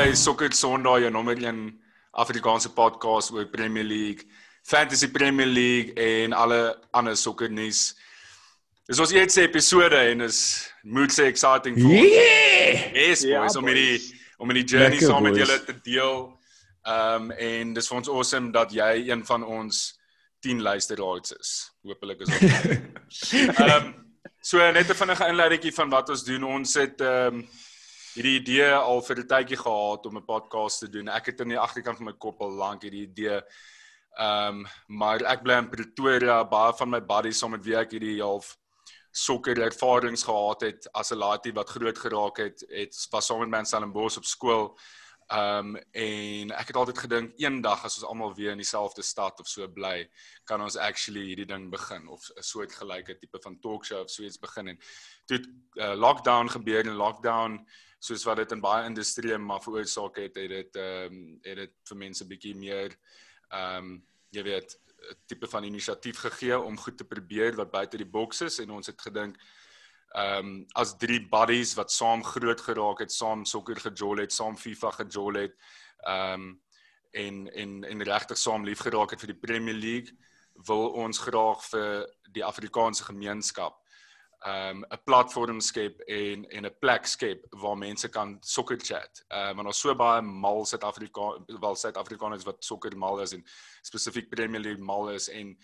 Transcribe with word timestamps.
by 0.00 0.14
Sokker 0.16 0.52
Sondag, 0.56 1.02
jou 1.02 1.10
nommer 1.12 1.36
1 1.36 1.56
Afrikaanse 2.22 2.70
podcast 2.72 3.34
oor 3.34 3.44
Premier 3.52 3.84
League, 3.84 4.24
Fantasy 4.64 5.10
Premier 5.12 5.46
League 5.46 5.92
en 6.00 6.32
alle 6.32 6.60
ander 6.96 7.16
sokkernuus. 7.16 7.80
Dis 8.88 9.02
ons 9.02 9.12
eerste 9.12 9.44
episode 9.44 9.98
en 10.12 10.24
is 10.24 10.38
moet 10.88 11.12
sê 11.12 11.26
exciting 11.28 11.76
vir 11.76 11.90
ons. 11.90 12.16
Yeah! 12.16 12.80
Yes, 12.96 13.26
boys, 13.26 13.28
yeah, 13.28 13.60
om 13.60 13.68
hierdie 13.68 14.00
om 14.40 14.52
hierdie 14.54 14.64
journey 14.72 15.04
saam 15.04 15.26
met 15.26 15.36
julle 15.36 15.58
te 15.68 15.76
deel. 15.84 16.22
Ehm 16.88 17.28
um, 17.28 17.32
en 17.50 17.74
dis 17.76 17.92
vir 17.92 18.00
ons 18.00 18.12
awesome 18.14 18.54
dat 18.56 18.72
jy 18.72 18.92
een 19.10 19.24
van 19.28 19.44
ons 19.44 19.82
10 20.46 20.64
luisteraars 20.64 21.34
is. 21.36 21.56
Hoopelik 21.84 22.24
is 22.24 22.32
ons. 22.38 23.34
Ehm 23.36 23.66
um, 23.74 23.92
so 24.40 24.64
net 24.72 24.88
'n 24.88 25.02
vinnige 25.02 25.28
inleidingkie 25.28 25.74
van 25.76 25.92
wat 25.92 26.14
ons 26.16 26.24
doen. 26.24 26.48
Ons 26.56 26.78
het 26.80 27.04
ehm 27.04 27.42
um, 27.42 27.50
hierdie 28.14 28.38
idee 28.40 28.72
al 28.74 29.02
vir 29.02 29.18
'n 29.18 29.26
tydjie 29.26 29.56
gehad 29.56 30.06
om 30.06 30.16
'n 30.16 30.24
podcast 30.24 30.80
te 30.80 30.88
doen. 30.88 31.08
Ek 31.08 31.26
het 31.26 31.40
in 31.40 31.48
die 31.48 31.58
agterkant 31.58 31.96
van 31.96 32.06
my 32.06 32.12
kop 32.12 32.40
al 32.40 32.50
lank 32.50 32.82
hierdie 32.82 33.06
idee. 33.08 33.42
Ehm 34.18 34.60
um, 34.60 34.66
maar 34.86 35.22
ek 35.22 35.42
bly 35.42 35.58
in 35.58 35.70
Pretoria, 35.70 36.44
baie 36.44 36.72
van 36.72 36.90
my 36.90 37.00
buddies 37.00 37.38
saam 37.38 37.50
met 37.50 37.64
wie 37.64 37.76
ek 37.76 37.92
hierdie 37.92 38.20
half 38.22 38.56
sokker 39.10 39.58
ervarings 39.58 40.22
gehad 40.22 40.60
het 40.60 40.88
as 40.92 41.12
'n 41.12 41.18
laatie 41.18 41.52
wat 41.52 41.70
groot 41.70 41.98
geraak 41.98 42.36
het, 42.38 42.64
het 42.68 43.06
was 43.10 43.26
saam 43.26 43.40
met 43.40 43.48
my 43.48 43.58
in 43.58 43.66
Stellenbosch 43.66 44.16
op 44.16 44.24
skool. 44.24 44.78
Ehm 45.30 45.76
um, 45.76 45.76
en 45.92 46.50
ek 46.50 46.66
het 46.66 46.76
altyd 46.76 46.98
gedink 46.98 47.38
eendag 47.38 47.84
as 47.84 48.00
ons 48.00 48.06
almal 48.08 48.34
weer 48.34 48.50
in 48.50 48.58
dieselfde 48.58 49.02
stad 49.02 49.40
of 49.40 49.46
so 49.46 49.68
bly, 49.68 50.08
kan 50.44 50.60
ons 50.60 50.76
actually 50.76 51.22
hierdie 51.28 51.46
ding 51.46 51.70
begin 51.70 52.08
of 52.08 52.30
'n 52.36 52.42
soort 52.42 52.72
gelyke 52.72 53.18
tipe 53.18 53.38
van 53.42 53.60
talkshow 53.60 54.00
of 54.00 54.10
so 54.10 54.22
iets 54.22 54.38
begin 54.38 54.68
en 54.68 54.78
toe 55.26 55.38
uh, 55.74 55.94
lockdown 55.94 56.48
gebeur 56.48 56.86
en 56.86 56.98
lockdown 56.98 57.66
soos 58.00 58.24
wat 58.24 58.40
dit 58.40 58.52
in 58.56 58.62
baie 58.64 58.86
industrieë 58.88 59.38
maar 59.38 59.62
veroorsaak 59.62 60.22
het, 60.24 60.36
het 60.40 60.54
dit 60.56 60.78
ehm 60.80 61.18
um, 61.18 61.26
het 61.44 61.64
dit 61.64 61.74
vir 61.88 62.00
mense 62.06 62.26
bietjie 62.26 62.54
meer 62.56 62.96
ehm 63.50 63.90
um, 63.90 63.98
jy 64.30 64.42
weet 64.46 64.78
tipe 65.26 65.48
van 65.48 65.64
inisiatief 65.64 66.18
gegee 66.18 66.58
om 66.58 66.78
goed 66.78 66.98
te 66.98 67.04
probeer 67.04 67.56
wat 67.56 67.70
buite 67.70 67.96
die 67.96 68.08
boks 68.08 68.40
is. 68.40 68.58
En 68.58 68.70
ons 68.70 68.86
het 68.86 69.00
gedink 69.00 69.38
ehm 70.10 70.46
um, 70.46 70.54
as 70.74 70.96
drie 70.98 71.20
buddies 71.30 71.76
wat 71.78 71.92
saam 71.92 72.24
groot 72.26 72.60
geraak 72.60 73.04
het, 73.04 73.12
saam 73.12 73.44
sokker 73.44 73.78
gejol 73.78 74.24
het, 74.24 74.32
saam 74.32 74.56
FIFA 74.56 74.90
gejol 74.90 75.44
het, 75.44 75.54
ehm 76.02 76.32
um, 76.32 76.48
en 77.10 77.46
en 77.52 77.84
en 77.84 78.02
regtig 78.06 78.38
saam 78.38 78.64
lief 78.64 78.82
geraak 78.86 79.10
het 79.10 79.20
vir 79.20 79.32
die 79.32 79.42
Premier 79.46 79.74
League, 79.74 80.16
wil 80.66 80.90
ons 81.04 81.18
graag 81.18 81.62
vir 81.70 82.06
die 82.34 82.44
Afrikaanse 82.44 83.04
gemeenskap 83.04 83.79
um 84.46 84.84
'n 84.84 84.98
platform 85.04 85.60
skep 85.60 86.00
en 86.00 86.44
en 86.50 86.64
'n 86.66 86.76
plek 86.80 87.06
skep 87.06 87.46
waar 87.50 87.76
mense 87.76 88.08
kan 88.08 88.38
sokker 88.40 88.78
chat. 88.80 89.24
Ehm 89.28 89.50
uh, 89.50 89.54
want 89.54 89.66
daar's 89.66 89.80
so 89.80 89.94
baie 89.94 90.22
mal 90.22 90.64
Suid-Afrika 90.64 91.20
wel 91.60 91.76
Suid-Afrikaners 91.76 92.44
wat 92.44 92.64
sokker 92.64 92.96
mal 92.96 93.20
is 93.20 93.32
en 93.32 93.44
spesifiek 93.82 94.30
Premier 94.30 94.60
League 94.60 94.84
mal 94.84 95.10
is 95.10 95.28
en 95.28 95.58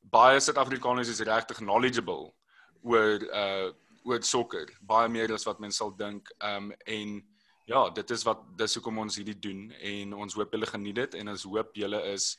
baie 0.00 0.40
Suid-Afrikaners 0.40 1.08
is 1.08 1.20
regtig 1.20 1.56
knowledgeable 1.58 2.34
oor 2.82 3.20
uh 3.32 3.72
oor 4.06 4.22
sokker, 4.22 4.70
baie 4.80 5.08
meer 5.08 5.32
as 5.34 5.44
wat 5.44 5.58
mense 5.58 5.76
sal 5.76 5.96
dink. 5.96 6.30
Um 6.40 6.72
en 6.86 7.22
ja, 7.66 7.90
dit 7.90 8.10
is 8.10 8.22
wat 8.22 8.42
dis 8.58 8.74
hoekom 8.78 8.98
ons 9.02 9.16
hierdie 9.18 9.38
doen 9.38 9.72
en 9.72 10.12
ons 10.14 10.34
hoop 10.38 10.52
julle 10.54 10.66
geniet 10.66 10.94
dit 10.94 11.14
en 11.14 11.28
ons 11.28 11.46
hoop 11.50 11.74
julle 11.74 12.02
is 12.12 12.36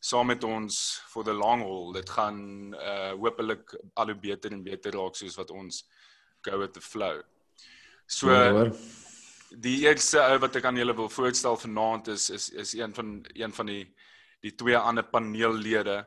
saam 0.00 0.30
met 0.32 0.44
ons 0.44 0.76
for 1.12 1.24
the 1.24 1.32
long 1.32 1.62
haul. 1.62 1.92
Dit 1.92 2.10
gaan 2.10 2.72
uh 2.74 3.12
hopelik 3.20 3.74
al 3.94 4.12
hoe 4.12 4.20
beter 4.20 4.52
en 4.52 4.64
beter 4.64 4.96
raak 4.96 5.16
soos 5.16 5.36
wat 5.36 5.50
ons 5.50 5.84
go 6.42 6.58
with 6.58 6.72
the 6.72 6.80
flow. 6.80 7.20
So 8.06 8.32
ja, 8.32 8.70
die 9.50 9.80
eerste 9.84 10.22
ou 10.22 10.38
wat 10.40 10.56
ek 10.56 10.66
aan 10.68 10.78
julle 10.80 10.96
wil 10.96 11.10
voorstel 11.12 11.58
vanaand 11.60 12.08
is 12.14 12.30
is 12.30 12.48
is 12.50 12.74
een 12.78 12.94
van 12.94 13.20
een 13.34 13.52
van 13.52 13.66
die 13.66 13.84
die 14.40 14.54
twee 14.56 14.76
ander 14.76 15.04
paneellede 15.04 16.04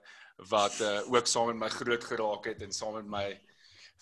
wat 0.50 0.80
uh 0.82 1.02
ook 1.14 1.28
saam 1.30 1.52
met 1.54 1.60
my 1.62 1.70
groot 1.70 2.04
geraak 2.04 2.46
het 2.50 2.62
en 2.62 2.74
saam 2.74 2.96
met 2.98 3.10
my 3.18 3.28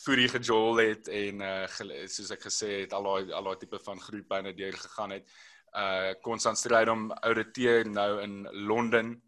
voerie 0.06 0.30
gejol 0.32 0.80
het 0.80 1.08
en 1.08 1.42
uh 1.42 2.06
soos 2.08 2.32
ek 2.32 2.48
gesê 2.48 2.70
het 2.86 2.94
al 2.94 3.04
daai 3.04 3.34
al 3.34 3.50
daai 3.50 3.60
tipe 3.60 3.80
van 3.80 4.00
groepyne 4.00 4.56
deur 4.56 4.78
gegaan 4.78 5.18
het. 5.18 5.28
Uh 5.76 6.14
konstant 6.24 6.58
stryd 6.58 6.88
om 6.88 7.12
ouditeur 7.12 7.90
nou 7.90 8.22
in 8.22 8.48
Londen 8.52 9.20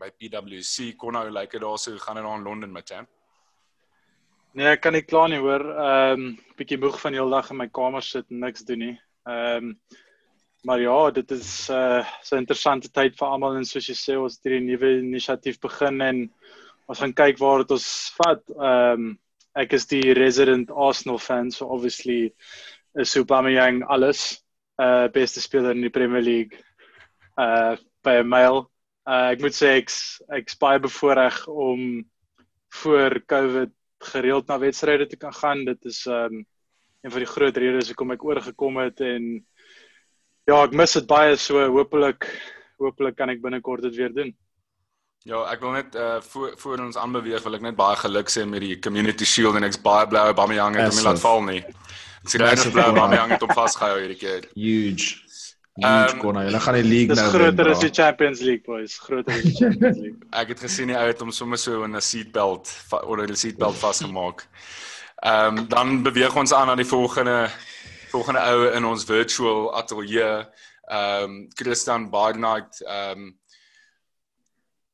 by 0.00 0.10
PwC 0.16 0.94
kon 0.98 1.14
nou 1.16 1.26
lyk 1.30 1.56
dit 1.56 1.62
daarso 1.62 1.96
gaan 2.00 2.16
dit 2.16 2.24
daar 2.24 2.38
in 2.38 2.46
Londen 2.46 2.72
met 2.72 2.88
champ. 2.88 3.08
Nee, 4.56 4.66
ek 4.72 4.80
kan 4.82 4.96
nie 4.96 5.04
kla 5.06 5.28
nie 5.30 5.38
hoor. 5.38 5.62
Ehm 5.62 6.22
um, 6.24 6.30
bietjie 6.58 6.78
moeg 6.82 6.96
van 7.00 7.14
die 7.14 7.20
hele 7.20 7.30
dag 7.30 7.50
in 7.52 7.60
my 7.60 7.68
kamer 7.70 8.02
sit 8.02 8.26
en 8.32 8.40
niks 8.42 8.64
doen 8.66 8.82
nie. 8.82 8.94
Ehm 9.28 9.68
um, 9.70 9.74
maar 10.66 10.80
ja, 10.82 10.96
dit 11.16 11.30
is 11.32 11.70
uh 11.70 12.02
so 12.22 12.36
'n 12.36 12.42
interessante 12.42 12.90
tyd 12.90 13.16
vir 13.16 13.28
almal 13.28 13.56
en 13.56 13.64
soos 13.64 13.86
jy 13.88 13.94
sê 13.96 14.16
ons 14.18 14.34
het 14.36 14.44
hierdie 14.44 14.66
nuwe 14.66 14.90
inisiatief 14.98 15.60
begin 15.60 16.00
en 16.00 16.18
ons 16.88 16.98
gaan 17.00 17.14
kyk 17.14 17.38
waar 17.38 17.62
dit 17.62 17.70
ons 17.78 17.88
vat. 18.18 18.42
Ehm 18.56 19.06
um, 19.06 19.18
ek 19.54 19.72
is 19.72 19.86
die 19.86 20.14
resident 20.14 20.70
Arsenal 20.70 21.18
fan, 21.18 21.50
so 21.50 21.66
obviously 21.66 22.34
is 22.94 23.16
Aubameyang 23.16 23.84
alles. 23.88 24.42
Uh 24.78 25.06
beste 25.08 25.40
speler 25.40 25.70
in 25.76 25.82
die 25.82 25.94
Premier 25.94 26.22
League. 26.22 26.58
Uh 27.38 27.76
by 28.02 28.18
'n 28.18 28.28
mile 28.28 28.66
Uh, 29.10 29.32
ek 29.34 29.40
moet 29.42 29.56
sê 29.56 29.72
ek 29.80 29.90
ek's 30.38 30.58
baie 30.60 30.78
bevoorreg 30.78 31.42
om 31.50 31.80
voor 32.82 33.16
Covid 33.26 33.72
gereeld 34.10 34.46
na 34.46 34.58
wedstryde 34.62 35.06
te 35.10 35.18
kan 35.18 35.34
gaan. 35.34 35.64
Dit 35.66 35.84
is 35.84 36.04
um 36.06 36.44
een 37.00 37.10
van 37.10 37.24
die 37.24 37.32
groot 37.32 37.56
redes 37.56 37.88
hoekom 37.90 38.12
ek 38.14 38.24
oorgekom 38.24 38.76
het 38.76 39.00
en 39.00 39.24
ja, 40.44 40.58
ek 40.62 40.76
mis 40.76 40.94
dit 40.98 41.06
baie 41.08 41.36
so 41.40 41.64
hopelik 41.72 42.28
hopelik 42.80 43.16
kan 43.16 43.32
ek 43.32 43.42
binnekort 43.42 43.82
dit 43.88 43.96
weer 43.96 44.12
doen. 44.14 44.30
Ja, 45.28 45.42
ek 45.52 45.64
wil 45.64 45.74
net 45.76 45.96
uh 45.96 46.20
voor 46.32 46.54
voor 46.60 46.84
ons 46.86 47.00
aanbeweeg 47.00 47.42
wil 47.44 47.58
ek 47.58 47.64
net 47.66 47.76
baie 47.76 47.96
geluk 48.00 48.30
sê 48.32 48.46
met 48.48 48.62
die 48.64 48.78
Community 48.78 49.24
Shield 49.28 49.58
en 49.58 49.66
ek's 49.68 49.80
baie 49.80 50.06
bly 50.08 50.28
op 50.30 50.38
Aubameyang 50.38 50.78
het 50.80 50.94
hom 50.94 51.08
laat 51.08 51.24
val 51.24 51.42
nie. 51.48 51.64
Ek 52.20 52.30
sê 52.30 52.40
regtig 52.40 52.72
bly 52.76 52.86
op 52.92 52.94
Aubameyang 52.94 53.34
het 53.34 53.44
hom 53.44 53.56
vasgehou 53.58 53.98
hierdie 53.98 54.20
keer. 54.20 54.48
Huge. 54.54 55.18
Huge 55.78 56.12
um, 56.12 56.18
corner. 56.18 56.44
Hulle 56.44 56.60
gaan 56.60 56.74
die 56.74 56.84
league 56.84 57.14
nou 57.14 57.16
wen. 57.16 57.30
Dis 57.30 57.40
groter 57.40 57.70
as 57.70 57.82
die 57.84 57.92
Champions 57.94 58.40
League 58.40 58.64
boys, 58.66 58.98
groter 58.98 59.32
as 59.32 59.42
die 59.46 59.54
Champions 59.54 59.98
League. 60.02 60.28
ek 60.42 60.54
het 60.54 60.62
gesien 60.66 60.90
die 60.90 60.96
ou 60.98 61.06
het 61.06 61.20
hom 61.22 61.30
sommer 61.30 61.60
so 61.62 61.84
in 61.86 61.94
'n 61.96 62.02
seatbelt 62.02 62.72
onder 63.06 63.26
die 63.26 63.38
seatbelt 63.38 63.78
vasgemaak. 63.78 64.46
Ehm 65.22 65.58
um, 65.58 65.68
dan 65.68 66.02
beweeg 66.02 66.36
ons 66.36 66.52
aan 66.52 66.66
na 66.66 66.74
die 66.74 66.88
volgende 66.88 67.50
volgende 68.10 68.40
ou 68.40 68.66
in 68.74 68.84
ons 68.84 69.04
virtual 69.04 69.70
ateljee. 69.76 70.46
Ehm 70.90 71.22
um, 71.24 71.46
Christian 71.54 72.10
Barnard 72.10 72.82
ehm 72.82 73.20
um, 73.20 73.38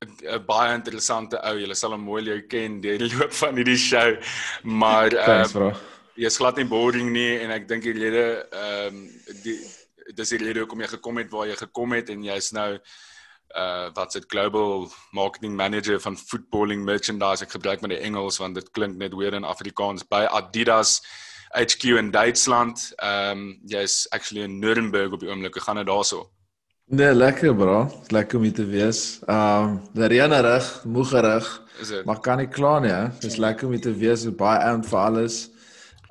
'n 0.04 0.44
baie 0.46 0.74
interessante 0.74 1.40
ou. 1.40 1.56
Julle 1.58 1.74
sal 1.74 1.96
hom 1.96 2.04
mooi 2.04 2.22
leer 2.22 2.46
ken 2.46 2.80
deur 2.80 2.98
die 2.98 3.16
loop 3.16 3.32
van 3.32 3.56
hierdie 3.56 3.80
show. 3.80 4.16
Maar 4.62 5.08
ehm 5.12 5.56
um, 5.56 5.72
jy's 6.16 6.36
glad 6.36 6.56
nie 6.56 6.68
boring 6.68 7.10
nie 7.12 7.38
en 7.40 7.50
ek 7.50 7.68
dink 7.68 7.82
die 7.82 7.96
lede 7.96 8.46
ehm 8.52 8.94
um, 8.94 9.08
die 9.42 9.58
dis 10.16 10.32
die 10.34 10.40
rede 10.42 10.64
hoekom 10.64 10.80
jy 10.80 10.88
gekom 10.96 11.20
het 11.22 11.30
waar 11.30 11.46
jy 11.50 11.58
gekom 11.60 11.92
het 11.96 12.10
en 12.10 12.24
jy's 12.24 12.52
nou 12.56 12.70
uh 13.56 13.86
wat's 13.94 14.18
dit 14.18 14.26
global 14.32 14.88
marketing 15.14 15.54
manager 15.56 16.00
van 16.02 16.16
footballing 16.18 16.82
merchandise 16.84 17.44
ek 17.44 17.54
gebruik 17.54 17.80
maar 17.80 17.94
die 17.94 18.02
Engels 18.08 18.40
want 18.42 18.58
dit 18.58 18.70
klink 18.74 18.98
net 18.98 19.14
weer 19.14 19.34
in 19.38 19.46
Afrikaans 19.46 20.04
by 20.08 20.26
Adidas 20.26 21.00
HQ 21.56 21.84
in 21.84 22.10
Duitsland. 22.10 22.92
Ehm 22.96 23.38
um, 23.38 23.60
jy's 23.64 24.06
actually 24.10 24.44
in 24.44 24.58
Nuremberg 24.58 25.12
op 25.12 25.20
die 25.20 25.28
oomblik. 25.28 25.54
Hoe 25.54 25.62
gaan 25.62 25.76
dit 25.76 25.86
daarso? 25.86 26.30
Nee, 26.84 27.14
lekker 27.14 27.54
bro. 27.54 27.90
Lekker 28.08 28.38
om 28.38 28.44
hier 28.44 28.54
te 28.54 28.66
wees. 28.66 29.20
Ehm 29.26 29.80
um, 29.94 30.04
reënerig, 30.06 30.84
moegerig. 30.84 31.62
Maar 32.04 32.20
kan 32.20 32.38
nie 32.38 32.48
kla 32.48 32.78
nie. 32.78 33.20
Dis 33.20 33.36
lekker 33.36 33.66
om 33.66 33.72
hier 33.72 33.80
te 33.80 33.94
wees. 33.94 34.24
Baie 34.34 34.58
aan 34.58 34.84
vir 34.84 34.98
alles. 34.98 35.50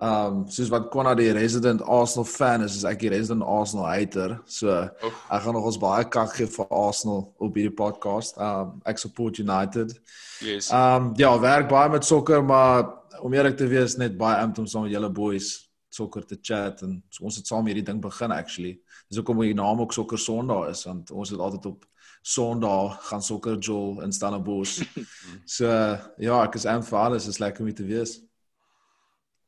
Um 0.03 0.43
soos 0.51 0.69
wat 0.73 0.89
Konna 0.91 1.13
die 1.15 1.31
resident 1.31 1.81
Arsenal 1.81 2.25
fan 2.27 2.65
is, 2.65 2.75
is 2.75 2.83
ek 2.87 2.99
die 3.05 3.11
resident 3.13 3.45
Arsenal 3.47 3.87
hater. 3.87 4.39
So 4.45 4.71
oh. 4.71 5.11
ek 5.31 5.45
gaan 5.45 5.55
nog 5.55 5.69
ons 5.71 5.79
baie 5.79 6.03
kak 6.11 6.33
gee 6.35 6.49
vir 6.51 6.67
Arsenal 6.69 7.23
op 7.39 7.55
hierdie 7.55 7.75
podcast. 7.75 8.35
Um 8.41 8.81
ek 8.85 8.99
support 8.99 9.39
United. 9.39 9.95
Yes. 10.43 10.71
Um 10.75 11.13
ja, 11.19 11.31
werk 11.39 11.69
baie 11.71 11.89
met 11.93 12.07
sokker, 12.07 12.43
maar 12.43 12.89
om 13.23 13.33
eerlik 13.33 13.55
te 13.57 13.69
wees 13.71 13.95
net 13.97 14.17
baie 14.19 14.41
amped 14.43 14.59
om 14.59 14.67
saam 14.67 14.87
met 14.87 14.95
julle 14.95 15.11
boys 15.13 15.53
sokker 15.95 16.25
te 16.27 16.35
chat 16.41 16.81
en 16.83 16.97
so 17.09 17.23
ons 17.29 17.37
het 17.39 17.47
saam 17.47 17.67
hierdie 17.69 17.85
ding 17.87 18.01
begin 18.03 18.33
actually. 18.35 18.75
Dis 19.07 19.21
hoekom 19.21 19.39
die 19.45 19.55
naam 19.55 19.79
ook 19.85 19.95
sokker 19.95 20.19
Sondag 20.19 20.73
is 20.73 20.83
want 20.89 21.13
ons 21.15 21.31
het 21.31 21.39
altyd 21.39 21.71
op 21.71 21.85
Sondag 22.25 22.97
gaan 23.07 23.21
sokker 23.21 23.59
jol 23.61 24.01
in 24.01 24.11
Stellenbosch. 24.11 24.79
so 25.57 25.69
ja, 25.69 26.39
ek 26.41 26.57
is 26.57 26.65
amped 26.65 26.89
vir 26.89 26.99
alles, 26.99 27.27
is 27.29 27.39
lekker 27.39 27.63
om 27.63 27.73
te 27.77 27.85
wees. 27.85 28.17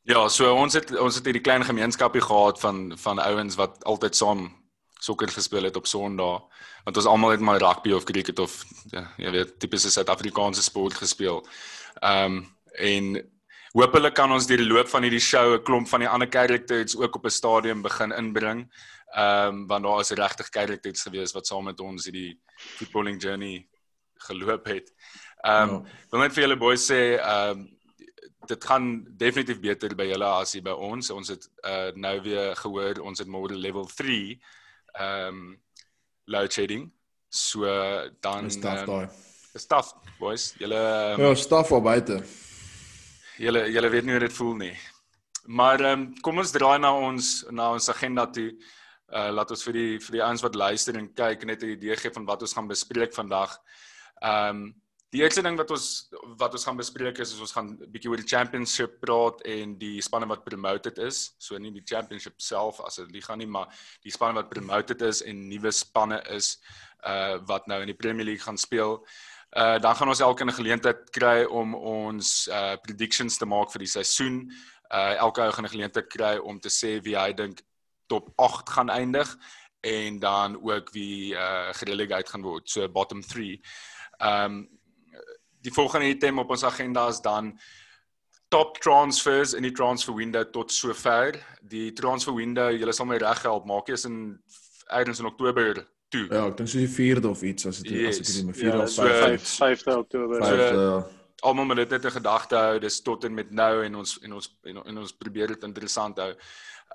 Ja, 0.07 0.21
so 0.31 0.54
ons 0.56 0.71
het 0.77 0.94
ons 1.04 1.18
het 1.19 1.25
hierdie 1.27 1.44
klein 1.44 1.65
gemeenskapie 1.68 2.21
gehad 2.24 2.62
van 2.63 2.94
van 2.95 3.19
ouens 3.19 3.57
wat 3.59 3.81
altyd 3.83 4.15
saam 4.15 4.45
sokker 5.04 5.27
gespeel 5.27 5.68
het 5.68 5.75
op 5.75 5.88
Sondag. 5.88 6.45
Want 6.86 6.98
ons 6.98 7.09
almal 7.12 7.33
het 7.36 7.44
maar 7.44 7.59
rugby 7.59 7.92
of 7.92 8.06
cricket 8.07 8.39
of 8.39 8.54
ja, 8.94 9.04
jy 9.19 9.33
weet 9.36 9.57
tipiese 9.59 9.92
Suid-Afrikaanse 9.92 10.63
sport 10.63 10.95
gespeel. 10.95 11.44
Ehm 12.00 12.38
um, 12.38 12.39
en 12.77 13.19
hopelik 13.74 14.13
kan 14.13 14.31
ons 14.31 14.48
deur 14.48 14.62
die 14.62 14.69
loop 14.69 14.88
van 14.88 15.04
hierdie 15.04 15.19
show 15.19 15.57
'n 15.57 15.63
klomp 15.63 15.88
van 15.92 16.00
die 16.00 16.10
ander 16.10 16.30
characters 16.31 16.95
ook 16.95 17.15
op 17.15 17.25
'n 17.25 17.39
stadium 17.39 17.81
begin 17.81 18.12
inbring. 18.12 18.63
Ehm 19.12 19.48
um, 19.48 19.68
want 19.68 19.83
daar 19.83 20.00
is 20.00 20.10
regtig 20.10 20.48
characters 20.50 21.01
gewees 21.01 21.33
wat 21.33 21.48
saam 21.48 21.63
met 21.63 21.80
ons 21.80 22.06
hierdie 22.06 22.39
footballing 22.56 23.21
journey 23.21 23.68
geloop 24.30 24.65
het. 24.65 24.94
Ehm 25.44 25.69
um, 25.69 25.83
ja. 25.86 25.92
wil 26.12 26.19
net 26.19 26.33
vir 26.33 26.44
julle 26.44 26.57
boys 26.57 26.92
sê 26.92 27.19
ehm 27.19 27.60
um, 27.60 27.76
dit 28.48 28.66
gaan 28.70 29.06
definitief 29.18 29.60
beter 29.60 29.96
by 29.96 30.08
julle 30.10 30.28
as 30.42 30.56
by 30.64 30.74
ons. 30.74 31.10
Ons 31.14 31.30
het 31.34 31.48
uh, 31.64 31.92
nou 31.96 32.16
weer 32.26 32.56
gehoor 32.56 33.02
ons 33.04 33.20
het 33.20 33.28
môre 33.28 33.56
level 33.56 33.88
3 33.88 34.20
ehm 34.98 35.28
um, 35.28 35.58
load 36.28 36.52
shedding. 36.52 36.92
So 37.30 37.66
dan 38.22 38.52
staf 38.52 38.82
ehm, 38.82 38.86
daai. 38.86 39.04
Um, 39.04 39.60
staf 39.60 39.94
boys, 40.20 40.54
julle 40.60 40.82
um, 41.16 41.22
Ja, 41.22 41.36
staf 41.36 41.72
op 41.72 41.84
buite. 41.84 42.22
Julle 43.38 43.68
julle 43.72 43.90
weet 43.90 44.06
nie 44.06 44.16
hoe 44.18 44.26
dit 44.26 44.34
voel 44.34 44.56
nie. 44.56 44.74
Maar 45.46 45.80
ehm 45.80 46.00
um, 46.00 46.10
kom 46.22 46.42
ons 46.44 46.52
draai 46.52 46.80
na 46.80 46.92
ons 46.96 47.46
na 47.52 47.72
ons 47.72 47.90
agenda 47.90 48.28
toe. 48.28 48.50
Uh 49.08 49.30
laat 49.32 49.52
ons 49.56 49.64
vir 49.64 49.78
die 49.80 50.00
vir 50.04 50.18
die 50.18 50.24
ouens 50.24 50.44
wat 50.44 50.60
luister 50.60 50.98
en 51.00 51.14
kyk 51.16 51.46
net 51.46 51.64
'n 51.64 51.76
idee 51.78 51.96
gee 51.96 52.12
van 52.12 52.26
wat 52.26 52.42
ons 52.42 52.54
gaan 52.54 52.68
bespreek 52.68 53.14
vandag. 53.14 53.56
Ehm 54.22 54.50
um, 54.50 54.76
die 55.13 55.21
eerste 55.24 55.42
ding 55.42 55.56
wat 55.56 55.71
ons 55.71 56.09
wat 56.39 56.56
ons 56.57 56.65
gaan 56.68 56.80
bespreek 56.80 57.19
is, 57.24 57.31
is 57.33 57.44
ons 57.44 57.54
gaan 57.56 57.69
'n 57.69 57.92
bietjie 57.92 58.09
oor 58.12 58.19
die 58.19 58.27
championship 58.27 59.00
praat 59.00 59.42
en 59.45 59.77
die 59.80 60.01
spanne 60.01 60.27
wat 60.27 60.44
promoted 60.44 60.98
is. 60.98 61.36
So 61.39 61.57
nie 61.57 61.71
die 61.71 61.86
championship 61.86 62.42
self 62.42 62.81
as 62.81 63.00
'n 63.00 63.07
liga 63.12 63.36
nie, 63.36 63.48
maar 63.48 63.68
die 64.04 64.12
spanne 64.12 64.36
wat 64.36 64.50
promoted 64.50 65.01
is 65.01 65.21
en 65.21 65.48
nuwe 65.50 65.71
spanne 65.71 66.21
is 66.30 66.57
uh 67.06 67.39
wat 67.48 67.68
nou 67.68 67.81
in 67.81 67.88
die 67.88 68.01
Premier 68.01 68.25
League 68.25 68.44
gaan 68.44 68.57
speel. 68.57 69.06
Uh 69.56 69.80
dan 69.80 69.95
gaan 69.95 70.09
ons 70.09 70.19
elke 70.19 70.44
'n 70.44 70.51
geleentheid 70.51 71.10
kry 71.12 71.45
om 71.45 71.75
ons 71.75 72.48
uh 72.48 72.75
predictions 72.75 73.38
te 73.38 73.45
maak 73.45 73.71
vir 73.71 73.80
die 73.80 73.94
seisoen. 73.95 74.51
Uh 74.92 75.15
elke 75.15 75.42
ou 75.42 75.51
gaan 75.51 75.65
'n 75.65 75.75
geleentheid 75.75 76.10
kry 76.10 76.38
om 76.38 76.60
te 76.60 76.69
sê 76.69 77.01
wie 77.03 77.15
hy 77.15 77.33
dink 77.33 77.62
top 78.07 78.33
8 78.36 78.69
gaan 78.69 78.89
eindig 78.89 79.38
en 79.81 80.19
dan 80.19 80.57
ook 80.62 80.92
wie 80.92 81.33
uh 81.33 81.71
gerelegate 81.74 82.31
gaan 82.31 82.44
word, 82.44 82.69
so 82.69 82.88
bottom 82.89 83.21
3. 83.21 83.62
Um 84.19 84.76
die 85.62 85.74
volgende 85.74 86.07
item 86.07 86.39
op 86.39 86.50
ons 86.50 86.63
agenda 86.63 87.07
is 87.07 87.21
dan 87.21 87.59
top 88.50 88.77
transfers 88.77 89.54
in 89.54 89.65
die 89.68 89.71
transfer 89.71 90.15
window 90.15 90.44
tot 90.51 90.71
sover. 90.71 91.36
Die 91.62 91.92
transfer 91.94 92.33
window, 92.33 92.71
julle 92.71 92.94
sal 92.95 93.09
my 93.09 93.19
reg 93.21 93.44
help, 93.44 93.68
maak 93.68 93.89
eers 93.92 94.06
in 94.07 94.39
eers 94.88 95.19
in 95.19 95.27
Oktober 95.27 95.83
toe. 96.09 96.25
Ja, 96.31 96.45
ek 96.48 96.57
dink 96.62 96.71
so 96.71 96.80
die 96.80 96.92
4de 96.92 97.27
of 97.30 97.44
iets 97.44 97.68
as 97.68 97.81
dit 97.83 97.92
yes. 97.98 98.21
as 98.21 98.24
ek 98.24 98.30
dit 98.31 98.48
met 98.48 98.59
4 98.62 98.80
of 98.80 98.94
5 98.95 99.50
5de 99.57 99.98
Oktober. 99.98 100.45
So, 100.45 100.94
almal 101.48 101.68
moet 101.69 101.83
dit 101.83 101.98
net 101.98 102.06
'n 102.06 102.15
gedagte 102.19 102.56
hou, 102.56 102.80
dis 102.80 103.01
tot 103.01 103.24
en 103.24 103.33
met 103.33 103.51
nou 103.51 103.83
en 103.83 103.95
ons 103.95 104.19
en 104.24 104.33
ons 104.33 104.48
en, 104.63 104.83
en 104.86 104.98
ons 104.98 105.18
probeer 105.18 105.48
dit 105.48 105.63
interessant 105.63 106.18
hou. 106.18 106.31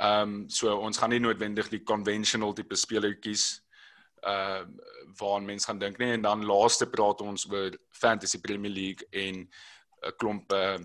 Ehm 0.01 0.23
um, 0.23 0.49
so 0.49 0.73
ons 0.73 0.99
gaan 0.99 1.11
nie 1.11 1.21
noodwendig 1.21 1.69
die 1.69 1.85
conventional 1.85 2.55
tipe 2.55 2.77
spelertjies 2.77 3.61
uh 4.27 4.63
waar 5.19 5.43
mense 5.43 5.67
gaan 5.67 5.79
dink 5.79 5.99
nie 5.99 6.13
en 6.15 6.23
dan 6.23 6.45
laaste 6.47 6.87
praat 6.87 7.21
ons 7.21 7.47
oor 7.51 7.75
Fantasy 7.91 8.41
Premier 8.41 8.71
League 8.73 9.07
en 9.11 9.49
'n 10.03 10.17
klomp 10.17 10.53
uh 10.53 10.79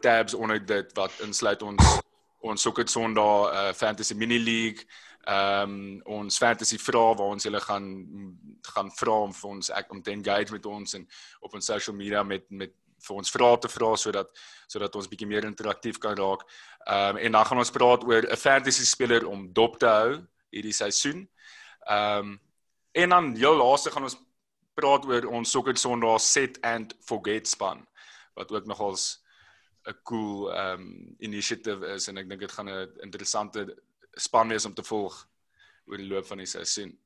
tabs 0.00 0.34
onder 0.34 0.66
dit 0.66 0.92
wat 0.94 1.12
insluit 1.20 1.62
ons 1.62 2.00
ons 2.40 2.62
sokker 2.62 2.88
Sondag 2.88 3.52
uh 3.52 3.72
Fantasy 3.72 4.14
Mini 4.14 4.38
League 4.38 4.86
ehm 5.24 5.70
um, 5.70 6.00
ons 6.20 6.38
fantasy 6.38 6.76
vra 6.78 7.14
waar 7.16 7.32
ons 7.32 7.44
julle 7.46 7.60
gaan 7.60 7.86
gaan 8.74 8.90
vra 8.92 9.14
om 9.24 9.32
vir 9.32 9.50
ons 9.50 9.70
ek 9.70 9.92
om 9.92 10.02
te 10.02 10.12
engage 10.12 10.52
met 10.52 10.66
ons 10.66 10.96
en 10.98 11.06
op 11.40 11.54
ons 11.54 11.70
social 11.72 11.96
media 11.96 12.22
met 12.22 12.44
met 12.50 12.74
vir 13.06 13.16
ons 13.16 13.32
vrae 13.32 13.60
te 13.60 13.70
vra 13.72 13.94
sodat 14.00 14.28
sodat 14.68 14.96
ons 14.96 15.08
bietjie 15.08 15.28
meer 15.28 15.46
interaktief 15.48 15.98
kan 15.98 16.16
raak. 16.16 16.44
Ehm 16.86 17.16
um, 17.16 17.22
en 17.24 17.32
dan 17.38 17.48
gaan 17.48 17.62
ons 17.64 17.74
praat 17.78 18.04
oor 18.04 18.28
'n 18.28 18.36
fantasy 18.36 18.84
speler 18.84 19.26
om 19.26 19.48
dop 19.52 19.78
te 19.78 19.86
hou 19.86 20.20
hierdie 20.52 20.76
seisoen. 20.76 21.28
Ehm 21.88 22.18
um, 22.18 22.40
en 22.94 23.08
dan 23.08 23.34
heel 23.34 23.56
laaste 23.56 23.90
gaan 23.90 24.06
ons 24.06 24.16
praat 24.74 25.06
oor 25.06 25.24
ons 25.26 25.50
Soccer 25.50 25.76
Sondag 25.76 26.20
set 26.20 26.60
and 26.62 26.94
forget 27.02 27.48
span 27.48 27.86
wat 28.34 28.52
ook 28.52 28.66
nogals 28.66 29.24
'n 29.86 29.96
cool 30.02 30.52
ehm 30.52 30.80
um, 30.80 31.16
initiative 31.18 31.86
is 31.94 32.08
en 32.08 32.18
ek 32.18 32.28
dink 32.28 32.40
dit 32.40 32.52
gaan 32.52 32.68
'n 32.68 32.90
interessante 33.02 33.66
span 34.14 34.48
wees 34.48 34.64
om 34.64 34.74
te 34.74 34.82
volg 34.82 35.26
oor 35.86 35.96
die 35.96 36.08
loop 36.08 36.26
van 36.26 36.38
die 36.38 36.46
seisoen. 36.46 36.98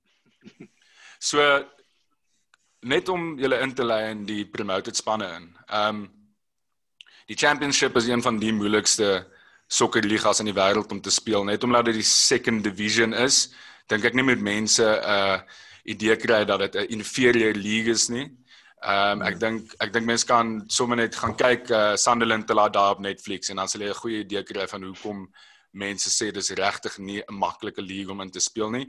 So 1.18 1.42
net 2.80 3.08
om 3.08 3.38
julle 3.38 3.58
in 3.60 3.74
te 3.74 3.84
lei 3.84 4.10
in 4.10 4.24
die 4.26 4.44
promoted 4.46 4.96
spanne 4.96 5.26
in. 5.36 5.56
Ehm 5.66 5.96
um, 5.96 6.14
die 7.26 7.36
championship 7.36 7.96
is 7.96 8.06
een 8.06 8.22
van 8.22 8.38
die 8.38 8.52
moeilikste 8.52 9.26
sokkerligas 9.68 10.40
in 10.40 10.46
die 10.48 10.56
wêreld 10.56 10.92
om 10.92 11.00
te 11.00 11.10
speel 11.10 11.44
net 11.44 11.64
omdat 11.64 11.90
dit 11.90 11.98
die 11.98 12.06
second 12.10 12.64
division 12.64 13.12
is. 13.12 13.50
Dink 13.88 14.04
ek 14.04 14.14
nie 14.14 14.24
met 14.24 14.40
mense 14.40 14.84
'n 14.84 15.02
uh, 15.04 15.40
idee 15.84 16.16
kry 16.16 16.44
dat 16.44 16.60
dit 16.60 16.74
'n 16.76 16.92
inferior 16.98 17.54
league 17.54 17.92
is 17.92 18.08
nie. 18.08 18.28
Ehm 18.84 19.20
um, 19.20 19.22
ek 19.26 19.38
dink 19.40 19.72
ek 19.82 19.92
dink 19.92 20.06
mense 20.06 20.26
kan 20.26 20.62
sommer 20.70 20.96
net 20.96 21.16
gaan 21.16 21.34
kyk 21.34 21.70
uh, 21.70 21.96
Sunderland 21.96 22.46
te 22.46 22.54
laat 22.54 22.72
daar 22.72 22.94
op 22.94 23.00
Netflix 23.00 23.50
en 23.50 23.56
dan 23.56 23.68
sal 23.68 23.80
jy 23.80 23.88
'n 23.90 24.02
goeie 24.02 24.20
idee 24.24 24.42
kry 24.42 24.66
van 24.68 24.82
hoekom 24.82 25.26
mense 25.72 26.10
sê 26.10 26.30
dis 26.32 26.50
regtig 26.50 26.98
nie 26.98 27.22
'n 27.22 27.34
maklike 27.34 27.82
league 27.82 28.12
om 28.12 28.20
in 28.20 28.30
te 28.30 28.40
speel 28.40 28.70
nie. 28.70 28.86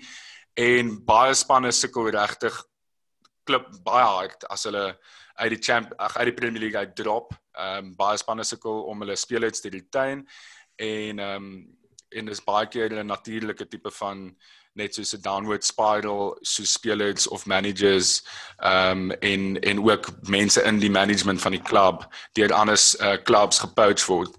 En 0.53 1.05
baie 1.05 1.33
spanne 1.33 1.71
sukkel 1.71 2.09
regtig 2.09 2.53
klip 3.43 3.65
baie 3.83 4.05
hard 4.05 4.45
as 4.49 4.63
hulle 4.63 4.97
uit 5.39 5.51
die 5.55 5.63
champ 5.63 5.93
ag 5.97 6.17
uit 6.17 6.25
die 6.25 6.37
Premier 6.37 6.61
League 6.61 6.79
uit 6.79 6.95
drop. 6.95 7.33
Ehm 7.57 7.85
um, 7.85 7.95
baie 7.95 8.17
spanne 8.17 8.43
sukkel 8.43 8.83
om 8.83 8.99
hulle 9.01 9.15
speelheids 9.15 9.61
te 9.61 9.69
retain 9.69 10.27
en 10.75 11.19
ehm 11.19 11.35
um, 11.35 11.75
en 12.09 12.25
dis 12.25 12.43
baie 12.43 12.67
keer 12.67 12.93
'n 12.93 13.07
natuurlike 13.07 13.67
tipe 13.67 13.91
van 13.91 14.35
net 14.79 14.95
soos 14.95 15.13
'n 15.13 15.21
downward 15.21 15.63
spiral 15.63 16.37
so 16.41 16.63
spelers 16.63 17.27
of 17.27 17.45
managers 17.45 18.23
ehm 18.57 19.11
um, 19.11 19.11
en 19.11 19.59
en 19.59 19.83
ook 19.83 20.09
mense 20.29 20.63
in 20.63 20.79
die 20.79 20.91
management 20.91 21.41
van 21.41 21.51
die 21.51 21.61
klub 21.71 22.07
deur 22.33 22.53
ander 22.53 22.79
uh, 22.99 23.17
clubs 23.23 23.59
gepoach 23.59 24.05
word. 24.07 24.35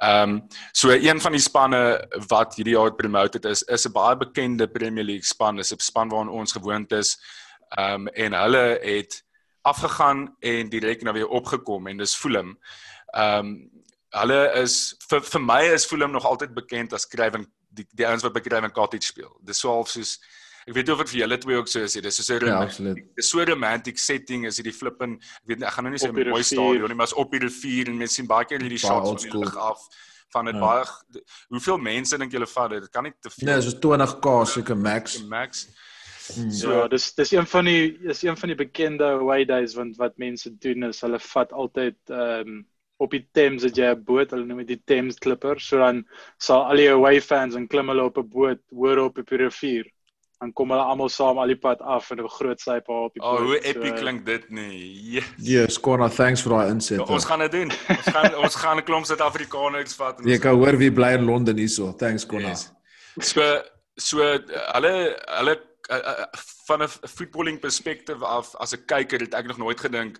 Ehm 0.00 0.30
um, 0.30 0.48
so 0.72 0.90
een 0.90 1.20
van 1.20 1.32
die 1.32 1.40
spanne 1.40 2.08
wat 2.28 2.54
hierdie 2.56 2.76
jaar 2.76 2.94
promoted 2.94 3.44
is 3.44 3.62
is 3.62 3.86
'n 3.86 3.92
baie 3.92 4.16
bekende 4.16 4.68
Premier 4.68 5.04
League 5.04 5.28
span, 5.28 5.58
is 5.58 5.72
'n 5.72 5.78
span 5.78 6.08
waarna 6.08 6.30
ons 6.30 6.52
gewoond 6.52 6.92
is. 6.92 7.18
Ehm 7.76 7.94
um, 7.94 8.08
en 8.08 8.32
hulle 8.32 8.78
het 8.82 9.24
afgegaan 9.62 10.36
en 10.40 10.68
direk 10.68 11.02
nou 11.02 11.14
weer 11.14 11.28
opgekom 11.28 11.86
en 11.86 11.96
dis 11.96 12.14
Fulham. 12.14 12.58
Ehm 13.06 13.46
um, 13.46 13.70
hulle 14.10 14.52
is 14.62 14.96
vir 15.08 15.20
vir 15.22 15.40
my 15.40 15.62
is 15.74 15.86
Fulham 15.86 16.10
nog 16.10 16.24
altyd 16.26 16.54
bekend 16.54 16.92
as 16.92 17.06
Craven 17.06 17.46
die 17.70 17.86
die 17.96 18.06
ouens 18.06 18.22
wat 18.26 18.36
by 18.36 18.42
Craven 18.44 18.72
Cottage 18.76 19.06
speel. 19.06 19.32
Dis 19.46 19.62
so 19.62 19.72
half 19.72 19.90
soos 19.92 20.18
ek 20.66 20.74
weet 20.76 20.86
nie 20.86 20.94
of 20.94 21.00
dit 21.02 21.12
vir 21.14 21.20
julle 21.22 21.38
twee 21.40 21.56
ook 21.56 21.70
so 21.70 21.82
is 21.86 21.96
nie. 21.96 22.04
Dis 22.04 22.20
so 22.20 22.36
'n 22.36 22.46
ja, 22.46 22.94
dis 23.16 23.30
so 23.30 23.40
'n 23.40 23.48
romantic 23.48 23.98
setting 23.98 24.46
is 24.46 24.58
hierdie 24.60 24.76
flippin 24.76 25.16
ek 25.16 25.46
weet 25.48 25.58
nie 25.60 25.66
ek 25.66 25.74
gaan 25.74 25.84
nou 25.84 25.92
nie 25.92 26.02
sê 26.02 26.10
'n 26.10 26.30
mooi 26.30 26.42
stadion 26.42 26.88
nie, 26.88 26.94
maar 26.94 27.10
is 27.10 27.14
op 27.14 27.30
die 27.32 27.40
rivier 27.40 27.88
en 27.88 27.98
mense 27.98 28.14
sien 28.14 28.26
baie 28.26 28.44
keer 28.44 28.60
hierdie 28.60 28.78
shots 28.78 29.08
van 29.08 29.30
die 29.30 29.38
lug 29.38 29.56
af 29.56 29.80
van 30.32 30.44
dit 30.44 30.54
ja. 30.54 30.60
baie 30.60 31.22
hoeveel 31.48 31.78
mense 31.78 32.18
dink 32.18 32.32
julle 32.32 32.46
vat 32.46 32.70
dit 32.70 32.90
kan 32.90 33.04
nie 33.04 33.14
te 33.20 33.30
veel 33.30 33.48
Nee, 33.48 33.62
so 33.62 33.78
20k 33.86 34.34
seker 34.46 34.76
max. 34.76 35.22
Max. 35.22 35.68
Hmm. 36.34 36.50
So 36.50 36.72
ja, 36.72 36.88
dis 36.88 37.14
dis 37.14 37.32
een 37.32 37.46
van 37.46 37.64
die 37.64 37.98
is 38.08 38.22
een 38.22 38.36
van 38.36 38.52
die 38.52 38.58
bekende 38.58 39.04
away 39.04 39.44
days 39.44 39.74
want 39.74 39.96
wat 39.96 40.18
mense 40.18 40.52
doen 40.58 40.90
is 40.90 41.00
hulle 41.00 41.18
vat 41.18 41.52
altyd 41.52 41.98
ehm 42.10 42.48
um, 42.48 42.60
op 43.00 43.14
die 43.16 43.24
Thames 43.32 43.64
het 43.64 43.78
jy 43.80 43.92
'n 43.94 44.04
boot, 44.04 44.30
hulle 44.30 44.44
noem 44.44 44.64
dit 44.64 44.74
die 44.74 44.82
Thames 44.84 45.18
Clipper, 45.18 45.60
so 45.60 45.78
dan 45.78 46.04
sal 46.38 46.66
al 46.68 46.76
die 46.76 46.90
away 46.90 47.20
fans 47.20 47.56
en 47.56 47.68
klim 47.68 47.88
hulle 47.88 48.04
op 48.04 48.18
'n 48.18 48.28
boot 48.28 48.60
hoor 48.70 48.98
op 49.08 49.16
die 49.16 49.36
rivier 49.36 49.88
dan 50.40 50.52
kom 50.56 50.70
hulle 50.72 50.84
almal 50.88 51.10
saam 51.12 51.38
al 51.38 51.50
die 51.52 51.58
pad 51.60 51.82
af 51.84 52.10
in 52.10 52.20
'n 52.20 52.28
groot 52.28 52.60
syp 52.60 52.88
op 52.88 53.12
die 53.12 53.20
boot. 53.20 53.40
Oh, 53.40 53.44
hoe 53.44 53.58
epic 53.60 53.96
so, 53.96 54.00
klink 54.02 54.24
dit 54.26 54.50
nie. 54.50 55.12
Ja, 55.12 55.22
yes, 55.36 55.80
Konna, 55.80 56.08
thanks 56.08 56.42
vir 56.42 56.52
daai 56.52 56.70
inset. 56.70 56.98
Ja, 56.98 57.04
ons 57.04 57.24
gaan 57.24 57.38
dit 57.38 57.52
doen. 57.52 57.70
Ons 57.88 58.08
gaan 58.14 58.36
ons 58.44 58.54
gaan 58.54 58.76
'n 58.76 58.84
klomp 58.84 59.04
Suid-Afrikaners 59.06 59.94
vat 59.94 60.20
en 60.20 60.28
Jy 60.28 60.38
kan 60.38 60.56
hoor 60.56 60.76
wie 60.76 60.92
bly 60.92 61.12
in 61.18 61.24
Londen 61.24 61.56
hierso. 61.56 61.92
Thanks 61.92 62.26
Konna. 62.26 62.48
Yes. 62.48 62.72
So 63.18 63.42
so 63.96 64.16
hulle 64.72 65.16
hulle 65.38 65.60
uh, 65.92 66.24
van 66.66 66.82
'n 66.82 66.88
footballing 66.88 67.60
perspektief 67.60 68.22
af 68.22 68.54
as 68.56 68.72
'n 68.72 68.84
kyker 68.86 69.20
het 69.20 69.34
ek 69.34 69.46
nog 69.46 69.58
nooit 69.58 69.80
gedink 69.80 70.18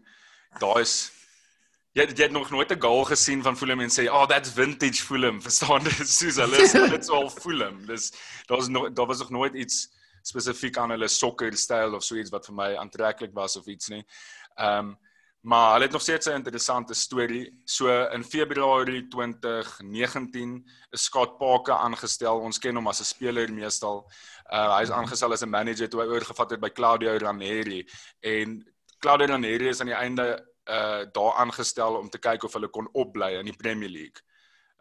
daar 0.59 0.81
is 0.81 1.13
Jy 1.93 2.05
jy 2.07 2.23
het 2.23 2.33
nog 2.33 2.51
nooit 2.51 2.71
'n 2.71 2.81
goal 2.81 3.05
gesien 3.05 3.43
van 3.43 3.57
Fulham 3.57 3.81
en 3.81 3.91
sê, 3.91 4.07
"Oh, 4.09 4.27
that's 4.27 4.51
vintage 4.51 5.03
Fulham." 5.03 5.41
Verstaan 5.47 5.83
jy? 5.83 6.05
Soos 6.05 6.37
hulle 6.37 6.63
is 6.63 6.73
dit 6.73 7.05
so 7.05 7.15
al 7.15 7.31
Fulham. 7.31 7.87
Dis 7.87 8.13
daar's 8.47 8.69
nog 8.69 8.93
daar 8.93 9.07
was 9.07 9.19
nog 9.19 9.31
nooit 9.31 9.55
iets 9.55 9.89
spesifiek 10.23 10.77
aan 10.77 10.91
hulle 10.91 11.09
sokker 11.09 11.57
styl 11.57 11.95
of 11.95 12.05
so 12.05 12.15
iets 12.15 12.31
wat 12.31 12.47
vir 12.47 12.55
my 12.55 12.77
aantreklik 12.77 13.35
was 13.35 13.57
of 13.57 13.67
iets 13.67 13.89
nie. 13.89 14.05
Ehm 14.57 14.79
um, 14.79 14.99
maar 15.43 15.73
hulle 15.73 15.85
het 15.85 15.93
nog 15.93 16.03
steeds 16.03 16.27
'n 16.27 16.35
interessante 16.35 16.95
storie. 16.95 17.61
So 17.65 17.89
in 18.13 18.25
Februarie 18.25 19.09
2019 19.09 20.71
is 20.91 21.03
Scott 21.03 21.39
Parker 21.39 21.75
aangestel. 21.75 22.39
Ons 22.39 22.59
ken 22.59 22.75
hom 22.75 22.87
as 22.87 23.01
'n 23.01 23.05
speler 23.05 23.53
meestal. 23.53 24.11
Uh 24.53 24.77
hy 24.77 24.83
is 24.83 24.91
aangestel 24.91 25.33
as 25.33 25.43
'n 25.43 25.51
manager 25.51 25.89
toe 25.89 26.01
hy 26.01 26.07
oorgevat 26.07 26.51
het 26.51 26.61
by 26.61 26.69
Claudio 26.69 27.17
Ranieri 27.17 27.89
en 28.21 28.63
Claudio 28.99 29.27
Ranieri 29.27 29.69
is 29.69 29.81
aan 29.81 29.87
die 29.87 29.97
einde 29.97 30.50
uh 30.71 31.07
daar 31.13 31.39
aangestel 31.43 31.97
om 31.99 32.11
te 32.11 32.19
kyk 32.19 32.45
of 32.45 32.53
hulle 32.53 32.69
kon 32.69 32.89
opbly 32.93 33.35
in 33.39 33.51
die 33.51 33.57
Premier 33.57 33.89
League. 33.91 34.23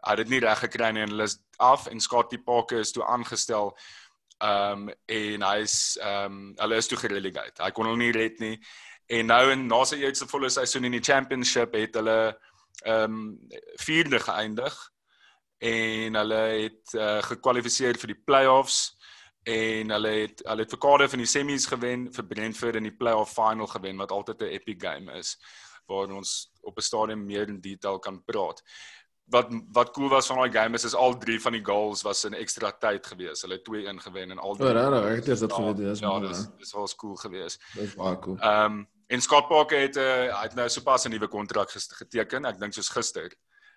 Hy 0.00 0.14
het 0.14 0.22
dit 0.22 0.28
nie 0.28 0.40
reg 0.40 0.58
gekry 0.58 0.92
nie 0.92 1.02
en 1.02 1.10
hulle 1.12 1.28
is 1.28 1.38
af 1.58 1.86
en 1.86 2.00
Scott 2.00 2.36
Parker 2.44 2.78
is 2.80 2.92
toe 2.92 3.04
aangestel 3.04 3.74
Ehm 4.40 4.88
um, 4.88 4.94
en 5.06 5.42
hy's 5.44 5.98
ehm 6.00 6.32
um, 6.32 6.52
hulle 6.56 6.76
is 6.80 6.86
toe 6.88 6.96
gerelegate. 6.98 7.60
Hy 7.60 7.74
kon 7.76 7.84
hulle 7.90 8.00
nie 8.00 8.14
red 8.16 8.38
nie. 8.40 8.54
En 9.12 9.26
nou 9.28 9.42
in 9.52 9.66
na 9.68 9.82
sy 9.84 9.98
eerste 10.00 10.28
volle 10.30 10.48
seisoen 10.48 10.88
in 10.88 10.96
die 10.96 11.04
championship 11.04 11.76
het 11.76 11.98
hulle 12.00 12.16
ehm 12.86 13.18
um, 13.18 13.26
vierde 13.84 14.20
geëindig 14.24 14.78
en 15.70 16.16
hulle 16.16 16.40
het 16.54 16.94
uh, 16.96 17.18
gekwalifiseer 17.26 18.00
vir 18.00 18.14
die 18.14 18.20
play-offs 18.30 18.78
en 19.44 19.92
hulle 19.92 20.14
het 20.22 20.40
hulle 20.46 20.64
het 20.64 20.72
vir 20.72 20.82
Cardiff 20.86 21.18
in 21.18 21.24
die 21.26 21.28
semis 21.28 21.68
gewen 21.68 22.08
vir 22.14 22.28
Brentford 22.32 22.80
in 22.80 22.88
die 22.88 22.96
play-off 22.96 23.36
final 23.36 23.68
gewen 23.68 24.00
wat 24.00 24.16
altyd 24.16 24.46
'n 24.46 24.54
epic 24.56 24.80
game 24.80 25.18
is 25.20 25.36
waar 25.90 26.14
ons 26.14 26.50
op 26.62 26.78
'n 26.78 26.86
stadium 26.86 27.26
meer 27.26 27.48
in 27.48 27.60
detail 27.60 27.98
kan 27.98 28.22
praat. 28.24 28.62
Wat 29.30 29.48
wat 29.72 29.90
cool 29.90 30.08
was 30.08 30.26
van 30.26 30.36
daai 30.36 30.52
game 30.52 30.74
is 30.74 30.84
is 30.84 30.94
al 30.94 31.18
drie 31.18 31.40
van 31.40 31.52
die 31.52 31.64
goals 31.64 32.02
was 32.02 32.24
in 32.24 32.34
ekstra 32.34 32.70
tyd 32.70 33.06
gewees. 33.06 33.42
Hulle 33.42 33.58
het 33.58 33.64
2-1 33.64 34.00
gewen 34.02 34.30
en 34.30 34.38
al 34.38 34.56
drie. 34.56 34.68
Ja, 34.68 34.88
regtig, 34.88 35.10
ek 35.10 35.26
het 35.26 35.38
dit 35.38 35.52
geweet. 35.52 35.76
Dis 35.76 36.00
ja, 36.00 36.18
dis 36.20 36.46
dis 36.58 36.72
was 36.72 36.94
cool 36.94 37.16
geweest. 37.16 37.62
Dis 37.74 37.94
baie 37.94 38.18
cool. 38.18 38.38
Ehm 38.38 38.72
um, 38.72 38.88
en 39.06 39.20
Scott 39.20 39.48
Parker 39.48 39.80
het 39.80 39.96
uh, 39.96 40.30
hy 40.38 40.42
het 40.42 40.54
nou 40.54 40.68
sopas 40.68 41.04
'n 41.04 41.10
nuwe 41.10 41.28
kontrak 41.28 41.70
geteken, 41.70 42.44
ek 42.44 42.58
dink 42.58 42.72
soos 42.72 42.88
gister. 42.88 43.30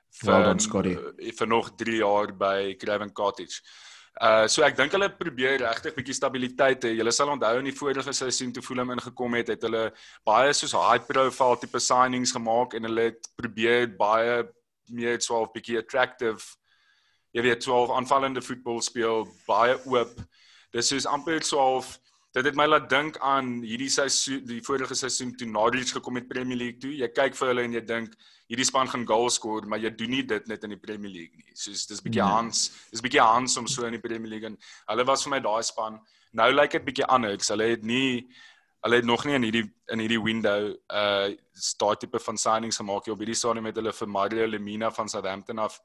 Vir 0.09 0.31
well 0.31 0.43
done, 0.43 0.59
Scotty. 0.59 0.93
Uh, 0.93 1.31
vir 1.37 1.47
nog 1.47 1.71
3 1.75 1.95
jaar 1.95 2.37
by 2.37 2.75
Craven 2.77 3.11
Cottage. 3.11 3.61
Uh 4.21 4.45
so 4.45 4.61
ek 4.61 4.75
dink 4.77 4.93
hulle 4.93 5.07
probeer 5.17 5.57
regtig 5.63 5.95
bietjie 5.95 6.13
stabiliteit 6.13 6.85
hê. 6.85 6.91
Julle 6.99 7.11
sal 7.11 7.31
onthou 7.33 7.57
in 7.57 7.69
die 7.69 7.73
vorige 7.73 8.13
seisoen 8.13 8.51
toe 8.53 8.61
Fulham 8.61 8.93
ingekom 8.93 9.39
het, 9.39 9.49
het 9.49 9.63
hulle 9.65 9.87
baie 10.25 10.51
soos 10.53 10.75
high 10.77 11.01
profile 11.07 11.57
tipe 11.57 11.81
signings 11.81 12.35
gemaak 12.35 12.75
en 12.77 12.85
hulle 12.89 13.07
het 13.09 13.31
probeer 13.39 13.87
baie 13.97 14.43
meer 14.93 15.17
12 15.17 15.49
bietjie 15.55 15.79
attractive. 15.81 16.45
Jy 17.33 17.41
weet 17.41 17.65
12 17.65 17.95
aanvallende 17.97 18.43
voetbal 18.45 18.81
speel, 18.85 19.25
baie 19.47 19.79
oop. 19.89 20.13
Dis 20.73 20.91
is 20.93 21.09
amper 21.09 21.41
12 21.41 21.97
dit 22.33 22.47
het 22.49 22.55
my 22.57 22.65
laat 22.65 22.87
dink 22.89 23.17
aan 23.21 23.59
hierdie 23.61 23.91
seisoen 23.93 24.41
die 24.49 24.61
vorige 24.65 24.95
seisoen 24.97 25.35
toe 25.37 25.45
Norwich 25.49 25.91
gekom 25.93 26.17
het 26.17 26.29
Premier 26.29 26.57
League 26.57 26.79
toe. 26.81 26.93
Jy 26.97 27.09
kyk 27.13 27.37
vir 27.37 27.51
hulle 27.51 27.65
en 27.67 27.75
jy 27.77 27.83
dink 27.85 28.15
hierdie 28.53 28.67
span 28.69 28.89
gaan 28.89 29.05
goals 29.09 29.39
skoor, 29.39 29.65
maar 29.65 29.81
jy 29.81 29.89
doen 29.97 30.13
nie 30.13 30.23
dit 30.29 30.47
net 30.51 30.63
in 30.67 30.75
die 30.75 30.81
Premier 30.81 31.11
League 31.11 31.39
nie. 31.41 31.55
Soos 31.57 31.87
dis 31.89 32.01
bietjie 32.05 32.21
nee. 32.21 32.35
Hans, 32.35 32.67
dis 32.93 33.01
bietjie 33.01 33.23
Hans 33.23 33.57
om 33.57 33.67
so 33.67 33.87
in 33.89 33.97
die 33.97 34.03
Premier 34.03 34.29
League 34.35 34.49
en 34.51 34.57
hulle 34.91 35.05
was 35.09 35.25
vir 35.25 35.35
my 35.35 35.41
daai 35.43 35.63
span. 35.65 35.99
Nou 36.37 36.49
lyk 36.51 36.61
like 36.61 36.79
dit 36.79 36.87
bietjie 36.91 37.09
anders. 37.09 37.49
Hulle 37.53 37.73
het 37.73 37.85
nie 37.87 38.27
hulle 38.83 38.99
het 38.99 39.07
nog 39.07 39.23
nie 39.25 39.37
in 39.37 39.45
hierdie 39.47 39.67
in 39.95 40.01
hierdie 40.03 40.21
window 40.21 40.73
uh 40.91 41.33
start 41.53 42.01
tipe 42.03 42.19
van 42.19 42.37
signings 42.37 42.81
gemaak 42.81 43.07
nie. 43.07 43.13
Op 43.15 43.21
hierdie 43.23 43.37
stadium 43.37 43.69
het 43.69 43.79
hulle 43.79 43.93
vir 43.95 44.09
Mario 44.09 44.47
Lemina 44.47 44.91
van 44.91 45.09
Southampton 45.09 45.59
af 45.63 45.79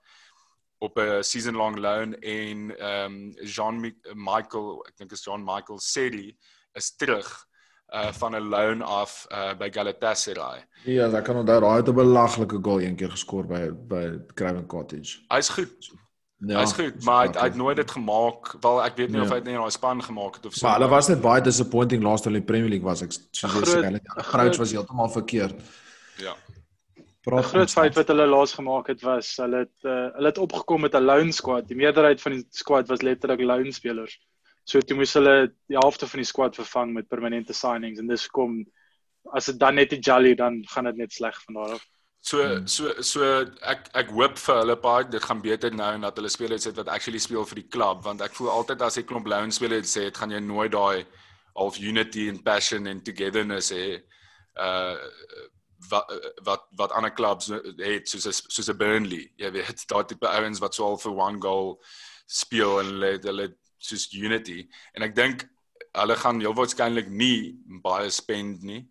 op 0.78 0.98
'n 0.98 1.22
season 1.22 1.56
long 1.56 1.78
loan 1.78 2.14
en 2.14 2.78
ehm 2.78 3.12
um, 3.12 3.34
Jean 3.44 3.80
Michael, 4.14 4.84
ek 4.88 4.96
dink 4.96 5.12
is 5.12 5.25
John 5.25 5.44
Michael 5.44 5.78
Sedi 5.78 6.37
is 6.75 6.96
terug 6.96 7.47
uh 7.95 8.12
van 8.12 8.35
'n 8.35 8.49
loan 8.49 8.83
af 8.83 9.26
uh 9.30 9.54
by 9.59 9.68
Galatasaray. 9.73 10.64
Ja, 10.85 11.09
daar 11.09 11.23
kan 11.23 11.37
onthou 11.37 11.61
daai 11.61 11.76
het 11.76 11.88
'n 11.88 11.95
belaglike 11.95 12.59
goal 12.62 12.80
eendag 12.80 13.11
geskoor 13.11 13.47
by 13.47 13.71
by 13.88 14.18
Craven 14.35 14.66
Cottage. 14.66 15.18
Hy's 15.28 15.49
goed. 15.49 15.90
Ja, 16.38 16.61
hy's 16.61 16.73
goed, 16.73 17.04
maar 17.04 17.26
hy 17.26 17.49
het 17.49 17.54
nooit 17.54 17.76
dit 17.76 17.90
gemaak. 17.90 18.54
Wel 18.61 18.85
ek 18.85 18.97
weet 18.97 19.09
nie 19.11 19.18
ja. 19.18 19.25
of 19.25 19.28
hy 19.28 19.40
dit 19.40 19.45
nie 19.45 19.54
in 19.54 19.61
daai 19.61 19.71
span 19.71 20.02
gemaak 20.02 20.35
het 20.35 20.47
of 20.47 20.54
so. 20.54 20.66
Maar 20.66 20.76
hulle 20.78 20.88
was 20.88 21.09
net 21.09 21.21
baie 21.21 21.42
disappointing 21.42 22.02
laaste 22.02 22.28
in 22.28 22.38
die 22.38 22.45
Premier 22.50 22.71
League 22.71 22.87
was 22.87 23.02
ek 23.02 23.12
sê, 23.12 23.49
hulle 23.49 24.00
approach 24.14 24.57
was 24.57 24.71
heeltemal 24.73 25.11
verkeerd. 25.11 25.59
Ja. 26.23 26.37
Die 27.28 27.42
groot 27.42 27.71
feit 27.71 27.97
wat 27.99 28.09
hulle 28.09 28.26
laas 28.26 28.54
gemaak 28.54 28.87
het 28.87 29.02
was 29.02 29.35
hulle 29.42 29.64
het 29.64 29.85
uh, 29.85 30.14
hulle 30.14 30.30
het 30.30 30.38
opgekom 30.38 30.80
met 30.87 30.95
'n 30.95 31.04
loan 31.04 31.33
squad. 31.33 31.68
Die 31.68 31.76
meerderheid 31.76 32.23
van 32.23 32.33
die 32.33 32.47
squad 32.50 32.88
was 32.88 33.02
letterlik 33.02 33.40
loan 33.40 33.73
spelers. 33.73 34.21
So 34.68 34.80
toe 34.84 34.98
moes 34.98 35.14
hulle 35.16 35.37
die 35.70 35.78
helfte 35.78 36.08
van 36.10 36.20
die 36.20 36.28
squad 36.28 36.58
vervang 36.58 36.92
met 36.96 37.08
permanente 37.08 37.56
signings 37.56 38.02
en 38.02 38.10
dis 38.10 38.26
kom 38.28 38.58
as 39.37 39.48
dit 39.48 39.60
dan 39.60 39.78
net 39.80 39.94
die 39.94 40.02
jolly 40.04 40.34
dan 40.37 40.60
gaan 40.72 40.90
dit 40.90 41.00
net 41.00 41.14
sleg 41.14 41.37
van 41.46 41.60
daar 41.60 41.76
af. 41.78 41.87
So 42.20 42.42
so 42.66 42.92
so 43.06 43.28
ek 43.72 43.88
ek 43.96 44.10
hoop 44.12 44.37
vir 44.42 44.60
hulle 44.60 44.76
paar 44.82 45.06
dit 45.08 45.25
gaan 45.25 45.40
beter 45.44 45.72
nou 45.72 45.92
en 45.94 46.04
dat 46.04 46.18
hulle 46.20 46.32
spelers 46.32 46.66
het 46.68 46.76
wat 46.76 46.90
actually 46.92 47.22
speel 47.22 47.46
vir 47.48 47.62
die 47.62 47.70
klub 47.76 48.02
want 48.04 48.25
ek 48.25 48.34
voel 48.37 48.50
altyd 48.56 48.84
as 48.84 48.98
ek 49.00 49.08
klomp 49.08 49.30
loan 49.30 49.54
spelers 49.54 49.94
sê 49.96 50.08
dit 50.08 50.20
gaan 50.20 50.34
jy 50.34 50.40
nooit 50.44 50.75
daai 50.75 51.06
half 51.56 51.78
unity 51.80 52.28
and 52.28 52.44
passion 52.44 52.87
and 52.87 53.06
togetherness 53.06 53.72
hê. 53.72 54.02
Uh 54.58 54.96
wat 55.88 56.10
wat 56.44 56.66
wat 56.76 56.92
ander 56.98 57.14
klubs 57.14 57.48
het 57.78 58.08
soos 58.10 58.42
soos 58.48 58.68
'n 58.68 58.76
Burnley. 58.76 59.30
Jy 59.38 59.50
weet, 59.54 59.87
daai 59.88 60.04
tipe 60.04 60.28
ouens 60.28 60.60
wat 60.60 60.75
so 60.75 60.84
al 60.84 60.98
vir 60.98 61.14
one 61.14 61.40
goal 61.40 61.78
speel 62.26 62.80
en 62.80 62.92
hulle 62.92 63.12
hulle 63.22 63.48
soos 63.78 64.08
unity 64.12 64.66
en 64.94 65.06
ek 65.06 65.14
dink 65.16 65.47
hulle 65.99 66.16
gaan 66.16 66.40
heel 66.40 66.56
waarskynlik 66.56 67.08
nie 67.11 67.56
baie 67.82 68.11
spend 68.11 68.62
nie. 68.62 68.82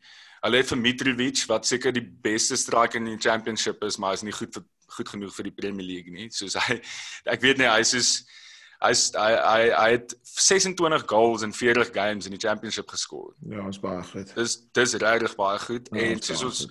Hulle 0.44 0.62
het 0.62 0.72
vir 0.72 0.82
Mitrovic 0.82 1.44
wat 1.50 1.67
seker 1.67 1.94
die 1.96 2.06
beste 2.24 2.58
striker 2.58 3.00
in 3.00 3.12
die 3.12 3.22
championship 3.22 3.84
is, 3.84 3.98
maar 3.98 4.17
is 4.17 4.25
nie 4.25 4.36
goed 4.36 4.53
vir, 4.53 4.65
goed 4.98 5.10
genoeg 5.10 5.34
vir 5.36 5.50
die 5.50 5.56
Premier 5.56 5.86
League 5.86 6.13
nie. 6.13 6.29
Soos 6.34 6.58
hy 6.67 6.79
ek 7.34 7.46
weet 7.46 7.62
nie 7.62 7.70
hy 7.70 7.79
is 7.86 7.94
soos 7.96 8.12
hy's 8.84 9.08
hy 9.17 9.32
hy 9.34 9.62
hy 9.74 9.88
het 9.96 10.13
26 10.38 11.08
goals 11.10 11.46
in 11.46 11.56
40 11.56 11.94
games 11.96 12.29
in 12.29 12.36
die 12.36 12.41
championship 12.41 12.89
geskoor. 12.94 13.34
Ja, 13.50 13.65
is 13.70 13.82
baie 13.82 14.03
goed. 14.12 14.34
Dis 14.38 14.60
dis 14.77 14.96
regtig 15.01 15.36
baie 15.39 15.60
goed 15.65 15.89
ja, 15.91 16.12
en 16.12 16.22
soos 16.22 16.46
ons 16.50 16.63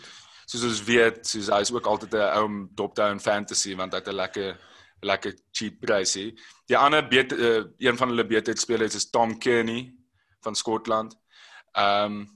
soos 0.46 0.62
ons 0.62 0.82
weet, 0.86 1.24
soos 1.26 1.50
hy's 1.50 1.72
ook 1.74 1.86
altyd 1.90 2.14
'n 2.14 2.26
ou 2.38 2.44
um, 2.46 2.58
top-down 2.78 3.18
fantasy 3.18 3.74
want 3.74 3.92
hy 3.92 4.02
het 4.02 4.08
'n 4.12 4.20
lekker 4.22 4.58
lekker 5.06 5.36
cheap 5.52 5.80
prysie. 5.82 6.32
Die 6.70 6.78
ander 6.78 7.04
beter 7.08 7.38
uh, 7.38 7.64
een 7.78 7.98
van 7.98 8.12
hulle 8.12 8.26
beter 8.26 8.56
spelers 8.58 8.94
is 8.98 9.10
Tom 9.10 9.38
Kearney 9.38 9.92
van 10.44 10.54
Skotland. 10.54 11.16
Ehm 11.72 12.04
um, 12.04 12.34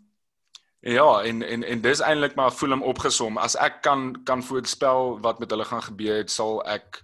ja, 0.81 1.23
en 1.23 1.43
en 1.43 1.65
en 1.65 1.81
dis 1.81 2.01
eintlik 2.01 2.35
maar 2.35 2.53
voel 2.53 2.71
hom 2.71 2.83
opgesom. 2.83 3.37
As 3.39 3.57
ek 3.57 3.83
kan 3.83 4.23
kan 4.25 4.43
voorspel 4.43 5.19
wat 5.21 5.39
met 5.39 5.51
hulle 5.51 5.65
gaan 5.65 5.83
gebeur, 5.83 6.23
sal 6.29 6.63
ek 6.65 7.03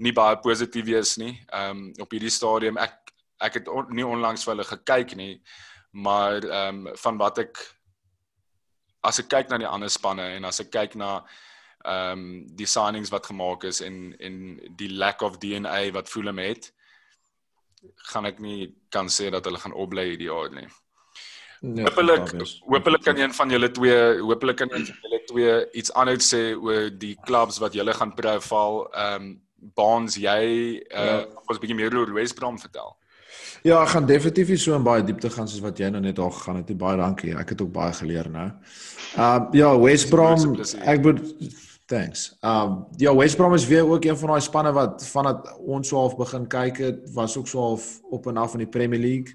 nie 0.00 0.12
baie 0.16 0.38
positief 0.40 0.86
wees 0.88 1.16
nie. 1.20 1.34
Ehm 1.52 1.70
um, 1.70 1.92
op 2.00 2.10
hierdie 2.16 2.32
stadium 2.32 2.80
ek 2.80 2.96
ek 3.40 3.60
het 3.60 3.68
on, 3.68 3.88
nie 3.94 4.06
onlangs 4.06 4.44
vir 4.44 4.54
hulle 4.54 4.68
gekyk 4.68 5.14
nie, 5.16 5.34
maar 5.92 6.40
ehm 6.40 6.86
um, 6.86 6.96
van 6.96 7.20
wat 7.20 7.44
ek 7.44 7.60
as 9.02 9.20
ek 9.20 9.30
kyk 9.32 9.50
na 9.50 9.58
die 9.60 9.68
ander 9.68 9.92
spanne 9.92 10.26
en 10.36 10.44
as 10.48 10.60
ek 10.60 10.72
kyk 10.72 10.96
na 11.00 11.20
ehm 11.84 12.18
um, 12.18 12.46
die 12.56 12.66
signings 12.66 13.10
wat 13.10 13.26
gemaak 13.26 13.64
is 13.64 13.80
en 13.80 14.14
en 14.18 14.60
die 14.76 14.90
lack 14.92 15.22
of 15.22 15.38
DNA 15.38 15.90
wat 15.96 16.08
Fulham 16.08 16.38
het, 16.38 16.72
gaan 18.12 18.26
ek 18.28 18.38
nie 18.38 18.74
kan 18.88 19.08
sê 19.08 19.30
dat 19.30 19.44
hulle 19.44 19.58
gaan 19.58 19.72
opbly 19.72 20.04
hierdie 20.10 20.28
jaar 20.28 20.50
nie. 20.52 20.68
Nee, 21.60 21.84
hoopelik 21.84 22.32
hoopelik 22.64 23.02
kan 23.04 23.18
een 23.20 23.34
van 23.36 23.50
julle 23.50 23.70
twee 23.70 24.20
hoopelik 24.20 24.56
kan 24.56 24.72
een 24.72 24.86
van 24.86 24.96
julle 25.02 25.20
twee 25.28 25.54
iets 25.76 25.92
anders 25.92 26.28
sê 26.34 26.54
oor 26.56 26.88
die 26.90 27.16
clubs 27.26 27.58
wat 27.60 27.76
julle 27.76 27.94
gaan 27.94 28.14
profile 28.16 28.88
ehm 28.92 29.22
um, 29.22 29.38
Baans 29.76 30.14
jy 30.16 30.44
uh 30.88 31.04
ja. 31.04 31.16
ons 31.44 31.58
'n 31.58 31.60
bietjie 31.60 31.76
meer 31.76 31.96
oor 31.96 32.12
West 32.16 32.34
Brom 32.34 32.56
vertel. 32.58 32.96
Ja, 33.62 33.82
ek 33.82 33.92
gaan 33.92 34.06
definitief 34.06 34.48
nie 34.48 34.56
so 34.56 34.74
in 34.74 34.86
baie 34.86 35.04
diepte 35.04 35.30
gaan 35.30 35.48
soos 35.48 35.60
wat 35.60 35.78
jy 35.78 35.90
nou 35.92 36.00
net 36.00 36.18
al 36.18 36.30
gegaan 36.30 36.56
het. 36.56 36.70
Baie 36.78 36.96
dankie. 36.96 37.34
Ek 37.36 37.52
het 37.52 37.60
ook 37.60 37.72
baie 37.72 37.92
geleer 37.92 38.30
nou. 38.30 38.48
Uh 39.16 39.40
ja, 39.52 39.78
West 39.78 40.08
Brom 40.08 40.56
ek 40.80 41.02
moet 41.04 41.20
thanks. 41.90 42.36
Um 42.40 42.86
ja, 42.96 43.14
West 43.16 43.36
Brom 43.36 43.54
is 43.54 43.66
weer 43.66 43.86
ook 43.86 44.04
een 44.04 44.18
van 44.18 44.28
daai 44.34 44.40
spanne 44.40 44.72
wat 44.72 45.02
vandat 45.10 45.48
ons 45.58 45.88
so 45.88 45.98
half 45.98 46.16
begin 46.16 46.46
kyk 46.46 46.78
het, 46.78 47.02
was 47.14 47.36
ook 47.36 47.48
so 47.48 47.58
half 47.58 47.98
op 48.10 48.26
en 48.30 48.36
af 48.36 48.54
in 48.54 48.64
die 48.64 48.70
Premier 48.70 49.00
League. 49.00 49.34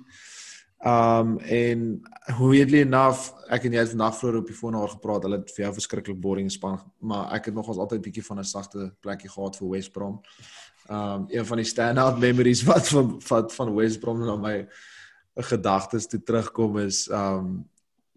Um 0.85 1.37
en 1.39 2.01
weirdly 2.39 2.81
enough, 2.85 3.33
ek 3.49 3.67
en 3.67 3.75
jy 3.75 3.83
het 3.83 3.93
vandag 3.93 4.17
vroeër 4.19 4.39
op 4.41 4.49
die 4.51 4.55
foon 4.55 4.79
oor 4.79 4.91
gepraat. 4.95 5.27
Hulle 5.27 5.41
het 5.41 5.53
vir 5.55 5.65
jou 5.65 5.73
verskriklik 5.79 6.19
boring 6.21 6.51
span, 6.51 6.79
maar 6.99 7.31
ek 7.35 7.51
het 7.51 7.57
nogals 7.57 7.81
altyd 7.83 8.03
bietjie 8.07 8.25
van 8.25 8.39
'n 8.39 8.47
sagte 8.47 8.91
plekkie 9.01 9.29
gehad 9.29 9.59
vir 9.59 9.69
West 9.69 9.91
Brom. 9.91 10.21
Um 10.89 11.25
een 11.29 11.45
van 11.45 11.57
die 11.57 11.67
standout 11.67 12.19
memories 12.19 12.63
wat 12.63 12.87
van 12.87 13.15
van 13.21 13.49
van 13.49 13.75
West 13.75 13.99
Brom 13.99 14.25
na 14.25 14.35
my 14.35 14.67
gedagtes 15.35 16.07
toe 16.07 16.23
terugkom 16.23 16.77
is 16.77 17.09
um 17.11 17.65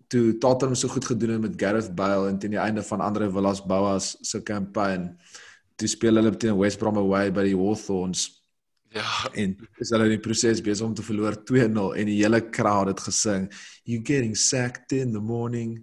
toe 0.08 0.38
Tottenham 0.40 0.76
so 0.76 0.88
goed 0.88 1.04
gedoen 1.04 1.36
het 1.36 1.40
met 1.40 1.60
Gareth 1.60 1.94
Bale 1.94 2.28
en 2.28 2.38
teen 2.38 2.56
die 2.56 2.62
einde 2.62 2.82
van 2.82 3.00
Andre 3.04 3.30
Villas-Boas 3.30 4.16
se 4.20 4.42
campaign. 4.42 5.12
Toe 5.76 5.88
speel 5.88 6.20
hulle 6.20 6.36
teen 6.36 6.58
West 6.58 6.80
Brom 6.80 6.96
away 6.96 7.32
by 7.32 7.44
die 7.50 7.56
Hawthorns 7.56 8.38
Ja, 8.88 9.28
en 9.36 9.52
is 9.76 9.90
hulle 9.92 10.06
in 10.08 10.14
die 10.14 10.22
proses 10.24 10.62
besig 10.64 10.86
om 10.86 10.94
te 10.96 11.04
verloor 11.04 11.34
2-0 11.50 11.90
en 12.00 12.08
die 12.08 12.16
hele 12.22 12.38
crowd 12.48 12.88
het 12.88 13.02
gesing 13.04 13.44
you 13.84 13.98
getting 14.00 14.32
sacked 14.36 14.94
in 14.96 15.12
the 15.12 15.20
morning 15.20 15.74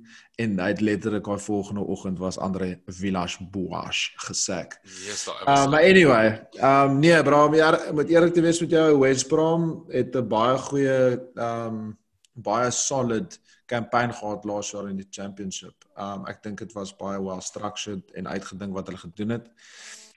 en 0.42 0.58
hy 0.58 0.72
het 0.72 0.82
letterlik 0.82 1.28
daai 1.30 1.44
volgende 1.46 1.84
oggend 1.86 2.18
was 2.20 2.40
Andre 2.42 2.72
Villas 2.90 3.38
Boas 3.54 4.08
gesak. 4.26 4.80
Yes, 5.06 5.28
daai. 5.30 5.44
Uh, 5.46 5.68
maar 5.70 5.86
anyway, 5.86 6.32
um 6.58 6.98
nee, 7.00 7.22
bro, 7.24 7.46
maar 7.54 7.78
met 7.94 8.10
eerlik 8.10 8.34
te 8.34 8.42
wees 8.42 8.60
met 8.66 8.74
jou 8.74 8.88
West 9.04 9.30
Brom 9.30 9.86
het 9.94 10.16
'n 10.18 10.28
baie 10.28 10.58
goeie 10.58 10.98
um 11.38 11.94
baie 12.34 12.72
solid 12.72 13.38
campaign 13.66 14.14
gehad 14.14 14.46
laas 14.46 14.72
jaar 14.72 14.90
in 14.90 14.98
die 15.02 15.08
championship. 15.10 15.86
Um 15.98 16.26
ek 16.30 16.44
dink 16.44 16.64
dit 16.64 16.74
was 16.78 16.94
baie 16.96 17.20
well 17.22 17.42
structured 17.42 18.12
en 18.16 18.28
uitgedink 18.28 18.74
wat 18.74 18.90
hulle 18.90 19.02
gedoen 19.02 19.38
het. 19.38 19.52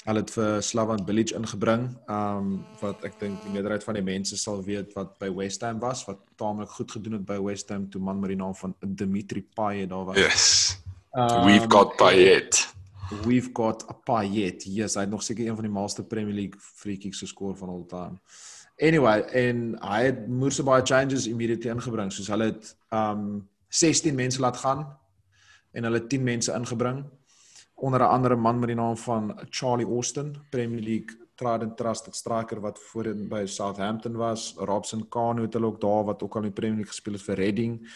Hulle 0.07 0.23
het 0.23 0.31
vir 0.33 0.62
Slavan 0.62 1.05
Bilic 1.05 1.35
ingebring, 1.37 1.88
um 2.09 2.52
wat 2.81 3.02
ek 3.05 3.19
dink 3.21 3.43
die 3.45 3.52
meerderheid 3.52 3.85
van 3.85 3.99
die 3.99 4.05
mense 4.07 4.38
sal 4.40 4.62
weet 4.64 4.95
wat 4.97 5.17
by 5.21 5.28
West 5.35 5.64
Ham 5.67 5.81
was, 5.83 6.05
wat 6.09 6.23
taamlik 6.40 6.71
goed 6.76 6.93
gedoen 6.97 7.19
het 7.19 7.26
by 7.28 7.38
West 7.45 7.73
Ham 7.75 7.88
toe 7.90 8.00
man 8.00 8.21
met 8.21 8.33
die 8.33 8.40
naam 8.40 8.55
van 8.57 8.76
Dimitri 8.81 9.43
Payet 9.43 9.90
daar 9.90 10.07
was. 10.12 10.21
Yes. 10.21 10.49
Um, 11.12 11.45
We've 11.47 11.69
got 11.69 11.97
Payet. 11.97 12.69
We've 13.25 13.50
got 13.52 13.85
a 13.88 13.95
Payet. 13.95 14.64
Yes, 14.69 14.95
hy 14.95 15.07
het 15.07 15.11
nog 15.11 15.23
seker 15.25 15.49
een 15.49 15.57
van 15.57 15.64
die 15.64 15.73
maalste 15.73 16.05
Premier 16.05 16.35
League 16.37 16.61
free 16.61 16.99
kicks 17.00 17.25
geskor 17.25 17.57
van 17.57 17.73
al 17.73 17.87
time. 17.88 18.21
Anyway, 18.79 19.21
en 19.35 19.77
hy 19.83 20.03
het 20.05 20.27
moerse 20.31 20.63
baie 20.63 20.85
changes 20.87 21.27
immediately 21.27 21.71
ingebring, 21.71 22.13
soos 22.15 22.29
hulle 22.31 22.53
het 22.53 22.75
um 22.95 23.49
16 23.69 24.15
mense 24.15 24.41
laat 24.41 24.57
gaan 24.57 24.87
en 25.73 25.85
hulle 25.85 26.07
10 26.07 26.23
mense 26.23 26.53
ingebring 26.55 27.05
onder 27.79 28.01
'n 28.01 28.13
andere 28.15 28.37
man 28.37 28.59
met 28.59 28.69
die 28.69 28.77
naam 28.77 28.97
van 28.97 29.41
Charlie 29.51 29.87
Austin, 29.87 30.37
Premier 30.51 30.81
League 30.81 31.17
Trident 31.35 31.77
Trusted 31.77 32.15
striker 32.15 32.61
wat 32.61 32.79
voorheen 32.79 33.29
by 33.29 33.47
Southampton 33.47 34.17
was, 34.17 34.55
Robson 34.57 35.09
Kanu 35.09 35.43
het 35.43 35.53
hulle 35.53 35.67
ook 35.67 35.81
daar 35.81 36.05
wat 36.05 36.23
ook 36.23 36.35
al 36.35 36.43
in 36.43 36.51
die 36.51 36.61
Premier 36.61 36.77
League 36.77 36.93
gespeel 36.93 37.13
het 37.13 37.23
vir 37.23 37.35
Reading. 37.35 37.89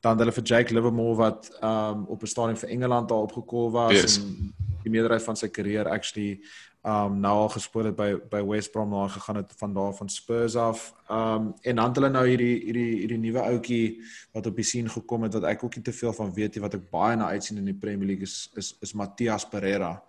Dan 0.00 0.18
hulle 0.18 0.32
vir 0.32 0.42
Jake 0.42 0.74
Livermore 0.74 1.16
wat 1.16 1.58
um 1.62 2.04
op 2.06 2.22
'n 2.22 2.26
stadium 2.26 2.56
vir 2.56 2.68
Engeland 2.68 3.08
daar 3.08 3.18
opgekol 3.28 3.70
was 3.70 3.92
yes. 3.92 4.18
en 4.18 4.54
die 4.82 4.90
meerderheid 4.90 5.22
van 5.22 5.36
sy 5.36 5.48
karier 5.48 5.88
actually 5.88 6.42
um 6.82 7.20
nou 7.20 7.32
al 7.44 7.48
gespeel 7.54 7.84
het 7.84 7.96
by 7.96 8.08
by 8.30 8.40
West 8.42 8.72
Brom 8.74 8.90
na 8.90 9.04
gegaan 9.08 9.36
het 9.36 9.52
van 9.56 9.74
daar 9.74 9.92
van 9.94 10.08
Spurs 10.08 10.56
af. 10.56 10.94
Um 11.08 11.54
en 11.60 11.76
dan 11.76 11.86
het 11.86 11.96
hulle 11.96 12.10
nou 12.10 12.26
hierdie 12.26 12.56
hierdie 12.64 12.96
hierdie 12.96 13.18
nuwe 13.18 13.40
ouetjie 13.40 14.02
wat 14.32 14.46
op 14.46 14.56
die 14.56 14.66
scene 14.66 14.88
gekom 14.88 15.22
het 15.22 15.36
wat 15.38 15.46
ek 15.52 15.62
ook 15.64 15.76
nie 15.76 15.84
te 15.84 15.92
veel 15.92 16.12
van 16.12 16.34
weet 16.34 16.54
nie 16.54 16.62
wat 16.62 16.74
ek 16.74 16.90
baie 16.90 17.16
na 17.16 17.28
uitsien 17.30 17.62
in 17.62 17.70
die 17.70 17.78
Premier 17.84 18.06
League 18.06 18.26
is 18.26 18.50
is 18.56 18.74
is 18.82 18.94
Matthias 18.98 19.46
Pereira. 19.48 20.02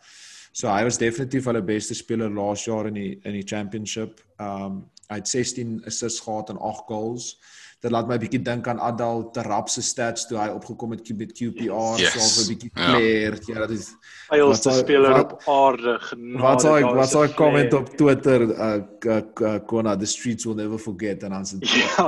So 0.51 0.67
hy 0.69 0.83
was 0.83 0.97
definitief 0.97 1.45
hulle 1.45 1.61
beste 1.61 1.93
speler 1.93 2.33
laas 2.33 2.65
jaar 2.65 2.89
in 2.89 2.97
die 2.97 3.19
in 3.21 3.37
die 3.37 3.45
championship. 3.45 4.21
Um 4.41 4.89
hy 5.09 5.19
het 5.21 5.27
16 5.29 5.83
assists 5.85 6.25
gehad 6.25 6.49
en 6.49 6.57
8 6.57 6.87
goals 6.89 7.37
dit 7.83 7.91
laat 7.91 8.07
my 8.07 8.15
bietjie 8.15 8.39
dink 8.39 8.67
aan 8.71 8.79
Adal 8.79 9.25
Terap 9.35 9.67
se 9.71 9.81
stats 9.83 10.23
toe 10.29 10.37
hy 10.39 10.47
opgekom 10.55 10.93
het 10.95 11.09
met 11.19 11.33
QPR 11.35 11.99
yes. 11.99 12.15
so 12.15 12.43
'n 12.43 12.47
bietjie 12.53 12.71
kleer. 12.71 13.35
Ja. 13.47 13.55
ja, 13.59 13.67
dit 13.67 13.79
is 13.79 13.89
hy 14.29 14.39
is 14.39 14.63
'n 14.65 14.77
speler 14.77 15.19
op 15.19 15.33
aarde 15.51 15.97
genade. 15.99 16.43
Wat 16.45 16.61
sou 16.63 16.73
ek 16.79 16.87
wat 16.95 17.09
sou 17.11 17.23
ek 17.27 17.35
comment 17.35 17.73
op 17.73 17.91
Twitter 17.99 18.47
uh, 18.47 18.79
uh, 19.05 19.19
uh 19.19 19.59
Kona 19.67 19.97
the 19.97 20.05
streets 20.05 20.45
will 20.45 20.55
never 20.55 20.79
forget 20.79 21.23
en 21.23 21.35
ons 21.35 21.55
ja. 21.59 22.07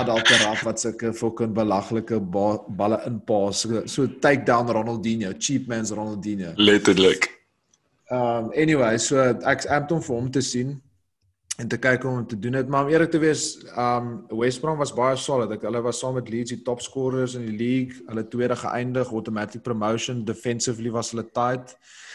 Adal 0.00 0.24
Terap 0.24 0.64
wat 0.64 0.80
sulke 0.80 1.12
fucking 1.12 1.52
belaglike 1.52 2.20
ba 2.20 2.58
balle 2.68 3.02
inpas 3.06 3.60
so, 3.60 3.84
so 3.86 4.06
take 4.06 4.44
down 4.44 4.68
Ronaldinho, 4.68 5.34
cheap 5.38 5.68
man's 5.68 5.92
Ronaldinho. 5.92 6.54
Letterlik. 6.56 7.28
Um 8.10 8.52
anyway, 8.56 8.96
so 8.98 9.20
ek 9.20 9.44
ek 9.68 9.68
het 9.68 9.90
hom 9.90 10.00
vir 10.00 10.16
hom 10.16 10.30
te 10.32 10.40
sien 10.40 10.80
en 11.60 11.68
te 11.68 11.78
kyk 11.80 12.04
hoe 12.06 12.12
om 12.20 12.26
te 12.26 12.38
doen 12.38 12.56
dit 12.56 12.68
maar 12.72 12.86
om 12.86 12.92
eerlik 12.92 13.10
te 13.12 13.20
wees 13.20 13.44
um 13.78 14.12
West 14.40 14.62
Brom 14.62 14.78
was 14.80 14.92
baie 14.96 15.16
solid 15.20 15.52
ek 15.56 15.66
hulle 15.68 15.82
was 15.84 16.00
saam 16.00 16.16
met 16.16 16.30
Leeds 16.32 16.54
die 16.54 16.62
top 16.66 16.80
scorers 16.84 17.36
in 17.38 17.44
die 17.48 17.56
league. 17.56 18.00
Hulle 18.08 18.24
tweede 18.32 18.56
geëindig 18.56 19.10
automatic 19.12 19.64
promotion. 19.66 20.24
Defensively 20.24 20.92
was 20.94 21.12
hulle 21.12 21.26
tight. 21.36 21.74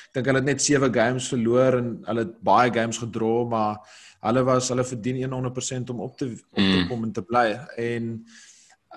Ek 0.10 0.18
dink 0.18 0.32
hulle 0.32 0.42
het 0.42 0.50
net 0.50 0.64
7 0.64 0.90
games 0.96 1.30
verloor 1.34 1.78
en 1.82 1.94
hulle 2.10 2.26
het 2.26 2.34
baie 2.48 2.74
games 2.74 3.00
gedra 3.04 3.36
maar 3.52 4.02
hulle 4.26 4.44
was 4.48 4.72
hulle 4.74 4.88
verdien 4.88 5.22
100% 5.28 5.94
om 5.94 6.04
op 6.08 6.18
te 6.18 6.32
op 6.34 6.60
te 6.64 6.82
mm. 6.82 6.90
kom 6.90 7.06
en 7.06 7.14
te 7.14 7.26
bly. 7.30 7.48
En 7.78 8.12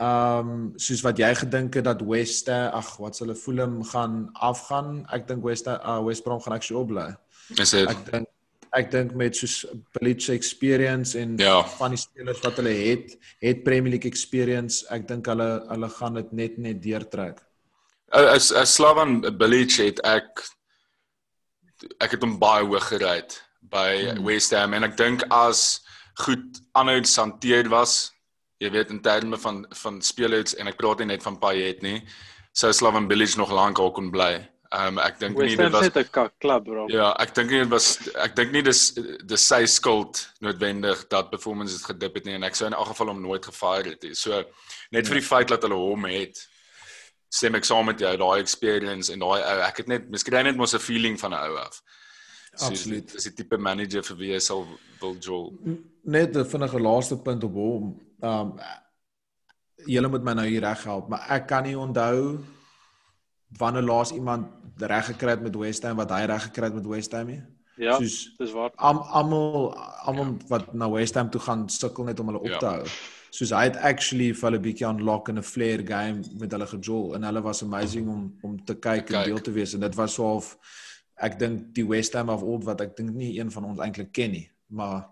um 0.08 0.56
soos 0.78 1.02
wat 1.04 1.20
jy 1.20 1.32
gedink 1.42 1.76
het 1.80 1.88
dat 1.90 2.06
West 2.06 2.48
ag 2.54 2.94
wat 3.02 3.20
hulle 3.20 3.36
Fulham 3.36 3.82
gaan 3.92 4.28
afgaan 4.32 5.02
ek 5.12 5.28
dink 5.28 5.44
West 5.44 5.68
uh, 5.68 6.00
West 6.06 6.24
Brom 6.24 6.40
gaan 6.40 6.56
actually 6.56 6.80
opbly. 6.80 7.10
Is 7.58 7.74
dit 7.74 7.84
ek 7.90 8.04
dink 8.08 8.34
ek 8.76 8.90
dink 8.92 9.14
met 9.18 9.36
soos 9.36 9.62
Bleach 9.96 10.28
experience 10.32 11.18
en 11.18 11.36
ja. 11.40 11.62
van 11.78 11.94
die 11.94 12.00
spelers 12.00 12.40
wat 12.44 12.58
hulle 12.60 12.74
het, 12.74 13.14
het 13.44 13.64
Premier 13.64 13.94
League 13.96 14.10
experience, 14.10 14.84
ek 14.94 15.06
dink 15.08 15.28
hulle 15.30 15.48
hulle 15.68 15.90
gaan 15.96 16.18
dit 16.20 16.32
net 16.32 16.58
net 16.58 16.82
deurtrek. 16.84 17.40
As 18.12 18.50
as 18.52 18.74
Slavan 18.76 19.20
Bleach 19.40 19.78
het 19.82 20.00
ek 20.06 20.44
ek 22.02 22.16
het 22.16 22.24
hom 22.24 22.38
baie 22.40 22.66
hoog 22.66 22.88
gerat 22.90 23.38
by 23.70 23.90
hmm. 24.14 24.24
West 24.26 24.54
Ham 24.56 24.74
en 24.74 24.88
ek 24.88 24.96
dink 24.98 25.24
as 25.30 25.80
goed 26.24 26.62
aanhouds 26.78 27.14
hanteer 27.20 27.68
was, 27.70 28.10
jy 28.58 28.72
weet 28.74 28.90
in 28.90 29.02
terme 29.04 29.38
van 29.38 29.62
van 29.82 30.00
spelers 30.02 30.56
en 30.58 30.70
ek 30.70 30.80
praat 30.80 31.04
nie 31.04 31.12
net 31.12 31.26
van 31.26 31.38
Payet 31.38 31.84
nie, 31.86 32.00
sou 32.56 32.72
Slavan 32.74 33.06
Bleach 33.10 33.36
nog 33.38 33.54
lank 33.54 33.78
al 33.78 33.92
kon 33.94 34.10
bly. 34.14 34.40
Ehm 34.68 34.98
um, 34.98 34.98
ek 35.00 35.16
dink 35.16 35.38
nie 35.40 35.56
dit 35.56 35.70
was 35.72 35.86
net 35.88 35.96
'n 35.96 36.30
klub 36.38 36.64
bro. 36.64 36.84
Ja, 36.92 37.14
ek 37.24 37.34
dink 37.34 37.50
nie 37.50 37.62
dit 37.62 37.70
was 37.72 37.86
ek 38.20 38.34
dink 38.36 38.52
nie 38.52 38.62
dis 38.62 38.92
dis 39.24 39.46
sy 39.48 39.64
skuld 39.64 40.20
noodwendig 40.44 41.06
dat 41.08 41.30
performance 41.30 41.72
het 41.72 41.86
gedip 41.88 42.14
het 42.14 42.24
nie 42.24 42.34
en 42.34 42.44
ek 42.44 42.54
sou 42.54 42.66
in 42.66 42.76
elk 42.76 42.90
geval 42.92 43.08
hom 43.14 43.22
nooit 43.22 43.44
gefire 43.44 43.94
het 43.94 44.02
nie. 44.02 44.14
So 44.14 44.44
net 44.92 45.08
vir 45.08 45.20
die 45.20 45.24
ja. 45.24 45.28
feit 45.28 45.48
dat 45.48 45.62
hulle 45.64 45.78
hom 45.78 46.04
het 46.04 46.44
stem 47.32 47.56
ek 47.56 47.64
saam 47.64 47.88
met 47.88 48.00
jou 48.00 48.12
daai 48.16 48.40
experience 48.40 49.12
en 49.12 49.24
daai 49.24 49.40
ou 49.40 49.56
ek 49.68 49.76
het 49.76 49.88
net 49.88 50.10
miskien 50.10 50.44
net 50.44 50.56
mos 50.56 50.74
'n 50.74 50.84
feeling 50.84 51.16
van 51.20 51.32
'n 51.32 51.40
ou 51.48 51.56
af. 51.56 51.82
So, 52.54 52.66
Absoluut. 52.66 53.12
Dis 53.12 53.24
die 53.24 53.32
tipe 53.32 53.56
manager 53.56 54.02
vir 54.02 54.16
wie 54.16 54.32
jy 54.32 54.40
sal 54.40 54.66
wil 55.00 55.16
Joel. 55.16 55.56
Net 56.04 56.36
'n 56.36 56.44
vinnige 56.44 56.80
laaste 56.80 57.16
punt 57.16 57.44
op 57.44 57.54
hom. 57.54 57.96
Ehm 58.20 58.52
um, 58.52 58.60
julle 59.86 60.08
moet 60.08 60.24
my 60.24 60.32
nou 60.34 60.46
hier 60.46 60.60
reg 60.60 60.84
help, 60.84 61.08
maar 61.08 61.24
ek 61.30 61.46
kan 61.46 61.62
nie 61.62 61.78
onthou 61.78 62.44
wanneer 63.56 63.82
laas 63.82 64.10
iemand 64.12 64.50
reg 64.86 65.06
gekry 65.12 65.30
het 65.36 65.42
met 65.42 65.56
West 65.56 65.82
Ham 65.82 65.96
wat 65.96 66.10
hy 66.10 66.24
reg 66.30 66.42
gekry 66.42 66.70
het 66.70 66.74
met 66.74 66.86
West 66.86 67.12
Ham 67.12 67.26
nie. 67.26 67.42
Ja. 67.78 67.94
Soos 67.96 68.34
dis 68.38 68.52
waar. 68.52 68.72
Almal 68.76 69.74
almal 70.02 70.24
ja. 70.24 70.48
wat 70.48 70.74
na 70.74 70.90
West 70.90 71.14
Ham 71.14 71.30
toe 71.30 71.40
gaan 71.40 71.68
sukkel 71.68 72.04
net 72.04 72.20
om 72.20 72.32
hulle 72.32 72.42
op 72.42 72.46
ja. 72.56 72.58
te 72.58 72.66
hou. 72.66 72.84
Soos 73.30 73.52
hy 73.54 73.64
het 73.68 73.76
actually 73.84 74.32
vir 74.34 74.48
hulle 74.48 74.60
bietjie 74.64 74.88
unlock 74.88 75.28
in 75.28 75.38
'n 75.38 75.46
flair 75.46 75.84
game 75.86 76.24
met 76.40 76.52
hulle 76.52 76.66
gejol 76.66 77.14
en 77.14 77.22
hulle 77.22 77.42
was 77.42 77.62
amazing 77.62 78.08
om 78.08 78.22
om 78.42 78.58
te 78.64 78.74
kyk, 78.74 79.06
kyk. 79.06 79.16
en 79.16 79.24
deel 79.24 79.40
te 79.40 79.52
wees 79.52 79.74
en 79.74 79.80
dit 79.80 79.94
was 79.94 80.14
so 80.14 80.26
half 80.26 80.56
ek 81.22 81.38
dink 81.38 81.74
die 81.74 81.86
West 81.86 82.14
Ham 82.14 82.30
of 82.30 82.42
old 82.42 82.64
wat 82.64 82.80
ek 82.80 82.96
dink 82.96 83.14
nie 83.14 83.38
een 83.38 83.50
van 83.50 83.64
ons 83.64 83.78
eintlik 83.82 84.12
ken 84.12 84.30
nie. 84.30 84.46
Maar 84.66 85.08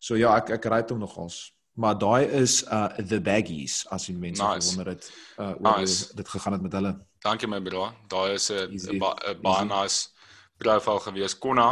so 0.00 0.16
ja, 0.18 0.36
ek 0.36 0.56
ek 0.58 0.70
ry 0.70 0.82
hom 0.88 1.02
nogals. 1.04 1.52
Maar 1.76 1.98
daai 1.98 2.24
is 2.40 2.62
uh 2.72 2.88
the 2.96 3.20
baggies 3.20 3.84
as 3.92 4.08
in 4.08 4.20
mense 4.20 4.42
nice. 4.42 4.68
wonder 4.68 4.94
dit 4.94 5.10
uh 5.38 5.52
oor 5.60 5.80
nice. 5.80 6.14
dit 6.16 6.28
gegaan 6.28 6.56
het 6.56 6.62
met 6.62 6.72
hulle. 6.72 6.94
Dankie 7.26 7.48
my 7.50 7.58
bro. 7.60 7.90
Daai 8.08 8.34
is 8.38 8.50
'n 8.50 8.98
baie 9.42 9.64
nice 9.66 10.10
profiel 10.62 11.00
gewees. 11.02 11.34
Konna, 11.34 11.70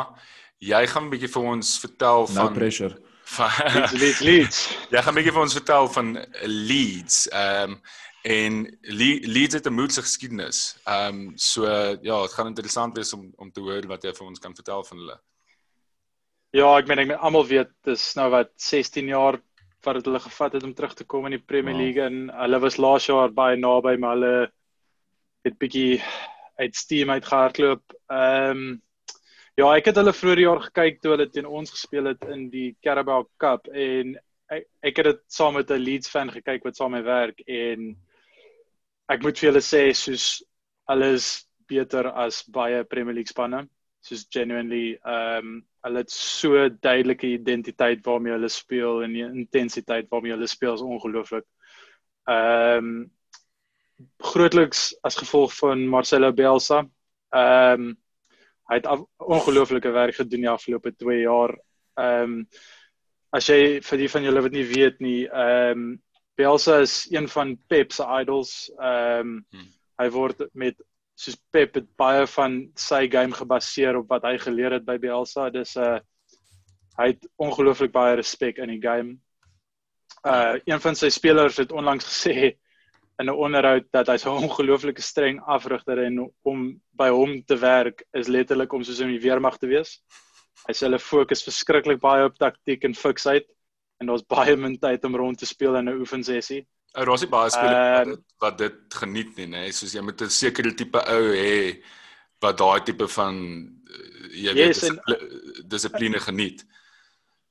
jy 0.59 0.87
gaan 0.87 1.05
'n 1.07 1.11
bietjie 1.12 1.31
vir 1.31 1.45
ons 1.55 1.79
vertel 1.79 2.27
van 2.27 2.53
No 2.53 2.55
pressure. 2.59 2.97
Van 3.37 3.51
Leeds 4.03 4.21
Leeds. 4.21 4.59
jy 4.90 5.03
gaan 5.03 5.14
'n 5.14 5.19
bietjie 5.21 5.35
vir 5.37 5.43
ons 5.43 5.59
vertel 5.61 5.88
van 5.88 6.09
Leeds. 6.71 7.29
Ehm 7.29 7.71
um, 7.71 7.83
en 8.25 8.79
Leeds 8.88 9.55
het 9.55 9.67
'n 9.69 9.77
moeilike 9.79 10.03
geskiedenis. 10.03 10.77
Ehm 10.85 11.29
um, 11.29 11.33
so 11.37 11.67
ja, 12.03 12.23
dit 12.23 12.35
gaan 12.35 12.51
interessant 12.51 12.97
wees 12.97 13.12
om 13.12 13.31
om 13.37 13.53
te 13.53 13.61
hoor 13.61 13.87
wat 13.87 14.03
jy 14.03 14.12
vir 14.12 14.27
ons 14.27 14.38
kan 14.38 14.55
vertel 14.55 14.85
van 14.85 14.99
hulle. 14.99 15.19
Ja, 16.51 16.79
ek 16.79 16.87
meen 16.87 16.99
ek 16.99 17.19
almal 17.19 17.47
weet 17.47 17.71
dis 17.85 18.14
nou 18.14 18.31
wat 18.31 18.51
16 18.57 19.07
jaar 19.07 19.38
wat 19.85 19.95
het 19.95 20.05
hulle 20.05 20.21
gevat 20.21 20.53
het 20.53 20.62
om 20.62 20.75
terug 20.75 20.95
te 20.95 21.05
kom 21.05 21.27
in 21.27 21.37
die 21.37 21.47
Premier 21.47 21.77
League 21.77 22.03
wow. 22.03 22.11
en 22.11 22.31
hulle 22.43 22.61
was 22.61 22.77
laas 22.77 23.07
jaar 23.07 23.33
baie 23.33 23.57
naby 23.57 23.97
maar 24.01 24.17
hulle 24.17 24.53
het 25.44 25.59
bietjie 25.61 26.02
uit 26.57 26.76
steam 26.76 27.11
uitgehardloop. 27.11 27.96
Ehm 28.09 28.50
um, 28.50 28.83
ja, 29.54 29.68
ek 29.76 29.90
het 29.90 29.98
hulle 30.00 30.12
vroeër 30.12 30.40
jaar 30.42 30.62
gekyk 30.64 31.00
toe 31.00 31.12
hulle 31.14 31.28
teen 31.30 31.46
ons 31.46 31.70
gespeel 31.70 32.09
het 32.11 32.24
in 32.35 32.48
die 32.50 32.72
Carabao 32.83 33.28
Cup 33.38 33.68
en 33.70 34.16
ek 34.50 34.66
ek 34.83 34.98
het 35.00 35.11
dit 35.11 35.22
saam 35.30 35.54
met 35.59 35.70
'n 35.70 35.83
Leeds 35.83 36.11
fan 36.11 36.30
gekyk 36.30 36.64
wat 36.64 36.76
saam 36.76 36.90
met 36.90 37.04
my 37.04 37.11
werk 37.11 37.40
en 37.46 37.94
ek 39.09 39.22
moet 39.22 39.38
vir 39.38 39.50
julle 39.50 39.62
sê 39.62 39.85
soos 39.94 40.42
hulle 40.90 41.12
is 41.14 41.46
beter 41.68 42.11
as 42.12 42.42
baie 42.42 42.85
Premier 42.85 43.14
League 43.14 43.33
spanne. 43.33 43.68
Soos 44.04 44.26
genuinely 44.30 44.98
ehm 45.04 45.38
um, 45.38 45.64
hulle 45.85 46.00
het 46.00 46.11
so 46.11 46.68
duidelike 46.68 47.26
identiteit 47.28 48.04
waarmee 48.07 48.33
hulle 48.33 48.48
speel 48.48 49.02
en 49.04 49.12
die 49.12 49.24
intensiteit 49.24 50.09
waarmee 50.11 50.33
hulle 50.33 50.48
speel 50.48 50.74
is 50.74 50.80
ongelooflik. 50.80 51.46
Ehm 52.28 52.88
um, 52.88 53.11
grootliks 54.22 54.92
as 55.02 55.16
gevolg 55.16 55.52
van 55.59 55.87
Marcelo 55.88 56.33
Bielsa. 56.33 56.85
Ehm 57.35 57.90
um, 57.90 57.92
hy 58.64 58.78
het 58.78 58.87
ongelooflike 59.20 59.90
werk 59.92 60.16
gedoen 60.16 60.46
die 60.46 60.50
afgelope 60.50 60.94
2 60.96 61.20
jaar. 61.20 61.52
Ehm 62.00 62.22
um, 62.22 62.48
as 63.35 63.48
jy 63.50 63.80
vir 63.83 63.98
die 63.98 64.09
van 64.09 64.24
julle 64.24 64.42
wat 64.46 64.54
nie 64.54 64.66
weet 64.66 65.00
nie, 65.00 65.26
ehm 65.28 65.85
um, 65.85 65.87
Bielsa 66.35 66.80
is 66.83 67.07
een 67.11 67.28
van 67.30 67.54
Pep 67.68 67.92
se 67.92 68.07
idols. 68.20 68.70
Ehm 68.78 69.20
um, 69.20 69.37
hmm. 69.50 69.70
hy 70.02 70.09
word 70.11 70.42
met 70.52 70.80
soos 71.14 71.37
Pep 71.54 71.76
het 71.78 71.87
baie 71.96 72.26
van 72.26 72.57
sy 72.74 73.04
game 73.11 73.35
gebaseer 73.35 74.00
op 74.00 74.09
wat 74.11 74.24
hy 74.26 74.38
geleer 74.38 74.78
het 74.78 74.87
by 74.87 74.98
Bielsa. 74.98 75.50
Dis 75.50 75.76
'n 75.76 75.80
uh, 75.85 76.00
hy 76.98 77.07
het 77.12 77.28
ongelooflik 77.42 77.92
baie 77.92 78.16
respek 78.16 78.59
in 78.62 78.70
die 78.70 78.83
game. 78.83 79.16
Uh 80.26 80.59
een 80.64 80.80
van 80.80 80.94
sy 80.94 81.11
spelers 81.11 81.57
het 81.57 81.72
onlangs 81.72 82.07
gesê 82.07 82.54
in 83.18 83.31
'n 83.31 83.40
onderhoud 83.46 83.87
dat 83.90 84.07
hy's 84.07 84.24
'n 84.27 84.42
ongelooflike 84.44 85.03
streng 85.03 85.40
afrigter 85.46 85.98
en 86.05 86.33
om 86.42 86.81
by 86.92 87.09
hom 87.09 87.44
te 87.44 87.57
werk 87.57 88.05
is 88.12 88.29
letterlik 88.29 88.72
om 88.72 88.85
soos 88.85 89.00
in 89.00 89.09
die 89.09 89.20
weermag 89.20 89.59
te 89.59 89.66
wees. 89.66 90.00
Hy 90.66 90.72
sê 90.72 90.87
hulle 90.87 90.98
fokus 90.98 91.44
verskriklik 91.44 92.00
baie 92.00 92.24
op 92.24 92.38
taktiek 92.38 92.85
en 92.85 92.94
fiksheid 92.94 93.46
en 94.00 94.07
daar's 94.07 94.27
baie 94.27 94.57
min 94.57 94.79
tyd 94.79 95.05
om 95.05 95.16
rond 95.16 95.38
te 95.38 95.46
speel 95.46 95.77
in 95.77 95.88
'n 95.88 96.00
oefensessie. 96.00 96.66
Ou 96.94 97.05
daar's 97.05 97.22
nie 97.22 97.31
baie 97.31 97.50
spelers 97.50 98.09
uh, 98.09 98.16
wat, 98.40 98.59
dit 98.59 98.94
geniet 98.94 99.37
nie, 99.37 99.46
nê, 99.46 99.72
soos 99.72 99.94
jy 99.94 100.00
moet 100.00 100.22
'n 100.22 100.31
sekere 100.31 100.74
tipe 100.74 100.98
ou 100.98 101.24
hê 101.35 101.83
wat 102.40 102.59
daai 102.59 102.81
tipe 102.85 103.09
van 103.09 103.35
uh, 103.90 104.29
jy 104.31 104.55
yes, 104.55 104.83
weet 104.83 105.68
dissipline 105.70 106.18
geniet. 106.18 106.64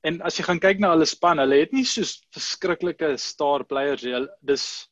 En 0.04 0.20
as 0.22 0.36
jy 0.36 0.44
gaan 0.44 0.60
kyk 0.60 0.78
na 0.80 0.90
hulle 0.92 1.06
span, 1.06 1.38
hulle 1.38 1.56
het 1.56 1.72
nie 1.72 1.84
so 1.84 2.02
verskriklike 2.36 3.16
star 3.16 3.64
players 3.64 4.02
nie. 4.04 4.26
Dis 4.42 4.88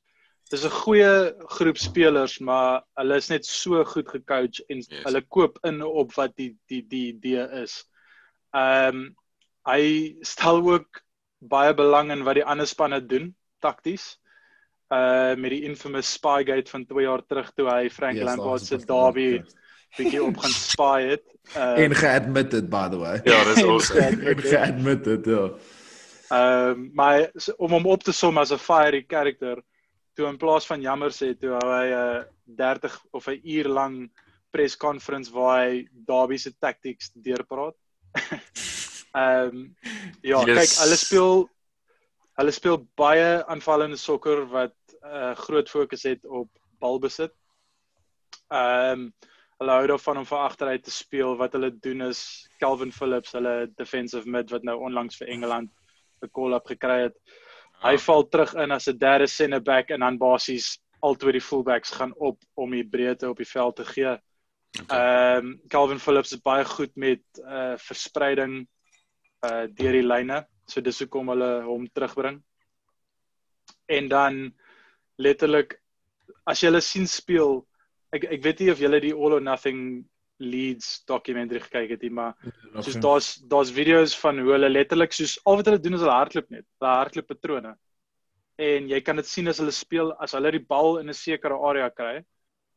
dis 0.53 0.65
'n 0.69 0.75
goeie 0.85 1.13
groep 1.57 1.79
spelers, 1.81 2.39
maar 2.39 2.83
hulle 3.01 3.17
is 3.17 3.31
net 3.33 3.47
so 3.49 3.85
goed 3.89 4.09
gecoach 4.09 4.61
en 4.69 4.83
yes. 4.83 5.05
hulle 5.07 5.23
koop 5.29 5.59
in 5.69 5.81
op 5.83 6.13
wat 6.19 6.37
die 6.37 6.53
die 6.69 6.83
die 6.89 7.07
idee 7.15 7.47
is. 7.63 7.81
Ehm 8.53 8.97
um, 8.97 9.07
hy 9.63 10.17
stel 10.27 10.59
ook 10.67 11.01
baie 11.39 11.75
belang 11.75 12.11
in 12.11 12.25
wat 12.27 12.35
die 12.35 12.45
ander 12.45 12.67
spanne 12.67 13.01
doen 13.01 13.33
takties. 13.63 14.19
Uh 14.93 15.35
met 15.41 15.55
die 15.55 15.63
infamous 15.65 16.13
Spygate 16.13 16.71
van 16.71 16.85
2 16.87 17.07
jaar 17.07 17.25
terug 17.25 17.53
toe 17.57 17.69
hy 17.71 17.89
Frank 17.89 18.19
yes, 18.19 18.27
Lampard 18.29 18.67
se 18.67 18.77
derby 18.77 19.43
bietjie 19.97 20.23
op 20.25 20.37
gaan 20.37 20.57
spy 20.57 21.01
het. 21.15 21.25
Uh, 21.57 21.79
en 21.85 21.95
geadmitted 21.97 22.69
by 22.69 22.89
the 22.93 22.99
way. 23.01 23.21
Ja, 23.25 23.45
dis 23.45 23.65
awesome. 23.65 24.37
geadmitted, 24.53 25.25
ja. 25.25 25.49
Ehm 26.29 26.85
uh, 26.85 26.91
maar 26.93 27.31
om 27.57 27.71
hom 27.79 27.87
op 27.87 28.03
te 28.03 28.13
som 28.13 28.39
as 28.39 28.53
'n 28.53 28.61
fiery 28.61 29.05
character 29.09 29.63
toe 30.15 30.29
in 30.29 30.39
plaas 30.39 30.67
van 30.67 30.83
jammer 30.85 31.11
sê 31.11 31.33
toe 31.39 31.57
hy 31.57 31.87
'n 31.89 31.97
uh, 31.99 32.25
30 32.57 32.99
of 33.13 33.29
'n 33.29 33.41
uur 33.45 33.69
lang 33.69 33.97
press 34.53 34.77
conference 34.77 35.33
waar 35.33 35.65
hy 35.65 35.89
Derby 35.93 36.37
se 36.37 36.53
tactics 36.59 37.11
deurpraat. 37.15 37.77
Ehm 39.13 39.49
um, 39.49 39.77
ja, 40.23 40.41
yes. 40.47 40.57
kyk, 40.57 40.73
hulle 40.85 40.97
speel 40.97 41.35
hulle 42.41 42.53
speel 42.57 42.79
baie 42.97 43.45
aanvallende 43.45 43.99
sokker 44.01 44.47
wat 44.49 44.77
'n 45.03 45.09
uh, 45.09 45.35
groot 45.37 45.69
fokus 45.69 46.03
het 46.09 46.25
op 46.25 46.49
balbesit. 46.81 47.35
Ehm 48.49 48.93
um, 48.93 49.13
hulle 49.63 49.77
hou 49.79 49.87
daarvan 49.87 50.19
om 50.19 50.27
van 50.27 50.47
agteruit 50.49 50.83
te 50.85 50.91
speel. 50.91 51.37
Wat 51.37 51.53
hulle 51.53 51.71
doen 51.71 52.01
is 52.09 52.49
Calvin 52.59 52.93
Phillips, 52.93 53.33
hulle 53.33 53.71
defensive 53.77 54.29
mid 54.29 54.51
wat 54.51 54.65
nou 54.67 54.81
onlangs 54.81 55.17
vir 55.21 55.29
Engeland 55.29 55.71
'n 56.23 56.31
call-up 56.33 56.67
gekry 56.67 57.03
het. 57.03 57.17
Hy 57.83 57.97
ja. 57.97 58.03
val 58.07 58.29
terug 58.29 58.55
in 58.55 58.71
as 58.71 58.89
'n 58.89 58.99
derde 58.99 59.27
center 59.27 59.61
back 59.61 59.91
en 59.91 60.01
dan 60.01 60.19
basies 60.19 60.79
altyd 61.03 61.33
die 61.39 61.47
fullbacks 61.49 61.91
gaan 61.91 62.15
op 62.15 62.39
om 62.55 62.71
die 62.71 62.87
breedte 62.87 63.29
op 63.31 63.37
die 63.37 63.49
veld 63.49 63.77
te 63.77 63.85
gee. 63.85 64.13
Ehm 64.13 64.83
okay. 64.83 65.37
um, 65.37 65.61
Calvin 65.69 65.99
Phillips 65.99 66.33
is 66.33 66.41
baie 66.41 66.65
goed 66.65 66.95
met 66.97 67.23
uh 67.45 67.77
verspreiding 67.77 68.67
uh 69.47 69.67
deur 69.67 69.93
die 69.93 70.07
lyne. 70.07 70.47
So 70.67 70.81
dis 70.81 71.01
hoekom 71.03 71.29
hulle 71.29 71.63
hom 71.67 71.89
terugbring. 71.93 72.43
En 73.89 74.09
dan 74.09 74.55
letterlik 75.19 75.77
as 76.47 76.63
jy 76.63 76.71
hulle 76.71 76.81
sien 76.81 77.07
speel 77.07 77.67
ek 78.13 78.25
ek 78.39 78.43
weet 78.45 78.61
nie 78.61 78.71
of 78.73 78.81
julle 78.81 79.01
die 79.01 79.15
All 79.15 79.39
or 79.39 79.43
Nothing 79.43 80.05
Leads 80.43 81.03
dokumentary 81.09 81.63
gekyk 81.63 81.95
het 81.95 82.03
nie, 82.05 82.13
maar 82.15 82.35
ja, 82.43 82.83
soos 82.83 82.99
daar's 83.05 83.29
daar's 83.51 83.73
video's 83.75 84.15
van 84.19 84.41
hoe 84.43 84.55
hulle 84.55 84.71
letterlik 84.71 85.15
soos 85.17 85.39
al 85.47 85.61
wat 85.61 85.71
hulle 85.71 85.81
doen 85.83 85.99
is 85.99 86.05
hulle 86.05 86.19
hardloop 86.19 86.51
net, 86.51 86.67
hulle 86.81 86.95
hardloop 86.99 87.29
patrone. 87.31 87.75
En 88.63 88.89
jy 88.91 89.01
kan 89.05 89.19
dit 89.19 89.29
sien 89.29 89.49
as 89.49 89.63
hulle 89.63 89.75
speel 89.75 90.13
as 90.23 90.35
hulle 90.37 90.53
die 90.55 90.65
bal 90.75 90.99
in 91.01 91.09
'n 91.09 91.17
sekere 91.17 91.59
area 91.71 91.89
kry, 91.91 92.25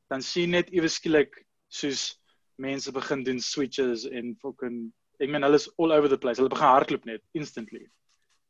dan 0.10 0.21
sien 0.21 0.51
net 0.51 0.71
ewe 0.71 0.89
skielik 0.89 1.41
soos 1.69 2.15
mense 2.58 2.91
begin 2.91 3.23
doen 3.23 3.39
switches 3.39 4.06
en 4.06 4.36
fucking 4.41 4.91
ek 5.19 5.30
meen 5.30 5.43
hulle 5.43 5.60
is 5.60 5.69
all 5.78 5.91
over 5.91 6.10
the 6.10 6.17
place. 6.17 6.38
Hulle 6.38 6.54
begin 6.54 6.71
hardloop 6.71 7.06
net 7.06 7.21
instantly. 7.34 7.89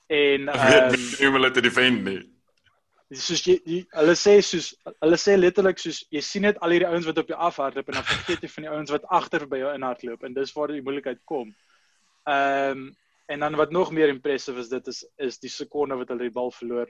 En 0.10 0.50
ehm 0.50 0.94
um, 1.28 1.34
hulle 1.40 1.52
te 1.52 1.62
defend 1.62 2.04
nie 2.04 2.35
soos 3.14 3.44
jy, 3.46 3.56
jy 3.70 3.80
hulle 3.94 4.16
sê 4.18 4.36
soos 4.42 4.72
hulle 5.04 5.18
sê 5.22 5.36
letterlik 5.38 5.80
soos 5.82 6.02
jy 6.14 6.22
sien 6.26 6.46
net 6.48 6.58
al 6.66 6.74
hierdie 6.74 6.90
ouens 6.90 7.06
wat 7.06 7.20
op 7.22 7.30
jou 7.30 7.38
afhardloop 7.48 7.90
en 7.90 8.00
dan 8.00 8.08
vergeet 8.10 8.46
jy 8.46 8.50
van 8.50 8.66
die 8.66 8.72
ouens 8.74 8.94
wat 8.94 9.10
agter 9.14 9.46
by 9.50 9.62
jou 9.62 9.74
inhardloop 9.78 10.24
en 10.26 10.38
dis 10.38 10.54
waar 10.58 10.74
die 10.74 10.86
moeilikheid 10.86 11.22
kom. 11.26 11.52
Ehm 12.26 12.86
um, 12.86 12.94
en 13.26 13.42
dan 13.42 13.56
wat 13.58 13.72
nog 13.74 13.90
meer 13.90 14.12
impressive 14.14 14.60
is 14.62 14.70
dit 14.70 14.88
is 14.88 15.00
is 15.18 15.40
die 15.42 15.50
sekonde 15.50 15.96
wat 15.98 16.12
hulle 16.14 16.28
die 16.28 16.34
bal 16.34 16.52
verloor. 16.54 16.90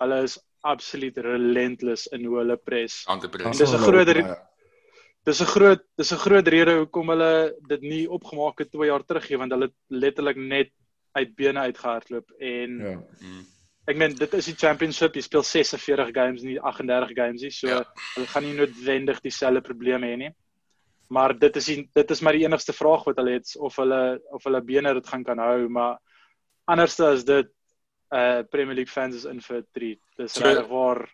Hulle 0.00 0.18
is 0.24 0.34
absoluut 0.60 1.16
relentless 1.24 2.06
in 2.12 2.24
hoe 2.28 2.36
hulle 2.42 2.56
pres. 2.56 3.02
Dis 3.56 3.72
'n 3.72 3.84
groot 3.84 4.12
Dis 5.24 5.40
'n 5.40 5.46
groot 5.46 5.80
dis 5.96 6.12
'n 6.12 6.20
groot 6.24 6.48
rede 6.48 6.76
hoekom 6.80 7.08
hulle 7.12 7.54
dit 7.68 7.80
nie 7.82 8.04
opgemaak 8.08 8.58
het 8.58 8.72
2 8.72 8.88
jaar 8.88 9.04
terug 9.04 9.30
nie 9.30 9.38
want 9.38 9.52
hulle 9.52 9.72
letterlik 9.88 10.36
net 10.36 10.72
uit 11.12 11.34
bene 11.36 11.60
uitgehardloop 11.60 12.30
en 12.38 12.78
ja. 12.78 13.00
Mm 13.20 13.59
ek 13.88 13.96
meen 13.96 14.14
dit 14.16 14.34
is 14.38 14.50
die 14.50 14.56
championship 14.58 15.16
jy 15.16 15.22
speel 15.24 15.44
46 15.46 16.12
games 16.16 16.44
nie 16.46 16.58
38 16.60 17.14
games 17.16 17.44
nie 17.44 17.52
so 17.54 17.70
ja. 17.70 17.80
hulle 18.14 18.28
gaan 18.30 18.46
nie 18.46 18.56
noodwendig 18.58 19.22
dieselfde 19.24 19.64
probleme 19.64 20.10
hê 20.10 20.18
nie. 20.26 20.32
Maar 21.10 21.34
dit 21.34 21.56
is 21.58 21.66
die, 21.66 21.78
dit 21.96 22.10
is 22.14 22.20
maar 22.22 22.36
die 22.38 22.44
enigste 22.46 22.74
vraag 22.76 23.06
wat 23.08 23.18
hulle 23.18 23.38
het 23.38 23.54
of 23.58 23.78
hulle 23.82 24.02
of 24.36 24.44
hulle 24.46 24.60
bene 24.62 24.92
dit 24.94 25.08
gaan 25.08 25.24
kan 25.26 25.40
hou 25.42 25.68
maar 25.68 25.98
anderste 26.70 27.14
is 27.16 27.24
dit 27.24 27.50
uh 28.14 28.42
Premier 28.50 28.74
League 28.74 28.92
fans 28.92 29.16
is 29.16 29.24
in 29.24 29.40
vir 29.40 29.64
3 29.78 29.94
dis 30.18 30.32
so, 30.34 30.44
regtig 30.44 30.70
waar. 30.70 31.04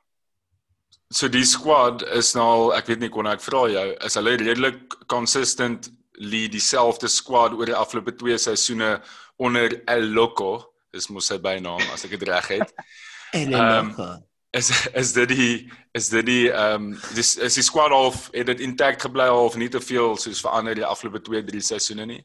So 1.13 1.29
die 1.29 1.45
squad 1.45 2.03
is 2.17 2.35
nou 2.37 2.73
ek 2.77 2.91
weet 2.93 3.05
nie 3.05 3.13
kon 3.13 3.29
ek 3.31 3.45
vra 3.45 3.67
jou 3.73 3.89
is 4.09 4.19
hulle 4.21 4.37
redelik 4.43 4.99
consistent 5.13 5.91
lead 6.17 6.53
dieselfde 6.53 7.09
squad 7.13 7.57
oor 7.57 7.69
die 7.69 7.77
afgelope 7.77 8.17
2 8.17 8.39
seisoene 8.49 8.97
onder 9.37 9.83
El 9.93 10.09
Loco 10.17 10.76
dis 10.97 11.11
mos 11.13 11.29
sy 11.31 11.39
bynaam 11.43 11.85
as 11.95 12.07
ek 12.09 12.17
dit 12.17 12.29
reg 12.31 12.49
het. 12.59 12.73
Ehm 13.37 13.93
um, 13.93 14.25
is 14.57 14.89
is 14.95 15.13
dit 15.13 15.29
die 15.29 15.55
is 15.93 16.09
dit 16.09 16.27
die 16.27 16.49
ehm 16.51 16.91
um, 16.93 16.99
dis 17.15 17.37
is 17.37 17.57
die 17.59 17.65
squad 17.67 17.93
of 17.93 18.29
het 18.33 18.47
dit 18.53 18.65
intact 18.65 19.05
gebly 19.05 19.29
of 19.29 19.57
nie 19.57 19.69
te 19.69 19.81
veel 19.81 20.17
soos 20.21 20.43
verander 20.45 20.77
die 20.79 20.87
afgelope 20.87 21.23
2 21.29 21.45
3 21.51 21.65
seisoene 21.71 22.07
nie. 22.07 22.23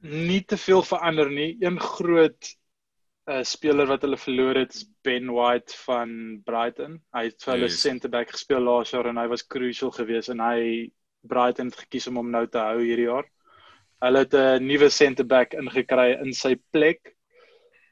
Nie 0.00 0.42
te 0.44 0.56
veel 0.60 0.82
verander 0.84 1.30
nie. 1.32 1.56
Een 1.60 1.80
groot 1.80 2.54
'n 3.26 3.32
uh, 3.32 3.38
eh, 3.38 3.44
speler 3.44 3.88
wat 3.88 4.02
hulle 4.04 4.20
verloor 4.20 4.56
het 4.60 4.74
is 4.74 4.84
Ben 5.02 5.30
White 5.32 5.76
van 5.84 6.40
Brighton. 6.44 7.00
Hy 7.16 7.24
het 7.30 7.44
vir 7.44 7.52
hulle 7.54 7.70
yes. 7.70 7.80
center 7.80 8.10
back 8.10 8.30
gespeel 8.30 8.60
laas 8.60 8.90
jaar 8.92 9.06
en 9.08 9.16
hy 9.16 9.28
was 9.28 9.46
crucial 9.46 9.90
geweest 9.90 10.28
en 10.28 10.40
hy 10.40 10.90
Brighton 11.24 11.72
het 11.72 11.84
gekies 11.86 12.06
om 12.06 12.20
hom 12.20 12.30
nou 12.30 12.46
te 12.46 12.60
hou 12.60 12.80
hierdie 12.82 13.08
jaar. 13.08 13.24
Hulle 14.04 14.18
het 14.18 14.34
'n 14.34 14.66
nuwe 14.66 14.90
center 14.90 15.24
back 15.24 15.54
ingekry 15.54 16.20
in 16.20 16.32
sy 16.32 16.56
plek 16.72 17.14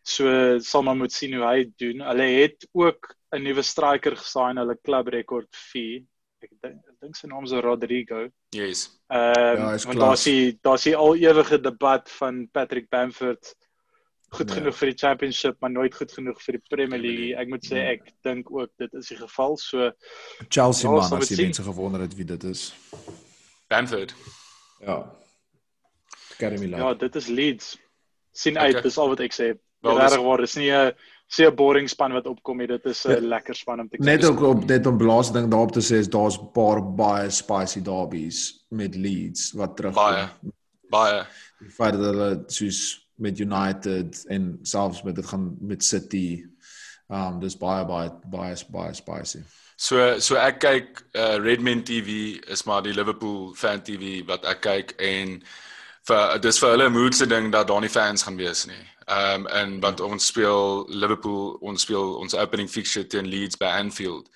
So 0.03 0.59
sal 0.59 0.83
maar 0.83 0.97
moet 0.99 1.13
sien 1.15 1.35
hoe 1.39 1.45
hy 1.47 1.67
doen. 1.79 2.03
Hulle 2.03 2.29
het 2.43 2.67
ook 2.73 3.15
'n 3.33 3.43
nuwe 3.43 3.63
striker 3.63 4.17
gesign, 4.17 4.59
hulle 4.59 4.79
club 4.83 5.09
record 5.09 5.49
fee. 5.51 6.05
Ek 6.43 6.51
dink 6.61 6.81
ek 6.91 6.97
dink 7.01 7.17
sy 7.17 7.29
naam 7.31 7.45
is 7.45 7.53
Rodrigo. 7.53 8.29
Yes. 8.51 8.89
Ehm 9.09 9.63
um, 9.63 9.77
ja, 9.79 9.95
daar's 9.95 10.25
die 10.25 10.59
daar's 10.63 10.83
die 10.83 10.97
al 10.97 11.15
ewige 11.17 11.61
debat 11.61 12.11
van 12.19 12.49
Patrick 12.51 12.91
Bamford 12.91 13.55
goed 14.33 14.49
ja. 14.49 14.57
genoeg 14.57 14.77
vir 14.77 14.91
die 14.91 14.99
championship 14.99 15.57
maar 15.61 15.71
nooit 15.71 15.95
goed 15.95 16.13
genoeg 16.13 16.43
vir 16.43 16.59
die 16.59 16.63
Premier 16.69 17.01
League. 17.01 17.33
Ek 17.39 17.49
moet 17.49 17.67
sê 17.69 17.79
ja. 17.79 17.97
ek 17.97 18.13
dink 18.27 18.51
ook 18.51 18.71
dit 18.83 18.95
is 19.01 19.09
die 19.13 19.19
geval. 19.21 19.57
So 19.61 19.91
Chelsea 20.49 20.89
ja, 20.89 20.97
man 20.97 21.19
as 21.21 21.31
jy 21.31 21.43
mense 21.45 21.67
gewonder 21.67 22.05
het 22.05 22.17
wie 22.19 22.29
dit 22.29 22.45
is. 22.51 22.71
Bamford. 23.69 24.15
Ja. 24.81 25.05
Academy 26.35 26.67
League. 26.67 26.87
Ja, 26.87 26.95
dit 26.95 27.17
is 27.17 27.29
Leeds. 27.29 27.77
Sien 28.33 28.59
uit, 28.59 28.73
okay. 28.73 28.83
dis 28.83 28.99
al 28.99 29.13
wat 29.13 29.21
ek 29.21 29.37
sê. 29.37 29.53
Wel, 29.83 29.99
dis 29.99 30.15
reg 30.15 30.23
waar, 30.23 30.43
dis 30.45 30.57
nie 30.57 30.71
'n 30.71 30.93
se 31.27 31.47
'n 31.47 31.55
boring 31.55 31.89
span 31.89 32.13
wat 32.13 32.27
opkom 32.27 32.59
nie. 32.59 32.67
Dit 32.67 32.85
is 32.87 33.05
'n 33.07 33.27
lekker 33.27 33.55
span 33.55 33.81
om 33.81 33.89
te 33.89 33.97
kyk. 33.97 34.07
Net 34.07 34.25
ook 34.25 34.41
op 34.41 34.65
net 34.65 34.87
om 34.87 34.97
blaas 34.97 35.33
ding 35.33 35.51
daarop 35.51 35.73
te 35.73 35.81
sê 35.81 35.99
is 35.99 36.09
daar's 36.09 36.39
'n 36.39 36.53
paar 36.53 36.83
baie 36.83 37.31
spicy 37.31 37.83
derbies 37.83 38.65
met 38.71 38.95
Leeds 38.95 39.53
wat 39.53 39.77
terug 39.77 39.95
baie 39.95 40.29
baie 40.91 41.27
die 41.61 41.71
feit 41.71 41.93
dat 41.93 42.01
hulle 42.01 42.45
soos 42.47 43.09
met 43.17 43.39
United 43.39 44.25
en 44.29 44.59
selfs 44.63 45.03
met 45.03 45.15
dit 45.15 45.27
gaan 45.27 45.57
met 45.61 45.85
City. 45.85 46.45
Um 47.09 47.41
dis 47.41 47.57
baie 47.57 47.85
baie 47.85 48.11
baie 48.31 48.57
baie 48.71 48.95
spicy. 48.95 49.43
So 49.77 50.19
so 50.19 50.37
ek 50.37 50.61
kyk 50.61 51.03
uh, 51.15 51.37
Redmen 51.43 51.83
TV 51.83 52.39
is 52.51 52.65
maar 52.65 52.83
die 52.83 52.95
Liverpool 52.95 53.55
fan 53.55 53.83
TV 53.83 54.25
wat 54.27 54.45
ek 54.45 54.61
kyk 54.61 54.95
en 55.01 55.43
vir 56.07 56.39
dis 56.39 56.59
vir 56.59 56.71
hulle 56.71 56.89
moedse 56.89 57.27
ding 57.27 57.53
dat 57.53 57.69
daar 57.69 57.81
nie 57.81 57.89
fans 57.89 58.23
gaan 58.23 58.37
wees 58.37 58.67
nie. 58.67 58.92
Ehm 59.05 59.41
um, 59.41 59.47
en 59.47 59.81
want 59.81 60.01
ons 60.01 60.27
speel 60.27 60.87
Liverpool, 60.89 61.57
ons 61.61 61.83
speel 61.83 62.17
ons 62.19 62.35
opening 62.35 62.71
fixture 62.71 63.07
teen 63.07 63.27
Leeds 63.27 63.57
by 63.57 63.67
Anfield. 63.67 64.29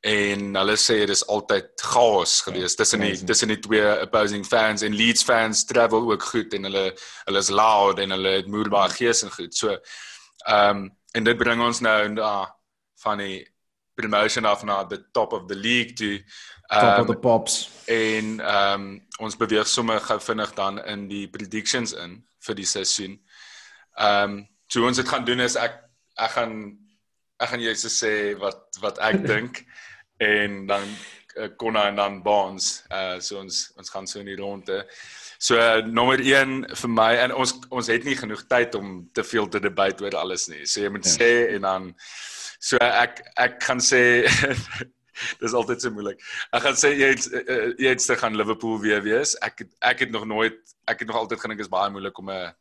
En 0.00 0.54
hulle 0.58 0.76
sê 0.76 0.96
dit 1.02 1.14
is 1.14 1.26
altyd 1.26 1.68
chaos 1.78 2.40
geweest 2.42 2.76
tussen 2.76 3.00
die 3.00 3.24
tussen 3.24 3.48
die 3.48 3.58
twee 3.62 4.00
opposing 4.02 4.46
fans 4.46 4.82
en 4.82 4.94
Leeds 4.94 5.22
fans 5.22 5.64
travel 5.64 6.10
ook 6.10 6.22
goed 6.22 6.54
en 6.54 6.66
hulle 6.70 6.88
hulle 7.24 7.38
is 7.38 7.50
loud 7.50 7.98
en 7.98 8.10
hulle 8.10 8.34
het 8.40 8.50
moerbare 8.50 8.94
gees 8.94 9.22
en 9.22 9.30
goed. 9.30 9.54
So 9.54 9.76
ehm 10.46 10.76
um, 10.76 10.90
en 11.12 11.24
dit 11.24 11.36
bring 11.36 11.60
ons 11.60 11.80
nou 11.80 12.08
na 12.08 12.34
van 13.02 13.18
die 13.18 13.42
promotion 13.94 14.44
af 14.44 14.64
na 14.64 14.84
the 14.84 15.04
top 15.12 15.32
of 15.32 15.46
the 15.46 15.54
league 15.54 15.94
toe. 15.94 16.22
Um, 16.70 16.80
top 16.80 16.98
of 16.98 17.06
the 17.06 17.12
ehm, 17.12 17.20
pops. 17.20 17.70
En 17.84 18.40
ehm 18.40 18.80
um, 18.80 19.06
ons 19.18 19.36
beweeg 19.36 19.68
sommer 19.68 20.00
gou 20.00 20.20
vinnig 20.20 20.54
dan 20.54 20.84
in 20.84 21.08
die 21.08 21.28
predictions 21.28 21.92
in 21.92 22.24
vir 22.46 22.54
die 22.54 22.66
seisoen. 22.66 23.20
Ehm 23.98 24.38
um, 24.38 24.48
so 24.66 24.86
ons 24.86 24.96
het 24.96 25.08
gaan 25.08 25.24
doen 25.24 25.40
is 25.40 25.56
ek 25.60 25.74
ek 26.16 26.30
gaan 26.36 26.54
ek 27.42 27.48
gaan 27.48 27.64
jou 27.64 27.74
sê 27.74 28.12
wat 28.40 28.78
wat 28.80 28.98
ek 28.98 29.24
dink 29.32 29.64
en 30.22 30.66
dan 30.66 30.86
uh, 31.36 31.48
Konna 31.56 31.88
en 31.88 31.96
dan 31.96 32.22
Bonds. 32.22 32.84
Uh 32.90 33.18
so 33.20 33.40
ons 33.40 33.72
ons 33.76 33.90
gaan 33.90 34.06
so 34.06 34.20
in 34.20 34.30
die 34.30 34.38
ronde. 34.38 34.82
So 35.38 35.58
uh, 35.58 35.82
nommer 35.84 36.20
1 36.20 36.76
vir 36.78 36.90
my 36.90 37.10
en 37.24 37.34
ons 37.34 37.56
ons 37.70 37.90
het 37.90 38.04
nie 38.06 38.16
genoeg 38.16 38.46
tyd 38.48 38.74
om 38.78 39.02
te 39.12 39.24
veel 39.26 39.48
te 39.48 39.60
debat 39.60 40.00
oor 40.00 40.16
alles 40.16 40.48
nie. 40.48 40.64
So 40.66 40.84
jy 40.84 40.92
moet 40.94 41.08
ja. 41.08 41.14
sê 41.18 41.30
en 41.56 41.68
dan 41.68 41.92
so 42.62 42.78
ek 42.78 43.24
ek 43.36 43.60
gaan 43.66 43.82
sê 43.82 44.02
dis 45.42 45.54
altyd 45.54 45.82
so 45.82 45.92
moeilik. 45.92 46.22
Ek 46.54 46.64
gaan 46.68 46.78
sê 46.78 46.94
jy 46.94 47.12
het 47.14 47.28
uh, 47.42 47.72
jy 47.76 47.94
het 47.94 48.04
se 48.04 48.16
gaan 48.16 48.38
Liverpool 48.38 48.80
weer 48.80 49.02
wees. 49.04 49.34
Ek 49.42 49.66
ek 49.80 50.06
het 50.06 50.14
nog 50.14 50.28
nooit 50.30 50.58
ek 50.86 51.02
het 51.04 51.10
nog 51.10 51.24
altyd 51.24 51.42
gedink 51.42 51.64
is 51.64 51.72
baie 51.72 51.90
moeilik 51.90 52.18
om 52.18 52.30
'n 52.30 52.52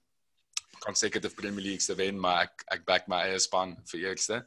consecutive 0.81 1.35
Premier 1.37 1.63
League 1.63 1.85
te 1.85 1.95
wen, 1.95 2.19
maar 2.19 2.47
ek 2.47 2.65
ek 2.77 2.85
back 2.85 3.07
my 3.11 3.21
eie 3.27 3.39
span 3.39 3.75
vir 3.91 4.07
eerste. 4.09 4.41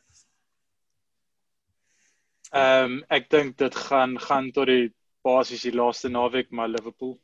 Ehm 2.54 2.84
um, 2.84 3.00
ek 3.10 3.30
dink 3.30 3.58
dit 3.58 3.82
gaan 3.88 4.18
gaan 4.20 4.52
tot 4.54 4.70
die 4.70 4.92
basies 5.24 5.64
die 5.66 5.74
laaste 5.74 6.10
naweek 6.12 6.50
maar 6.50 6.68
Liverpool. 6.68 7.16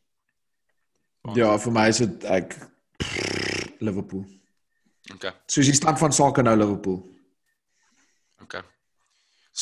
Ja, 1.37 1.53
vir 1.59 1.73
my 1.73 1.89
is 1.93 2.01
dit 2.03 2.25
ek 2.25 2.57
Liverpool. 3.81 4.25
Okay. 5.15 5.33
Soos 5.51 5.69
die 5.69 5.77
stand 5.77 5.99
van 6.01 6.15
sake 6.15 6.43
nou 6.43 6.57
Liverpool. 6.57 7.01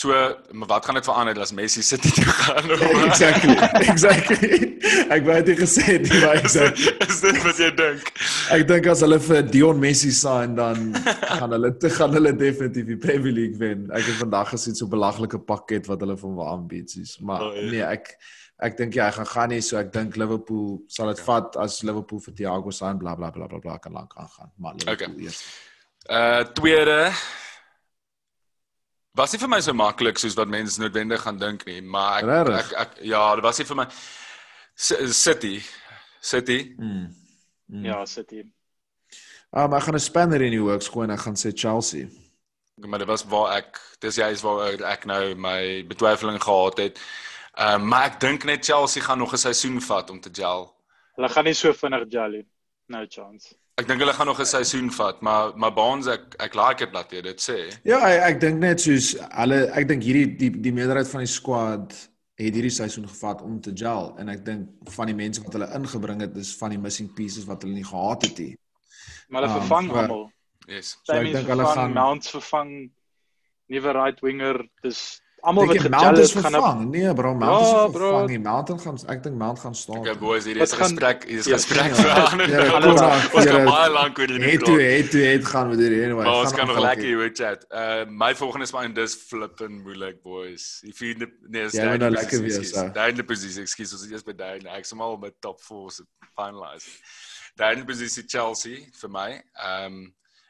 Okay. 0.04 0.36
So, 0.36 0.36
maar 0.52 0.68
wat 0.68 0.84
gaan 0.84 0.94
dit 0.94 1.04
verander 1.04 1.40
as 1.40 1.52
Messi 1.52 1.82
sit 1.82 2.02
hier 2.02 2.12
toe 2.12 2.24
gaan? 2.24 2.70
exactly. 3.10 3.56
Exactly. 3.88 4.78
Ek 5.10 5.24
wou 5.26 5.38
dit 5.42 5.58
gesê 5.58 5.84
het, 5.86 6.04
die 6.06 6.20
wyse. 6.22 6.66
Is 7.08 7.20
dit 7.24 7.38
wat 7.42 7.58
jy 7.58 7.70
dink? 7.74 8.12
Ek 8.54 8.66
dink 8.68 8.86
as 8.92 9.02
hulle 9.02 9.18
vir 9.22 9.42
Dion 9.48 9.80
Messi 9.82 10.12
sign 10.14 10.54
dan 10.58 10.92
gaan 11.40 11.54
hulle 11.56 11.72
te 11.82 11.90
gaan 11.90 12.14
hulle 12.14 12.30
definitief 12.36 12.86
die 12.92 12.98
Premier 13.00 13.34
League 13.34 13.58
wen. 13.58 13.88
Ek 13.90 14.06
het 14.06 14.20
vandag 14.20 14.52
gesien 14.54 14.76
so 14.78 14.86
'n 14.86 14.92
belaglike 14.94 15.40
pakket 15.48 15.90
wat 15.90 16.04
hulle 16.04 16.16
van 16.20 16.36
waar 16.38 16.52
aanbied, 16.54 16.90
sies. 16.94 17.18
Maar 17.18 17.48
oh, 17.48 17.56
ja. 17.56 17.66
nee, 17.70 17.82
ek 17.82 18.14
ek 18.62 18.78
dink 18.78 18.94
ja, 18.94 19.06
hy 19.06 19.18
gaan 19.18 19.30
gaan 19.32 19.50
nie 19.54 19.60
so 19.62 19.78
ek 19.78 19.92
dink 19.94 20.16
Liverpool 20.18 20.78
sal 20.86 21.10
dit 21.10 21.18
ja. 21.22 21.26
vat 21.26 21.58
as 21.58 21.82
Liverpool 21.82 22.22
vir 22.22 22.34
Thiago 22.38 22.70
sign 22.70 22.98
bla 23.02 23.16
bla 23.18 23.30
bla 23.34 23.50
bla 23.50 23.58
bla 23.58 23.78
kan 23.82 23.98
lank 23.98 24.14
aangaan. 24.14 24.54
Maar 24.62 24.78
Liverpool 24.78 25.18
okay. 25.18 25.26
eers. 25.26 25.42
Uh 26.06 26.46
tweede 26.54 27.10
was 29.14 29.32
nie 29.32 29.40
vir 29.40 29.48
my 29.48 29.60
so 29.60 29.72
maklik 29.72 30.18
soos 30.18 30.36
wat 30.36 30.48
mense 30.48 30.80
noodwendig 30.80 31.20
gaan 31.22 31.38
dink 31.38 31.66
nie, 31.66 31.80
maar 31.80 32.22
ek, 32.22 32.28
ek, 32.28 32.56
ek 32.58 32.72
ek 32.80 33.02
ja, 33.02 33.34
dit 33.34 33.44
was 33.44 33.58
nie 33.58 33.66
vir 33.66 33.76
my 33.76 33.86
City 34.76 35.62
City. 36.20 36.74
Mm. 36.78 37.14
Mm. 37.66 37.84
Ja, 37.84 38.04
City. 38.06 38.44
Ah, 39.50 39.64
um, 39.64 39.70
maar 39.70 39.78
ek 39.78 39.84
gaan 39.84 39.94
'n 39.94 40.00
spanner 40.00 40.42
in 40.42 40.50
die 40.50 40.62
works 40.62 40.88
gooi 40.88 41.06
en 41.08 41.14
ek 41.14 41.24
gaan 41.24 41.36
sê 41.36 41.52
Chelsea. 41.54 42.08
Maar 42.76 42.98
dit 42.98 43.08
was 43.08 43.24
waar 43.24 43.56
ek 43.56 43.80
dis 44.00 44.16
jy 44.16 44.30
is 44.30 44.42
waar 44.42 44.82
ek 44.82 45.04
nou 45.04 45.34
my 45.34 45.84
betwyfeling 45.86 46.42
gehad 46.42 46.78
het. 46.78 47.00
Ehm 47.56 47.82
uh, 47.82 47.88
maar 47.88 48.04
ek 48.06 48.20
dink 48.20 48.44
net 48.44 48.64
Chelsea 48.64 49.02
gaan 49.02 49.18
nog 49.18 49.32
'n 49.32 49.36
seisoen 49.36 49.80
vat 49.80 50.10
om 50.10 50.20
te 50.20 50.30
gel. 50.32 50.74
Hulle 51.16 51.28
gaan 51.28 51.44
nie 51.44 51.54
so 51.54 51.72
vinnig 51.72 52.06
gel 52.10 52.30
nie. 52.30 52.46
No 52.88 53.04
chance. 53.06 53.54
Ek 53.78 53.86
dink 53.86 54.00
hulle 54.02 54.12
gaan 54.16 54.26
nog 54.26 54.40
'n 54.40 54.46
seisoen 54.46 54.90
vat, 54.90 55.20
maar 55.22 55.52
maar 55.56 55.74
Baans 55.74 56.06
ek 56.06 56.34
ek 56.38 56.54
like 56.54 56.78
dit 56.84 56.92
dat 56.92 57.12
jy 57.12 57.20
dit 57.22 57.40
sê. 57.40 57.58
Ja, 57.84 57.98
ek, 58.08 58.20
ek 58.34 58.40
dink 58.40 58.58
net 58.58 58.80
soos 58.80 59.14
hulle 59.30 59.68
ek 59.70 59.88
dink 59.88 60.02
hierdie 60.02 60.36
die 60.36 60.50
die 60.50 60.72
meerderheid 60.72 61.08
van 61.08 61.20
die 61.20 61.30
squad 61.30 61.92
het 62.38 62.54
hierdie 62.54 62.70
seisoen 62.70 63.06
gevat 63.08 63.42
om 63.42 63.60
te 63.60 63.72
gel 63.74 64.14
en 64.18 64.28
ek 64.28 64.44
dink 64.44 64.90
van 64.96 65.06
die 65.06 65.14
mense 65.14 65.42
wat 65.42 65.52
hulle 65.52 65.70
ingebring 65.74 66.20
het 66.20 66.36
is 66.36 66.56
van 66.56 66.70
die 66.70 66.78
missing 66.78 67.12
pieces 67.14 67.46
wat 67.46 67.62
hulle 67.62 67.74
nie 67.74 67.86
gehad 67.86 68.22
het 68.22 68.38
nie. 68.38 68.56
Maar 69.28 69.42
hulle 69.42 69.54
um, 69.54 69.60
vervang 69.60 69.90
almal. 69.90 70.26
Yes. 70.66 70.96
So 71.02 71.12
ek 71.12 71.32
dink 71.32 71.48
hulle 71.48 71.66
gaan 71.66 71.92
Mounts 71.92 72.30
vervang 72.30 72.90
nuwe 73.68 73.92
right 73.92 74.20
winger, 74.24 74.64
dis 74.82 75.20
almal 75.48 75.70
wat 75.70 75.80
gejal 75.84 76.18
het 76.20 76.34
gaan 76.44 76.58
op 76.60 76.82
nee 76.92 77.14
bro 77.14 77.34
Mount 77.34 77.66
ja, 77.66 77.84
is 77.84 77.92
vervang. 77.96 78.28
Nie 78.30 78.40
Mount 78.44 78.72
gaan 78.84 78.98
ek 79.14 79.22
dink 79.24 79.36
Mount 79.40 79.62
gaan 79.64 79.74
staan 79.74 80.02
okay 80.02 80.16
boys 80.20 80.48
hier 80.48 80.60
is 80.64 80.74
gesprek 80.82 81.24
hier 81.28 81.42
is 81.42 81.50
gesprek 81.50 81.96
vir 81.98 82.12
ander 82.14 82.52
ons 83.38 83.48
gaan 83.50 83.68
baie 83.68 83.90
lank 83.94 84.18
oor 84.22 84.34
hierdie 84.34 84.52
het 84.52 84.64
toe 84.68 84.78
het 84.82 85.10
toe 85.14 85.24
het 85.26 85.46
gaan 85.52 85.72
met 85.72 85.82
hierdie 85.82 86.02
anyway. 86.04 86.26
Ons 86.32 86.52
gaan 86.56 86.70
nog 86.70 86.80
lekker 86.84 87.08
hier. 87.08 87.30
chat 87.38 87.64
uh 87.70 88.04
my 88.24 88.34
volgende 88.34 88.68
is 88.68 88.72
maar 88.72 88.84
in 88.88 88.94
dis 88.94 89.14
flipping 89.28 89.82
moeilik 89.84 90.22
boys. 90.22 90.68
If 90.82 91.00
you 91.00 91.14
nee 91.48 91.64
is 91.64 91.76
daai 91.78 91.98
nou 91.98 92.10
lekker 92.10 92.42
wees 92.44 92.74
daai 92.96 93.08
in 93.12 93.20
die 93.20 93.26
posisie 93.32 93.64
ekskuus 93.64 93.96
ons 93.96 94.06
is 94.20 94.26
by 94.26 94.36
daai 94.36 94.58
ek 94.76 94.86
sê 94.88 94.98
maar 94.98 95.18
met 95.22 95.36
top 95.44 95.60
4 95.64 96.04
finalize. 96.36 96.88
Daai 97.58 97.72
in 97.76 97.82
die 97.82 97.88
posisie 97.88 98.24
Chelsea 98.26 98.86
vir 99.00 99.12
my. 99.12 99.30
Um 99.72 100.00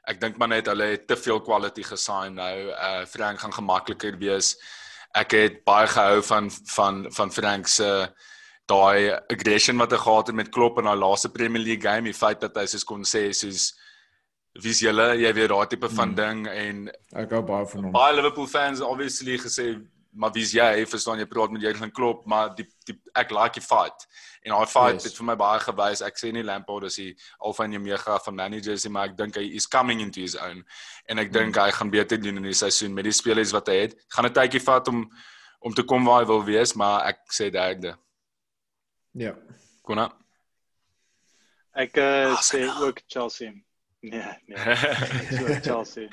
ek 0.09 0.21
dink 0.23 0.39
maar 0.41 0.49
net 0.49 0.69
hulle 0.71 0.93
het 0.95 1.07
te 1.09 1.17
veel 1.21 1.41
quality 1.45 1.85
gesign 1.85 2.39
nou. 2.41 2.57
Uh 2.73 3.07
Frank 3.07 3.45
gaan 3.45 3.57
gemakliker 3.61 4.19
wees. 4.21 4.57
Ek 5.19 5.35
het 5.35 5.61
baie 5.67 5.89
gehou 5.91 6.23
van 6.31 6.51
van 6.75 7.07
van 7.15 7.33
Frank 7.35 7.71
se 7.73 7.91
daai 8.69 9.17
aggression 9.33 9.79
wat 9.81 9.93
hy 9.95 10.01
gehad 10.03 10.31
het 10.31 10.37
met 10.37 10.51
Klopp 10.55 10.79
in 10.79 10.89
daai 10.89 10.99
laaste 11.01 11.31
Premier 11.33 11.63
League 11.63 11.85
game, 11.85 12.11
die 12.11 12.17
feit 12.17 12.41
dat 12.45 12.57
hy 12.61 12.67
soos 12.69 12.85
kon 12.85 13.07
sê 13.09 13.29
soos 13.33 13.73
wie's 14.63 14.83
julle, 14.83 15.15
jy 15.21 15.31
weet 15.35 15.53
daai 15.53 15.69
tipe 15.71 15.89
van 15.93 16.13
hmm. 16.13 16.19
ding 16.19 16.49
en 16.53 16.83
ek 17.23 17.33
hou 17.37 17.43
baie 17.47 17.69
van 17.73 17.87
hom. 17.87 17.95
Baie 17.97 18.17
Liverpool 18.17 18.51
fans 18.51 18.85
obviously 18.85 19.39
gesê 19.41 19.73
maar 20.19 20.33
wie's 20.35 20.53
jy? 20.53 20.85
Verstaan 20.91 21.21
jy 21.23 21.27
praat 21.31 21.53
met 21.55 21.63
Jurgen 21.63 21.93
Klopp, 21.95 22.27
maar 22.27 22.51
die 22.59 22.67
die 22.89 22.97
ek 23.19 23.31
like 23.35 23.61
die 23.61 23.65
fight. 23.65 24.07
En 24.43 24.55
daai 24.55 24.67
fight 24.71 24.99
yes. 24.99 25.09
het 25.09 25.19
vir 25.19 25.27
my 25.29 25.37
baie 25.39 25.61
gewys. 25.63 26.03
Ek 26.05 26.19
sê 26.19 26.33
nie 26.35 26.45
Lampard 26.47 26.89
is 26.89 26.99
die 26.99 27.13
alfa 27.45 27.67
en 27.69 27.77
omega 27.79 28.19
van 28.25 28.39
managers 28.39 28.87
nie, 28.87 28.93
maar 28.95 29.11
ek 29.11 29.17
dink 29.19 29.39
hy 29.39 29.45
is 29.59 29.69
coming 29.71 30.03
into 30.05 30.25
his 30.25 30.37
own. 30.39 30.65
En 31.07 31.23
ek 31.23 31.33
dink 31.35 31.55
mm. 31.55 31.61
hy 31.63 31.77
gaan 31.79 31.93
beter 31.95 32.21
doen 32.23 32.43
in 32.43 32.49
die 32.51 32.57
seisoen 32.57 32.97
met 32.97 33.07
die 33.07 33.15
spelers 33.15 33.55
wat 33.55 33.71
hy 33.71 33.79
het. 33.85 33.97
Gaan 34.15 34.27
'n 34.27 34.35
tydjie 34.41 34.65
vat 34.65 34.89
om 34.93 35.07
om 35.61 35.75
te 35.75 35.83
kom 35.83 36.05
waar 36.07 36.23
hy 36.23 36.27
wil 36.31 36.45
wees, 36.47 36.75
maar 36.79 37.07
ek 37.11 37.25
sê 37.35 37.51
derde. 37.51 37.97
Ja. 39.19 39.35
Kona. 39.83 40.11
Ek 41.75 41.97
uh, 41.99 42.35
sê 42.43 42.63
ook 42.67 43.03
Chelsea. 43.07 43.55
Nee, 44.01 44.35
nee. 44.47 44.77
Chelsea. 45.67 46.09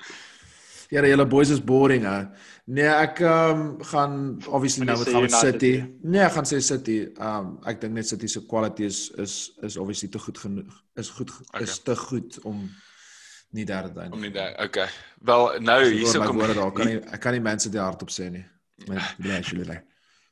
Ja, 0.90 1.02
hele 1.02 1.26
boys 1.28 1.50
is 1.50 1.64
boring 1.64 2.04
hè. 2.06 2.24
Nee, 2.66 2.88
ek 2.90 3.20
ehm 3.20 3.60
um, 3.60 3.84
gaan 3.84 4.16
obviously 4.48 4.86
nou 4.86 4.98
met 4.98 5.10
gaan 5.10 5.22
met 5.22 5.34
City. 5.34 5.74
Nee, 6.02 6.22
ek 6.26 6.34
gaan 6.38 6.48
sê 6.50 6.58
City. 6.62 6.98
Ehm 7.14 7.36
um, 7.38 7.52
ek 7.70 7.82
dink 7.82 7.94
net 7.94 8.08
City 8.08 8.28
se 8.28 8.46
quality 8.46 8.88
is 8.90 9.10
is 9.22 9.36
is 9.62 9.78
obviously 9.78 10.10
te 10.10 10.20
goed 10.20 10.38
genoeg. 10.38 10.82
Is 10.96 11.10
goed 11.10 11.32
okay. 11.48 11.62
is 11.62 11.80
te 11.84 11.96
goed 11.96 12.40
om 12.44 12.64
nie 13.50 13.66
derde 13.66 13.92
te 13.92 14.00
eindig. 14.00 14.18
Om 14.18 14.26
nie 14.26 14.32
daar. 14.34 14.56
Okay. 14.64 14.88
Wel, 15.26 15.60
nou 15.60 15.82
hierso 15.86 16.24
kom 16.24 16.42
ek 16.42 16.56
daar 16.58 16.72
kan 16.74 16.90
nie 16.90 17.02
ek 17.02 17.22
kan 17.22 17.38
nie 17.38 17.44
mense 17.44 17.70
die 17.70 17.82
hart 17.82 18.02
op 18.02 18.14
sê 18.14 18.30
nie. 18.30 18.46
Met 18.90 19.14
bly 19.22 19.38
actually. 19.38 19.82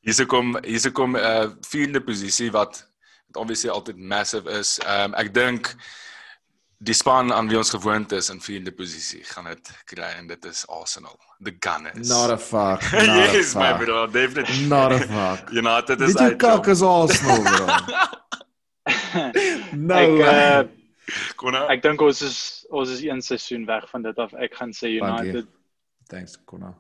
Hierso 0.04 0.26
kom 0.26 0.58
hierso 0.64 0.92
kom 0.92 1.18
'n 1.18 1.22
uh, 1.22 1.52
vierde 1.70 2.02
posisie 2.02 2.52
wat 2.52 2.82
wat 3.28 3.42
obviously 3.42 3.70
altyd 3.70 3.98
massive 3.98 4.50
is. 4.60 4.80
Ehm 4.86 5.14
um, 5.14 5.20
ek 5.22 5.34
dink 5.34 5.76
die 6.84 6.94
span 6.94 7.32
aan 7.32 7.48
wie 7.48 7.58
ons 7.58 7.70
gewoond 7.72 8.12
is 8.12 8.30
in 8.30 8.42
vierde 8.44 8.72
posisie 8.76 9.22
gaan 9.24 9.48
dit 9.48 9.72
kry 9.90 10.10
en 10.18 10.28
dit 10.28 10.46
is 10.46 10.66
Arsenal. 10.68 11.16
The 11.44 11.56
gunners. 11.60 12.10
Not 12.10 12.32
a 12.32 12.38
fuck 12.38 12.84
not 12.94 13.34
yes, 13.34 13.56
a 13.56 13.60
fuck. 13.60 13.62
my 13.62 13.86
bro 13.86 14.08
definitely. 14.08 14.68
Not 14.68 14.92
a 14.92 15.00
fuck. 15.00 15.52
You 15.52 15.62
know 15.62 15.80
that 15.82 16.02
is 16.02 16.16
did 16.16 16.32
you 16.32 16.38
cock 16.38 16.68
as 16.68 16.82
Arsenal 16.82 17.44
bro. 17.44 17.68
No 19.74 19.96
ek, 19.96 20.22
uh, 21.48 21.60
ek 21.72 21.84
dink 21.84 22.02
ons 22.04 22.22
is 22.26 22.40
ons 22.74 22.90
is 22.92 23.04
een 23.06 23.22
seisoen 23.24 23.68
weg 23.70 23.86
van 23.92 24.04
dit 24.04 24.20
af. 24.20 24.34
Ek 24.36 24.56
gaan 24.60 24.74
sê 24.76 24.96
United. 24.98 25.48
Thanks 26.12 26.36
Kona. 26.50 26.74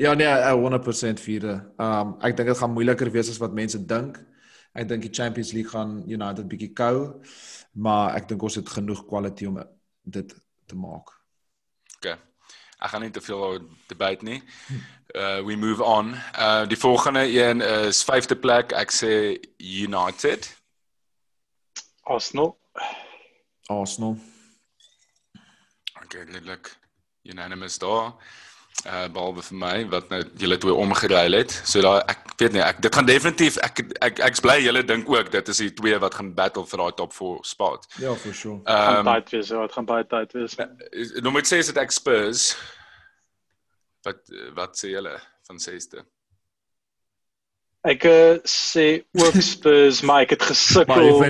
Ja 0.00 0.14
nee 0.14 0.30
100% 0.30 1.22
vierde. 1.24 1.58
Um 1.80 2.14
ek 2.22 2.36
dink 2.38 2.52
dit 2.52 2.60
gaan 2.60 2.76
moeiliker 2.76 3.10
wees 3.12 3.32
as 3.32 3.40
wat 3.42 3.56
mense 3.56 3.80
dink 3.82 4.20
ek 4.72 4.88
dink 4.88 5.02
die 5.02 5.14
Champions 5.14 5.52
League 5.52 5.72
gaan 5.72 6.02
United 6.06 6.48
bietjie 6.48 6.72
kou 6.72 7.20
maar 7.72 8.16
ek 8.18 8.28
dink 8.30 8.42
ons 8.42 8.58
het 8.58 8.68
genoeg 8.68 9.04
quality 9.06 9.46
om 9.46 9.60
dit 10.02 10.34
te 10.66 10.76
maak. 10.78 11.12
OK. 11.96 12.10
Ek 12.80 12.92
gaan 12.92 13.04
nie 13.04 13.12
te 13.12 13.20
veel 13.20 13.60
debat 13.90 14.22
nie. 14.22 14.40
Uh 15.14 15.42
we 15.44 15.56
move 15.56 15.84
on. 15.84 16.14
Uh 16.38 16.66
die 16.68 16.78
volgende 16.78 17.26
een 17.26 17.60
is 17.60 18.04
5de 18.04 18.38
plek. 18.38 18.72
Ek 18.72 18.92
sê 18.94 19.38
United. 19.58 20.48
Arsenal. 22.02 22.56
Arsenal. 23.66 24.16
Okay, 26.04 26.24
dit 26.24 26.44
lyk 26.44 26.72
unanimous 27.22 27.78
daar 27.78 28.14
uh 28.86 29.06
behalwe 29.12 29.42
vir 29.44 29.58
my 29.60 29.74
wat 29.92 30.08
nou 30.12 30.20
julle 30.40 30.56
twee 30.58 30.74
omgeruil 30.74 31.36
het. 31.36 31.52
So 31.68 31.82
daai 31.84 32.00
ek 32.08 32.22
weet 32.40 32.54
nie, 32.56 32.62
ek 32.64 32.80
dit 32.84 32.94
gaan 32.96 33.08
definitief 33.08 33.58
ek 33.66 33.82
ek 34.00 34.22
ek's 34.30 34.40
bly 34.44 34.56
julle 34.64 34.82
dink 34.86 35.08
ook 35.10 35.32
dit 35.32 35.48
is 35.52 35.62
die 35.64 35.72
twee 35.76 35.98
wat 36.00 36.16
gaan 36.16 36.32
battle 36.34 36.64
vir 36.70 36.84
daai 36.84 36.96
top 36.96 37.12
4 37.16 37.42
spot. 37.44 37.88
Ja, 38.00 38.14
for 38.14 38.34
sure. 38.34 38.60
Ehm 38.64 39.04
baie 39.08 39.24
twee 39.26 39.42
so, 39.42 39.60
dit 39.66 39.76
gaan 39.76 39.88
baie 39.90 40.06
tyd 40.06 40.32
wees. 40.38 40.56
Nou 41.20 41.34
moet 41.34 41.50
sê 41.50 41.60
dit 41.66 41.82
ek 41.82 41.92
Spurs. 41.92 42.54
Wat 44.06 44.32
wat 44.56 44.80
sê 44.80 44.94
julle 44.94 45.18
van 45.50 45.60
6de. 45.60 46.06
Ek 47.88 48.04
uh, 48.04 48.36
sê 48.44 49.02
ook 49.16 49.36
Spurs, 49.40 50.00
maar 50.06 50.26
ek 50.26 50.34
het 50.36 50.42
gesukkel 50.50 51.20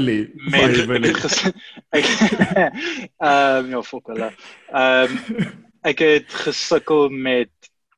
met 0.51 1.11
ek 1.99 2.07
ehm 2.59 3.67
um, 3.67 3.75
ja, 3.75 3.83
fok 3.83 4.15
hulle. 4.15 4.31
Ehm 4.71 5.19
um, 5.19 5.69
ek 5.87 6.03
het 6.05 6.35
gesukkel 6.45 7.09
met 7.09 7.51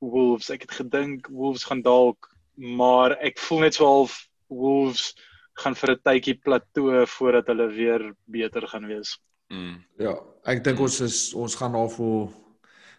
Wolves. 0.02 0.50
Ek 0.50 0.66
het 0.66 0.74
gedink 0.82 1.28
Wolves 1.30 1.64
gaan 1.64 1.82
dalk, 1.82 2.30
maar 2.54 3.16
ek 3.22 3.38
voel 3.38 3.66
net 3.66 3.78
so 3.78 3.86
half 3.86 4.16
Wolves 4.52 5.12
gaan 5.60 5.74
vir 5.74 5.90
'n 5.92 6.02
tydjie 6.04 6.38
plateau 6.42 7.06
voordat 7.06 7.46
hulle 7.46 7.68
weer 7.68 8.14
beter 8.26 8.66
gaan 8.68 8.86
wees. 8.86 9.18
Mm. 9.50 9.84
Ja, 9.98 10.16
ek 10.44 10.64
dink 10.64 10.80
ons 10.80 11.00
is 11.00 11.34
ons 11.34 11.54
gaan 11.54 11.72
na 11.72 11.86
vir 11.88 12.28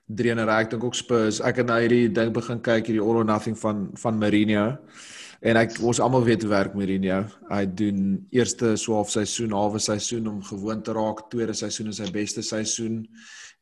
drie 0.08 0.32
en 0.32 0.40
'n 0.40 0.48
ry. 0.48 0.62
Ek 0.62 0.70
dink 0.70 0.84
ook 0.84 0.96
Spurs. 0.96 1.42
Ek 1.42 1.58
het 1.58 1.68
nou 1.68 1.80
hierdie 1.80 2.12
ding 2.12 2.34
begin 2.34 2.62
kyk 2.62 2.88
hierdie 2.88 3.02
all 3.02 3.18
or 3.18 3.26
nothing 3.26 3.58
van 3.58 3.90
van 3.96 4.20
Mourinho. 4.20 4.78
En 5.42 5.58
ek 5.58 5.82
ons 5.82 6.00
almal 6.00 6.24
weet 6.24 6.42
hoe 6.42 6.50
werk 6.50 6.74
Mourinho. 6.74 7.26
Hy 7.50 7.66
doen 7.66 8.28
eerste 8.32 8.78
swaaf 8.78 9.10
seisoen, 9.10 9.52
halwe 9.52 9.80
seisoen 9.80 10.28
om 10.28 10.44
gewoond 10.44 10.84
te 10.84 10.94
raak, 10.94 11.30
tweede 11.30 11.54
seisoen 11.54 11.88
is 11.88 11.98
sy 11.98 12.12
beste 12.12 12.42
seisoen 12.42 13.08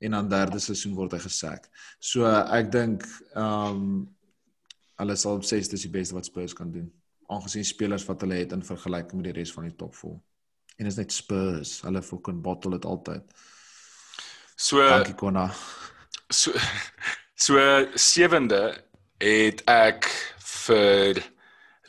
en 0.01 0.17
dan 0.17 0.29
derde 0.29 0.59
seisoen 0.59 0.95
word 0.97 1.13
hy 1.15 1.21
gesek. 1.21 1.67
So 1.99 2.25
ek 2.29 2.71
dink 2.73 3.05
ehm 3.35 3.77
um, 3.77 3.93
hulle 5.01 5.15
sal 5.17 5.39
op 5.39 5.45
6 5.47 5.71
dis 5.71 5.87
die 5.87 5.93
beste 5.93 6.13
wat 6.13 6.27
Spurs 6.29 6.53
kan 6.53 6.69
doen. 6.69 6.91
Aangesien 7.33 7.65
spelers 7.65 8.03
wat 8.05 8.21
hulle 8.21 8.37
het 8.37 8.51
in 8.53 8.61
vergelyking 8.65 9.17
met 9.17 9.31
die 9.31 9.37
res 9.39 9.53
van 9.55 9.65
die 9.65 9.73
top 9.77 9.95
4. 9.97 10.13
En 10.77 10.89
is 10.89 10.99
net 10.99 11.13
Spurs, 11.13 11.79
hulle 11.85 12.03
fucking 12.05 12.41
bottle 12.45 12.75
dit 12.77 12.85
altyd. 12.85 13.23
So 14.55 14.83
Dankie 14.85 15.17
Konna. 15.17 15.47
So 16.29 16.53
so 17.47 17.57
sewende 17.97 18.61
het 19.21 19.63
ek 19.69 20.05
vir 20.65 21.23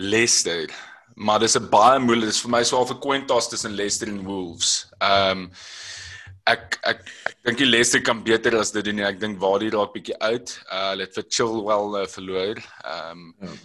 Leicester. 0.01 0.73
Maar 1.15 1.45
dis 1.45 1.57
'n 1.57 1.69
baie 1.69 1.99
moeilik, 2.01 2.33
dis 2.33 2.41
vir 2.41 2.51
my 2.51 2.63
so 2.65 2.81
'n 2.81 3.01
coin 3.01 3.27
toss 3.27 3.49
tussen 3.49 3.77
Leicester 3.77 4.09
en 4.09 4.25
Wolves. 4.25 4.89
Ehm 5.01 5.39
um, 5.39 5.51
ek 6.49 6.79
ek 6.83 7.03
ek 7.03 7.45
dink 7.47 7.59
die 7.59 7.69
Leicester 7.69 8.03
kan 8.03 8.23
beter 8.25 8.57
as 8.59 8.73
dit 8.75 8.85
doen 8.85 9.01
nie. 9.01 9.07
Ek 9.07 9.21
dink 9.21 9.41
waar 9.43 9.61
die 9.63 9.71
raak 9.75 9.93
bietjie 9.95 10.19
uit. 10.21 10.55
Uh 10.71 10.89
hulle 10.91 11.07
het 11.07 11.19
vir 11.19 11.29
Chilwell 11.29 11.99
uh, 12.03 12.07
verloor. 12.11 12.63
Ehm 12.85 13.27
um, 13.43 13.59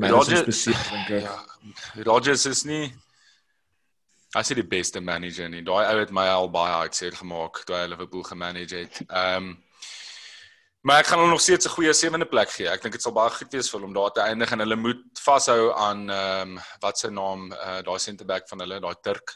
ja. 0.00 0.10
Rodgers 0.10 0.44
spesifiek 0.46 0.90
dink 0.92 1.10
ek. 1.18 1.24
Ja, 1.26 2.04
Rodgers 2.08 2.46
is 2.46 2.64
nie 2.64 2.92
as 4.38 4.48
hy 4.48 4.60
die 4.60 4.68
beste 4.76 5.00
manager 5.02 5.50
nie. 5.50 5.64
Daai 5.66 5.88
ou 5.90 5.98
het 5.98 6.12
my 6.14 6.28
al 6.30 6.48
baie 6.52 6.76
hartseer 6.78 7.16
gemaak 7.18 7.64
toe 7.66 7.76
hy 7.76 7.88
Liverpool 7.90 8.24
gemanage 8.26 8.86
het. 8.86 9.02
Ehm 9.08 9.50
um, 9.50 9.58
Maar 10.80 11.02
ek 11.02 11.10
gaan 11.10 11.18
hulle 11.20 11.30
nog 11.30 11.40
steeds 11.40 11.66
'n 11.66 11.74
goeie 11.76 11.92
sewende 11.92 12.26
plek 12.26 12.50
gee. 12.50 12.68
Ek 12.68 12.80
dink 12.82 12.94
dit 12.94 13.02
sal 13.02 13.12
baie 13.12 13.30
goed 13.30 13.52
wees 13.52 13.68
vir 13.68 13.78
hulle 13.78 13.88
om 13.88 13.94
daar 13.94 14.12
te 14.12 14.20
eindig 14.20 14.52
en 14.52 14.58
hulle 14.58 14.76
moet 14.76 15.02
vashou 15.20 15.72
aan 15.76 16.10
ehm 16.10 16.56
um, 16.56 16.58
wat 16.80 16.98
se 16.98 17.10
naam 17.10 17.52
uh, 17.52 17.82
daai 17.84 17.98
centerback 17.98 18.48
van 18.48 18.60
hulle, 18.60 18.80
daai 18.80 18.94
Turk. 19.02 19.34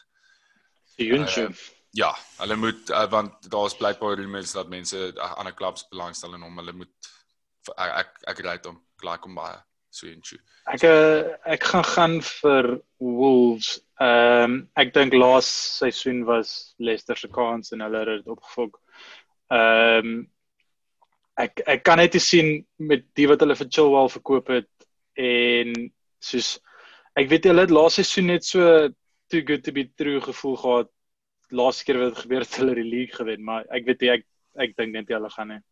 Junchev. 0.97 1.53
Uh, 1.53 1.84
ja, 1.95 2.11
hulle 2.41 2.57
moet 2.59 2.91
uh, 2.91 3.05
want 3.11 3.51
daar's 3.51 3.77
blykbaar 3.79 4.19
rumors 4.19 4.53
dat 4.57 4.73
mense 4.73 4.99
uh, 5.15 5.31
ander 5.39 5.55
klubs 5.55 5.87
belangstel 5.91 6.35
in 6.35 6.43
hom. 6.43 6.59
Hulle 6.59 6.75
moet 6.83 7.13
ek 7.77 7.95
ek, 8.03 8.19
ek 8.35 8.43
ry 8.45 8.59
hom 8.67 8.81
klaar 9.01 9.23
kom 9.23 9.37
baie 9.39 9.57
so 9.95 10.09
Junchev. 10.09 10.43
Ek 10.75 10.85
uh, 10.89 11.35
ek 11.55 11.67
gaan 11.71 11.87
gaan 11.87 12.19
vir 12.27 12.71
Wolves. 12.99 13.79
Ehm 14.03 14.45
um, 14.45 14.57
ek 14.81 14.95
dink 14.97 15.15
laas 15.15 15.49
seisoen 15.79 16.25
was 16.27 16.75
Leicester 16.83 17.19
se 17.19 17.31
kans 17.31 17.73
en 17.73 17.85
hulle 17.85 18.03
het 18.03 18.25
dit 18.25 18.33
opgefok. 18.35 18.81
Ehm 19.55 20.15
um, 20.15 20.17
ek 21.39 21.63
ek 21.67 21.83
kan 21.87 21.99
net 21.99 22.15
sien 22.23 22.61
met 22.79 23.07
die 23.19 23.27
wat 23.31 23.43
hulle 23.43 23.57
vir 23.59 23.71
Chilwell 23.71 24.11
verkoop 24.11 24.51
het 24.55 24.71
en 25.19 25.73
soos 26.23 26.57
ek 27.19 27.31
weet 27.31 27.49
hulle 27.51 27.67
het 27.67 27.75
laaste 27.75 28.03
seisoen 28.03 28.31
net 28.31 28.47
so 28.47 28.91
too 29.31 29.43
good 29.47 29.65
to 29.67 29.75
be 29.75 29.87
true 29.99 30.21
gevoel 30.23 30.57
gehad 30.63 30.91
laaste 31.57 31.87
keer 31.87 32.01
wat 32.03 32.25
gebeur 32.25 32.47
het 32.47 32.59
hulle 32.61 32.75
die 32.81 32.91
league 32.91 33.17
gewen 33.21 33.45
maar 33.45 33.69
ek 33.71 33.87
weet 33.91 34.05
jy 34.07 34.19
ek 34.19 34.27
ek 34.67 34.77
dink 34.79 34.95
net 34.95 35.15
hulle 35.15 35.31
gaan 35.35 35.57
nie 35.57 35.63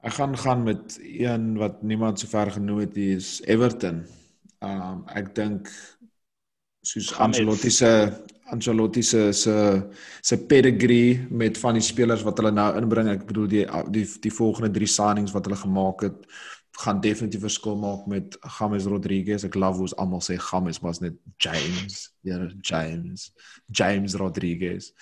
Ek 0.00 0.14
gaan 0.16 0.36
gaan 0.38 0.62
met 0.64 0.96
een 1.02 1.58
wat 1.60 1.82
niemand 1.82 2.20
so 2.20 2.26
ver 2.26 2.50
genoem 2.50 2.78
het 2.78 2.96
is 2.96 3.40
Everton. 3.44 4.06
Um 4.64 5.02
ek 5.12 5.34
dink 5.36 5.68
soos 6.80 7.10
Ancelotti 7.20 7.70
se 7.70 7.90
Ancelotti 8.50 9.02
se 9.02 9.32
se 9.32 9.56
se 10.22 10.38
pedigree 10.46 11.26
met 11.30 11.58
van 11.58 11.76
die 11.76 11.84
spelers 11.84 12.24
wat 12.24 12.40
hulle 12.40 12.52
nou 12.56 12.70
inbring. 12.80 13.12
Ek 13.12 13.26
bedoel 13.28 13.50
die 13.52 13.66
die 13.92 14.06
die 14.24 14.32
volgende 14.32 14.72
3 14.78 14.88
signings 14.88 15.36
wat 15.36 15.44
hulle 15.44 15.60
gemaak 15.60 16.06
het 16.08 16.24
gaan 16.78 17.00
definitief 17.00 17.40
verskil 17.40 17.76
maak 17.76 18.06
met 18.06 18.36
James 18.58 18.84
Rodriguez. 18.84 19.44
Ek 19.44 19.54
love 19.54 19.78
hoe 19.78 19.88
almal 19.96 20.22
sê 20.24 20.38
James 20.38 20.80
was 20.80 21.00
net 21.00 21.16
James. 21.36 22.10
Ja, 22.22 22.38
James. 22.60 23.32
James 23.66 24.14
Rodriguez. 24.14 24.92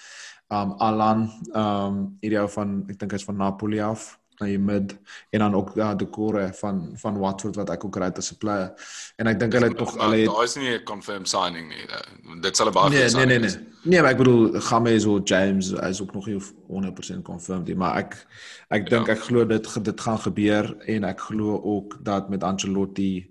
Um 0.49 0.73
Alan 0.81 1.29
um 1.53 2.19
hierdie 2.23 2.41
ou 2.41 2.49
van 2.49 2.83
ek 2.89 2.99
dink 2.99 3.13
hy's 3.13 3.27
van 3.29 3.37
Napoli 3.37 3.81
af 3.85 4.18
na 4.39 4.47
die 4.47 4.59
mid 4.59 4.95
en 5.31 5.43
dan 5.45 5.55
ook 5.55 5.73
ja, 5.75 5.95
die 5.95 6.09
core 6.11 6.51
van 6.61 6.83
van 7.01 7.19
Watford 7.19 7.57
wat 7.57 7.71
ek 7.71 7.85
ook 7.85 7.93
kry 7.93 8.11
as 8.17 8.33
'n 8.33 8.39
player. 8.39 8.73
En 9.17 9.27
ek 9.27 9.39
dink 9.39 9.53
hulle 9.53 9.69
het 9.69 9.79
nog 9.79 9.95
hulle 9.97 10.17
het 10.17 10.27
Daar 10.27 10.45
is 10.45 10.57
nie 10.57 10.75
'n 10.75 10.85
confirmed 10.85 11.29
signing 11.29 11.69
nie. 11.69 12.41
Dit 12.41 12.57
sal 12.57 12.69
'n 12.69 12.73
baie 12.73 12.91
nee, 12.91 13.11
nee, 13.11 13.27
nee, 13.27 13.39
nee. 13.39 13.57
Nee, 13.83 14.01
maar 14.01 14.11
ek 14.11 14.19
bedoel 14.19 14.59
James 14.59 15.05
of 15.05 15.21
James 15.25 15.71
is 15.71 16.03
ook 16.03 16.15
nog 16.15 16.27
nie 16.27 16.41
100% 16.67 17.23
confirmed 17.23 17.67
nie, 17.67 17.77
maar 17.77 17.97
ek 17.97 18.27
ek 18.69 18.91
dink 18.91 19.07
ja. 19.07 19.13
ek 19.13 19.21
glo 19.21 19.47
dit 19.47 19.85
dit 19.85 20.01
gaan 20.01 20.19
gebeur 20.19 20.77
en 20.87 21.05
ek 21.05 21.21
glo 21.21 21.61
ook 21.63 21.99
dat 22.03 22.29
met 22.29 22.43
Ancelotti 22.43 23.31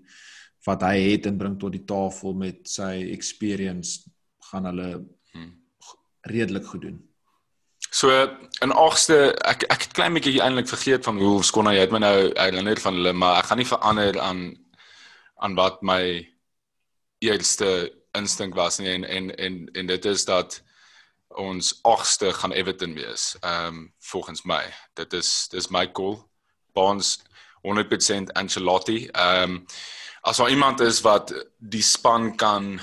wat 0.64 0.82
hy 0.82 1.12
het 1.12 1.26
en 1.26 1.36
bring 1.36 1.58
tot 1.58 1.72
die 1.72 1.84
tafel 1.84 2.34
met 2.34 2.68
sy 2.68 3.08
experience 3.12 4.10
gaan 4.50 4.64
hulle 4.64 5.04
hmm. 5.32 5.52
redelik 6.20 6.66
goed 6.66 6.82
doen. 6.82 6.98
So 7.98 8.10
in 8.62 8.70
agste 8.70 9.32
ek 9.42 9.64
ek 9.72 9.88
het 9.88 9.94
klein 9.96 10.14
bietjie 10.14 10.38
eintlik 10.44 10.68
vergeet 10.70 11.06
van 11.08 11.16
hoe 11.18 11.42
skonna 11.42 11.72
jy 11.74 11.82
het 11.82 11.94
my 11.94 11.98
nou 12.04 12.16
herinner 12.36 12.78
van 12.78 12.94
hulle 12.94 13.12
maar 13.12 13.40
ek 13.40 13.48
gaan 13.48 13.58
nie 13.58 13.66
verander 13.66 14.18
aan 14.22 14.42
aan 15.42 15.56
wat 15.58 15.80
my 15.82 16.02
eerste 17.26 17.70
instink 18.14 18.54
was 18.54 18.78
nie 18.78 18.92
en 18.92 19.06
en 19.16 19.32
en 19.34 19.56
en 19.74 19.90
dit 19.90 20.06
is 20.12 20.24
dat 20.28 20.60
ons 21.42 21.72
agste 21.82 22.30
gaan 22.32 22.54
Everton 22.54 22.94
wees. 22.94 23.36
Ehm 23.40 23.66
um, 23.66 23.80
volgens 23.98 24.44
my. 24.44 24.62
Dit 24.94 25.12
is 25.12 25.48
dis 25.50 25.68
my 25.68 25.86
call. 25.92 26.20
Bonds 26.72 27.18
100% 27.66 28.32
Ancelotti. 28.32 29.08
Ehm 29.08 29.42
um, 29.42 29.66
as 30.22 30.36
daar 30.36 30.50
iemand 30.50 30.80
is 30.80 31.00
wat 31.00 31.34
die 31.58 31.82
span 31.82 32.36
kan 32.36 32.78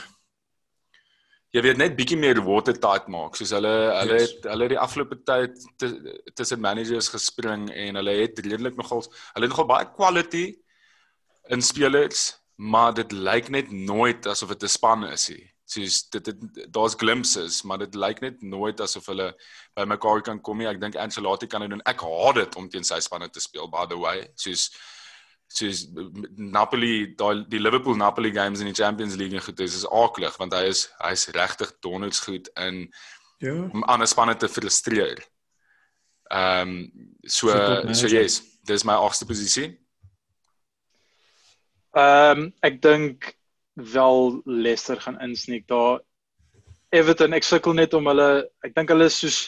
jy 1.55 1.63
weet 1.63 1.79
net 1.79 1.95
bietjie 1.95 2.17
meer 2.19 2.41
watertight 2.43 3.07
maak. 3.11 3.37
Soos 3.39 3.53
hulle 3.55 3.73
hulle 3.95 4.19
yes. 4.19 4.33
het 4.33 4.47
hulle 4.51 4.69
die 4.73 4.79
afgelope 4.81 5.21
tyd 5.27 5.59
tussen 6.35 6.63
managers 6.63 7.09
gespring 7.13 7.69
en 7.71 7.99
hulle 8.01 8.15
het 8.19 8.41
redelik 8.43 8.75
nogal 8.79 9.05
hulle 9.05 9.47
het 9.47 9.53
nogal 9.53 9.69
baie 9.71 9.91
quality 9.95 10.45
in 11.55 11.63
spelers 11.63 12.33
maar 12.55 12.93
dit 12.95 13.11
lyk 13.11 13.51
net 13.51 13.71
nooit 13.71 14.27
asof 14.31 14.53
dit 14.55 14.63
'n 14.63 14.75
span 14.77 15.03
is 15.07 15.29
nie. 15.29 15.45
Soos 15.65 16.09
dit 16.09 16.33
daar's 16.71 16.95
glimpses 16.95 17.63
maar 17.63 17.77
dit 17.77 17.95
lyk 17.95 18.21
net 18.21 18.41
nooit 18.41 18.79
asof 18.79 19.07
hulle 19.11 19.33
by 19.75 19.85
mekaar 19.85 20.21
kan 20.21 20.41
kom 20.41 20.57
nie. 20.57 20.67
Ek 20.67 20.79
dink 20.81 20.95
Ancelotti 20.95 21.47
kan 21.47 21.61
dit 21.61 21.69
doen. 21.69 21.81
Ek 21.85 22.01
haat 22.01 22.35
dit 22.35 22.55
om 22.55 22.69
teen 22.69 22.83
sy 22.83 22.99
spanne 22.99 23.29
te 23.29 23.39
speel 23.39 23.67
by 23.67 23.85
the 23.85 23.97
way. 23.97 24.27
Soos 24.35 24.71
soos 25.57 25.85
Napoli 26.35 27.15
daai 27.17 27.45
die 27.49 27.61
Liverpool 27.61 27.97
Napoli 27.97 28.31
games 28.31 28.59
in 28.59 28.69
die 28.69 28.77
Champions 28.77 29.15
League 29.15 29.41
goed 29.41 29.59
is 29.59 29.75
is 29.75 29.87
aaklig 29.87 30.37
want 30.41 30.53
hy 30.53 30.65
is 30.71 30.87
hy's 30.99 31.27
regtig 31.35 31.71
donderds 31.85 32.19
goed 32.25 32.49
in 32.67 32.85
ja 33.43 33.55
om 33.73 33.83
ander 33.83 34.07
spanne 34.07 34.35
te 34.35 34.49
frustreer. 34.49 35.21
Ehm 36.31 36.69
um, 36.69 36.91
so 37.23 37.49
so 37.93 38.07
yes, 38.07 38.41
dis 38.65 38.83
my 38.83 38.93
agste 38.93 39.25
posisie. 39.25 39.71
Ehm 41.95 42.45
um, 42.45 42.53
ek 42.61 42.81
dink 42.81 43.31
wel 43.75 44.41
Leicester 44.45 45.01
gaan 45.01 45.19
insneek 45.21 45.67
daar. 45.67 46.01
Everton 46.89 47.35
ek 47.35 47.43
sukkel 47.43 47.75
net 47.75 47.93
om 47.93 48.07
hulle 48.07 48.49
ek 48.63 48.75
dink 48.75 48.91
hulle 48.93 49.07
is 49.11 49.19
soos 49.19 49.39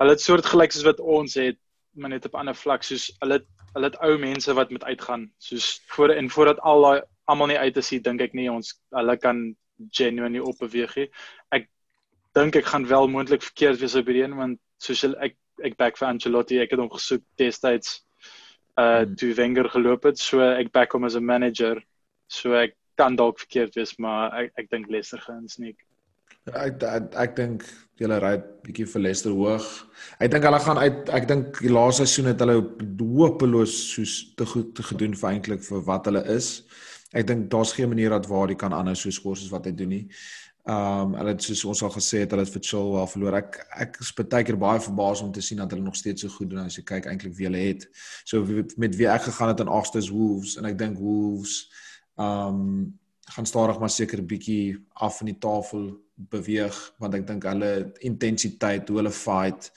hulle 0.00 0.16
het 0.16 0.24
soort 0.24 0.46
gelyk 0.48 0.72
soos 0.72 0.88
wat 0.88 1.00
ons 1.00 1.36
het 1.36 1.58
maar 1.92 2.10
net 2.10 2.26
op 2.26 2.34
'n 2.34 2.42
ander 2.44 2.56
vlak 2.56 2.82
soos 2.82 3.10
hulle 3.20 3.40
hulle 3.74 3.90
het 3.90 3.98
ou 4.06 4.16
mense 4.18 4.54
wat 4.54 4.70
met 4.70 4.84
uitgaan. 4.84 5.30
Soos 5.38 5.82
voor 5.86 6.14
en 6.14 6.30
voordat 6.30 6.60
al 6.60 6.82
daai 6.82 7.02
almal 7.30 7.52
nie 7.52 7.58
uit 7.58 7.76
is 7.76 7.90
hier 7.90 8.02
dink 8.02 8.22
ek 8.24 8.34
nie 8.34 8.48
ons 8.50 8.74
hulle 8.96 9.16
kan 9.22 9.42
genuinely 9.96 10.42
opbeweeg 10.42 10.96
nie. 10.98 11.08
Ek 11.54 11.68
dink 12.38 12.56
ek 12.56 12.70
gaan 12.72 12.86
wel 12.90 13.08
moontlik 13.08 13.44
verkeerd 13.46 13.80
wees 13.82 13.96
op 13.98 14.10
hierdie 14.10 14.26
een 14.26 14.36
want 14.38 14.60
soos 14.82 15.04
ek 15.12 15.36
ek 15.62 15.76
back 15.76 15.98
vir 16.00 16.08
Ancelotti 16.08 16.60
ek 16.62 16.72
het 16.74 16.80
hom 16.80 16.90
gesoek 16.92 17.24
destyds 17.40 18.00
uh 18.80 19.04
hmm. 19.04 19.16
toe 19.20 19.34
Wenger 19.36 19.68
geloop 19.68 20.08
het 20.08 20.18
so 20.18 20.40
ek 20.40 20.72
back 20.72 20.92
hom 20.96 21.04
as 21.04 21.16
'n 21.16 21.24
manager. 21.24 21.82
So 22.28 22.54
ek 22.54 22.76
kan 22.96 23.16
dalk 23.16 23.38
verkeerd 23.38 23.76
wees 23.76 23.96
maar 23.98 24.34
ek 24.42 24.52
ek 24.56 24.70
dink 24.70 24.90
Leicester 24.90 25.20
gaan 25.20 25.48
sneek 25.48 25.78
Ek 26.48 26.80
ek, 26.82 27.08
ek 27.20 27.34
dink 27.36 27.64
hulle 28.00 28.16
ry 28.22 28.36
bietjie 28.64 28.86
vir 28.88 29.02
Leicester 29.04 29.32
hoog. 29.36 29.66
Ek 30.24 30.30
dink 30.32 30.46
hulle 30.48 30.60
gaan 30.64 30.78
uit 30.80 31.10
ek 31.12 31.26
dink 31.28 31.58
die 31.60 31.72
laaste 31.72 32.06
seisoen 32.06 32.30
het 32.32 32.40
hulle 32.40 32.62
hopeloos 33.20 33.74
soos 33.92 34.14
te 34.40 34.46
goed 34.48 34.72
te 34.78 34.86
gedoen 34.88 35.12
vir 35.20 35.28
eintlik 35.34 35.66
vir 35.66 35.82
wat 35.84 36.08
hulle 36.08 36.22
is. 36.32 36.62
Ek 37.12 37.26
dink 37.28 37.50
daar's 37.52 37.74
geen 37.76 37.90
manier 37.92 38.14
dat 38.14 38.28
waar 38.30 38.48
hy 38.48 38.56
kan 38.56 38.72
aanhou 38.72 38.96
so 38.96 39.12
skors 39.12 39.44
as 39.44 39.52
wat 39.52 39.68
hy 39.68 39.74
doen 39.76 39.92
nie. 39.92 40.06
Ehm 40.68 41.12
um, 41.12 41.18
hulle 41.18 41.34
het 41.34 41.44
soos 41.44 41.64
ons 41.68 41.82
al 41.84 41.92
gesê 41.92 42.22
het 42.24 42.32
hulle 42.32 42.46
het 42.46 42.54
vir 42.56 42.64
Chill 42.70 42.88
wel 42.94 43.12
verloor. 43.12 43.36
Ek 43.42 43.60
ek 43.84 44.00
is 44.00 44.12
baie 44.16 44.44
keer 44.48 44.58
baie 44.60 44.80
verbaas 44.80 45.20
om 45.24 45.32
te 45.32 45.44
sien 45.44 45.60
dat 45.60 45.76
hulle 45.76 45.84
nog 45.84 45.98
steeds 45.98 46.24
so 46.24 46.32
goed 46.38 46.50
doen 46.54 46.64
as 46.64 46.80
jy 46.80 46.86
kyk 46.88 47.10
eintlik 47.10 47.36
wie 47.36 47.50
hulle 47.50 47.60
het. 47.66 47.84
So 48.24 48.40
met 48.80 48.96
wie 48.96 49.08
ek 49.12 49.28
gegaan 49.28 49.52
het 49.52 49.60
aan 49.60 49.72
Agsters 49.76 50.08
Wolves 50.08 50.56
en 50.56 50.68
ek 50.72 50.80
dink 50.80 50.96
Wolves 51.04 51.66
ehm 52.16 52.64
um, 52.64 52.98
gaan 53.30 53.46
stadig 53.46 53.78
maar 53.78 53.90
seker 53.90 54.22
bietjie 54.26 54.78
af 54.92 55.18
van 55.18 55.26
die 55.26 55.38
tafel 55.38 55.90
beweeg 56.30 56.76
want 56.98 57.14
ek 57.14 57.26
dink 57.28 57.46
hulle 57.48 57.72
intensiteit 58.06 58.88
hoe 58.88 59.00
hulle 59.00 59.12
fight 59.14 59.70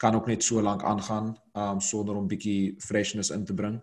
kan 0.00 0.14
ook 0.16 0.30
net 0.30 0.44
so 0.44 0.62
lank 0.64 0.84
aangaan 0.86 1.34
um 1.58 1.80
sonder 1.80 2.16
om 2.16 2.28
bietjie 2.28 2.76
freshness 2.80 3.30
in 3.30 3.44
te 3.44 3.54
bring. 3.54 3.80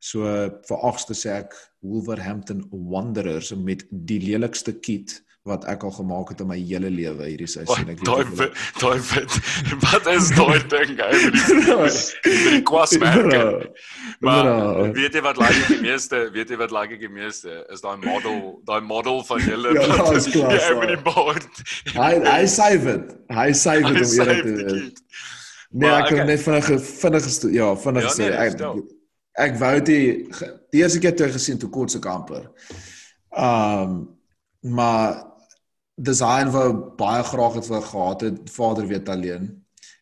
So 0.00 0.24
vir 0.68 0.84
agste 0.88 1.16
sê 1.18 1.40
ek 1.42 1.56
Wolverhampton 1.82 2.64
Wanderers 2.70 3.52
met 3.54 3.84
die 3.90 4.20
lelikste 4.22 4.78
kit 4.78 5.18
wat 5.46 5.64
ek 5.70 5.84
al 5.86 5.92
gemaak 5.96 6.32
het 6.32 6.40
in 6.42 6.48
my 6.50 6.56
hele 6.58 6.90
lewe 6.92 7.24
hierdie 7.28 7.48
seisoen. 7.48 7.88
Ek 7.92 8.02
weet 8.02 8.08
daai 8.08 8.50
daai 8.82 8.98
wat 9.84 10.08
is 10.12 10.30
daai 10.36 10.58
ding 10.72 10.98
hy 10.98 11.20
met 11.30 12.10
die 12.26 12.62
kwas 12.68 12.92
merk. 13.00 13.68
Maar 14.24 14.50
weet 14.96 15.16
jy 15.16 15.22
wat 15.24 15.40
like 15.40 15.62
ek 15.62 15.72
die 15.72 15.80
meeste, 15.86 16.22
weet 16.34 16.52
jy 16.52 16.58
wat 16.60 16.74
like 16.74 16.98
ek 16.98 17.06
die 17.06 17.12
meeste 17.12 17.62
is 17.72 17.84
daai 17.84 17.96
model, 18.02 18.58
daai 18.68 18.80
model 18.84 19.22
van 19.28 19.42
julle 19.50 19.74
ja, 19.78 19.86
wat 19.94 20.18
is 20.18 20.28
klas. 20.34 20.68
Ja, 20.68 20.76
met 20.82 20.92
die 20.92 21.00
bord. 21.06 21.64
Hy 21.94 22.12
hy 22.26 22.44
save 22.50 22.94
it. 22.98 23.16
Hy 23.32 23.48
save 23.56 23.86
it 23.86 24.04
om 24.04 24.14
eerlik 24.20 24.44
te 24.44 24.54
wees. 24.60 25.24
Nee, 25.68 25.90
ek 25.92 26.12
kan 26.12 26.28
net 26.28 26.40
vinnig 26.40 26.68
vinnig 26.98 27.26
ja, 27.52 27.72
vinnig 27.76 28.06
ja, 28.06 28.12
sê 28.16 28.28
ek 28.32 28.62
ek 29.38 29.58
wou 29.60 29.74
dit 29.78 29.90
die 30.72 30.80
eerste 30.80 31.00
keer 31.02 31.14
toe 31.16 31.28
gesien 31.30 31.60
toe 31.60 31.70
kort 31.72 31.92
se 31.94 32.00
kamper. 32.02 32.48
Um 33.32 34.06
maar 34.58 35.27
design 35.98 36.52
wou 36.54 36.72
baie 36.98 37.22
graag 37.26 37.58
het 37.58 37.66
vir 37.66 37.82
gehad 37.82 38.20
het 38.20 38.50
vader 38.50 38.86
weet 38.86 39.08
alleen. 39.08 39.50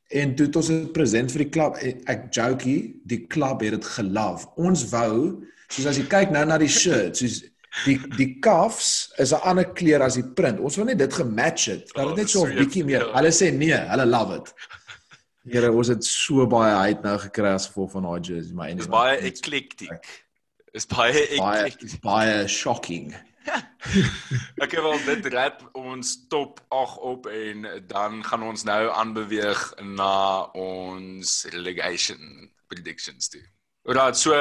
En 0.09 0.34
toe 0.34 0.47
het 0.47 0.57
ons 0.57 0.70
dit 0.70 0.92
present 0.92 1.32
vir 1.32 1.44
die 1.44 1.51
klub 1.51 1.78
ek 2.07 2.28
jokey 2.30 2.76
die 3.09 3.22
klub 3.26 3.64
het 3.64 3.74
dit 3.78 3.90
gelove. 3.97 4.47
Ons 4.57 4.84
wou 4.92 5.42
soos 5.72 5.88
as 5.90 5.99
jy 5.99 6.07
kyk 6.11 6.34
nou 6.34 6.44
na 6.47 6.59
die 6.62 6.70
shirt 6.70 7.18
soos 7.18 7.40
die 7.84 7.97
die 8.16 8.28
cuffs 8.44 9.11
is 9.18 9.32
'n 9.32 9.42
ander 9.42 9.66
kleur 9.72 10.03
as 10.03 10.14
die 10.14 10.24
print. 10.24 10.61
Ons 10.61 10.76
wou 10.76 10.86
net 10.86 10.99
dit 10.99 11.12
gematch 11.12 11.64
het. 11.72 11.90
Dat 11.94 12.09
dit 12.09 12.16
net 12.16 12.30
so 12.30 12.44
'n 12.44 12.53
oh, 12.53 12.59
bietjie 12.59 12.84
meer. 12.84 13.09
hulle 13.14 13.32
sê 13.32 13.53
nee 13.53 13.80
hulle 13.92 14.07
love 14.07 14.36
it. 14.36 14.55
Here 15.53 15.72
ons 15.72 15.88
het 15.88 16.05
so 16.05 16.47
baie 16.47 16.74
uit 16.74 17.03
nou 17.03 17.18
gekry 17.18 17.55
as 17.55 17.66
gevolg 17.66 17.90
van 17.90 18.03
daai 18.03 18.20
jersey 18.20 18.55
maar 18.55 18.68
is 18.68 18.86
baie 18.86 19.16
eclectic. 19.18 20.26
Is 20.72 20.86
baie 20.86 21.28
eclectic. 21.28 22.01
baie 22.01 22.49
shocking 22.49 23.14
ek 24.64 24.72
het 24.74 24.82
wel 24.82 25.03
dit 25.07 25.26
rap 25.34 25.62
ons 25.78 26.12
top 26.28 26.61
8 26.74 26.99
op 26.99 27.26
en 27.30 27.66
dan 27.86 28.22
gaan 28.24 28.42
ons 28.42 28.64
nou 28.68 28.82
aanbeweeg 28.90 29.62
na 29.97 30.44
ons 30.59 31.34
relegation 31.55 32.51
predictions 32.66 33.28
toe. 33.28 33.42
Alraai, 33.86 34.14
so 34.18 34.34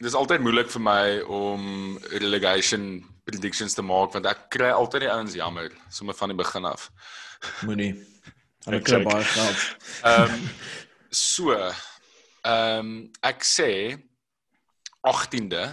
dis 0.00 0.16
altyd 0.16 0.40
moeilik 0.40 0.70
vir 0.72 0.84
my 0.84 1.04
om 1.28 1.98
relegation 2.16 3.02
predictions 3.28 3.76
te 3.76 3.84
maak 3.84 4.14
want 4.16 4.28
ek 4.30 4.46
kry 4.54 4.70
altyd 4.72 5.04
die 5.04 5.12
ouens 5.12 5.36
jammer 5.36 5.68
sommer 5.92 6.16
van 6.16 6.32
die 6.32 6.40
begin 6.40 6.68
af. 6.68 6.88
Moenie. 7.68 7.92
Hulle 8.66 8.80
kry 8.84 9.00
baie 9.04 9.24
geld. 9.24 9.66
Ehm 10.04 10.34
um, 10.36 10.48
so 11.10 11.54
ehm 11.56 12.80
um, 12.80 12.90
ek 13.26 13.44
sê 13.44 13.70
18de 15.04 15.64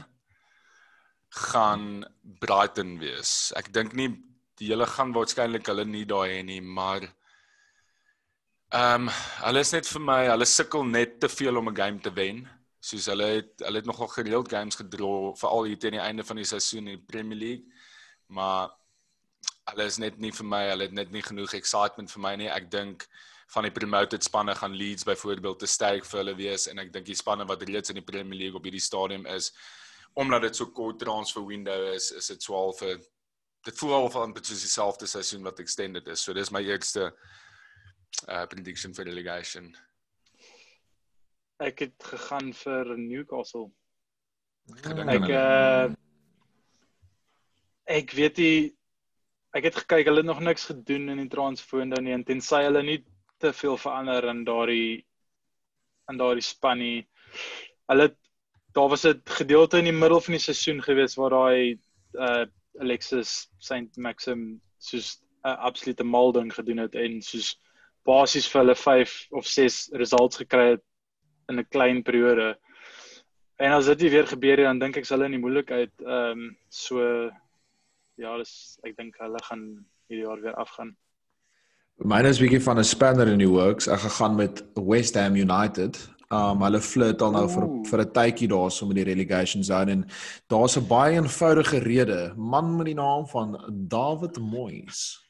gaan 1.38 2.06
Brighton 2.42 2.98
wees. 3.02 3.54
Ek 3.60 3.72
dink 3.74 3.96
nie 3.98 4.10
die 4.58 4.72
hele 4.72 4.88
gaan 4.90 5.14
waarskynlik 5.16 5.68
hulle 5.70 5.86
nie 5.86 6.06
daai 6.10 6.38
hê 6.38 6.44
nie, 6.46 6.62
maar 6.62 7.06
ehm 8.76 9.08
um, 9.08 9.12
hulle 9.46 9.64
is 9.64 9.72
net 9.72 9.88
vir 9.88 10.04
my, 10.04 10.22
hulle 10.28 10.48
sukkel 10.50 10.84
net 10.88 11.20
te 11.24 11.30
veel 11.32 11.58
om 11.58 11.70
'n 11.70 11.78
game 11.78 12.00
te 12.04 12.12
wen. 12.12 12.42
Soos 12.82 13.08
hulle 13.12 13.28
het 13.38 13.64
hulle 13.66 13.80
het 13.82 13.88
nogal 13.88 14.08
gereeld 14.08 14.50
games 14.50 14.76
gedra 14.76 15.34
veral 15.44 15.70
hier 15.70 15.80
teen 15.80 15.98
die 15.98 16.04
einde 16.04 16.24
van 16.24 16.38
die 16.38 16.50
seisoen 16.54 16.88
in 16.88 16.98
die 16.98 17.08
Premier 17.14 17.38
League. 17.38 17.66
Maar 18.28 18.70
hulle 19.72 19.86
is 19.86 19.98
net 19.98 20.20
nie 20.20 20.32
vir 20.32 20.46
my, 20.46 20.64
hulle 20.70 20.84
het 20.84 20.94
net 20.94 21.12
nie 21.12 21.22
genoeg 21.22 21.54
excitement 21.54 22.12
vir 22.12 22.22
my 22.22 22.36
nie. 22.36 22.50
Ek 22.50 22.70
dink 22.72 23.08
van 23.56 23.64
die 23.64 23.72
promoted 23.72 24.24
spanne 24.24 24.56
gaan 24.56 24.76
Leeds 24.76 25.04
byvoorbeeld 25.08 25.60
te 25.60 25.68
sterk 25.68 26.06
vir 26.06 26.20
hulle 26.20 26.36
wees 26.36 26.68
en 26.68 26.80
ek 26.84 26.92
dink 26.94 27.06
die 27.08 27.16
spanne 27.16 27.46
wat 27.48 27.64
reeds 27.64 27.90
in 27.90 28.00
die 28.00 28.06
Premier 28.06 28.36
League 28.36 28.60
op 28.60 28.64
hierdie 28.68 28.84
stadium 28.84 29.26
is 29.26 29.54
omdat 30.18 30.48
dit 30.48 30.56
so 30.56 30.72
kort 30.74 31.00
transfer 31.00 31.46
window 31.46 31.94
is, 31.94 32.10
is 32.12 32.28
dit 32.34 32.44
swaar 32.44 32.74
vir 32.80 32.98
dit 33.68 33.78
voel 33.78 33.94
al 33.94 34.08
van 34.10 34.34
presies 34.34 34.64
dieselfde 34.64 35.08
seisoen 35.10 35.44
wat 35.46 35.60
extended 35.60 36.08
is. 36.08 36.24
So 36.24 36.34
dis 36.34 36.54
my 36.56 36.64
eerste 36.66 37.12
uh 38.32 38.46
prediction 38.50 38.96
vir 38.98 39.10
relegation. 39.10 39.68
Ek 41.62 41.84
het 41.86 42.10
gegaan 42.14 42.54
vir 42.56 42.94
Newcastle. 42.98 43.68
Ek 45.06 45.30
uh 45.30 45.94
ek 47.88 48.12
weet 48.18 48.42
nie 48.42 48.58
ek 49.56 49.70
het 49.70 49.78
gekyk 49.84 50.10
hulle 50.10 50.24
het 50.24 50.30
nog 50.30 50.42
niks 50.44 50.68
gedoen 50.70 51.12
in 51.14 51.22
die 51.24 51.32
transfer 51.32 51.80
window 51.82 52.02
nie 52.04 52.16
en 52.16 52.26
tensy 52.28 52.60
hulle 52.66 52.82
nie 52.84 52.98
te 53.42 53.54
veel 53.54 53.78
verander 53.80 54.28
in 54.32 54.42
daardie 54.48 55.06
in 56.12 56.20
daardie 56.20 56.46
span 56.46 56.82
nie. 56.82 57.04
Hulle 57.92 58.10
het 58.10 58.18
daar 58.78 58.90
was 58.90 59.06
'n 59.06 59.22
gedeelte 59.26 59.78
in 59.78 59.90
die 59.90 60.00
middel 60.04 60.22
van 60.22 60.34
die 60.34 60.42
seisoen 60.42 60.82
gewees 60.84 61.16
waar 61.16 61.30
daai 61.30 61.80
uh 62.14 62.46
Alexis 62.80 63.50
Saint 63.58 63.98
Maxim 63.98 64.62
soos 64.78 65.18
'n 65.18 65.50
uh, 65.50 65.58
absolute 65.70 66.04
molding 66.04 66.54
gedoen 66.54 66.78
het 66.78 66.96
en 66.96 67.22
soos 67.22 67.58
basies 68.06 68.48
vir 68.48 68.62
hulle 68.62 68.76
5 68.76 69.28
of 69.30 69.46
6 69.46 69.90
results 69.92 70.38
gekry 70.38 70.70
het 70.76 70.84
in 71.50 71.60
'n 71.60 71.68
klein 71.70 72.04
periode. 72.04 72.58
En 73.58 73.72
as 73.72 73.86
dit 73.86 74.02
weer 74.02 74.28
gebeur 74.28 74.58
dan 74.58 74.80
dink 74.80 74.98
ek 74.98 75.06
sal 75.06 75.18
hulle 75.18 75.34
in 75.34 75.40
die 75.40 75.46
moeilikheid 75.46 75.94
ehm 76.06 76.32
um, 76.32 76.58
so 76.70 77.02
ja, 78.16 78.38
dis 78.38 78.80
ek 78.84 78.98
dink 78.98 79.18
hulle 79.18 79.42
gaan 79.50 79.64
hierdie 80.08 80.26
jaar 80.26 80.42
weer 80.42 80.56
afgaan. 80.56 80.96
Myne 81.98 82.30
is 82.30 82.40
bietjie 82.40 82.62
van 82.62 82.78
'n 82.78 82.84
spanner 82.84 83.28
in 83.28 83.40
die 83.40 83.50
works. 83.50 83.88
Ek 83.88 84.00
gegaan 84.00 84.36
met 84.36 84.64
West 84.76 85.16
Ham 85.16 85.36
United. 85.36 85.98
Um 86.30 86.60
hulle 86.66 86.82
flirt 86.84 87.22
al 87.24 87.32
nou 87.32 87.46
vir 87.48 87.66
vir 87.90 88.02
'n 88.04 88.12
tydjie 88.12 88.50
daarso 88.52 88.88
met 88.88 88.98
die 89.00 89.08
relegation 89.08 89.64
zone 89.64 89.92
en 89.92 90.06
daar's 90.52 90.78
'n 90.78 90.88
baie 90.88 91.16
eenvoudige 91.16 91.80
rede. 91.80 92.34
Man 92.36 92.76
met 92.76 92.86
die 92.86 92.96
naam 92.96 93.28
van 93.28 93.56
David 93.88 94.38
Moyes. 94.40 95.24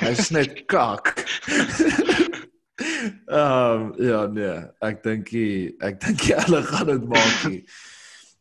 Hy's 0.00 0.30
net 0.36 0.66
kak. 0.66 1.26
um 3.26 3.94
ja 3.98 4.26
nee, 4.26 4.56
ek 4.80 5.02
dink 5.02 5.32
ek 5.80 6.00
dink 6.00 6.20
hulle 6.44 6.62
gaan 6.62 6.86
dit 6.86 7.08
maak 7.08 7.44
nie. 7.48 7.64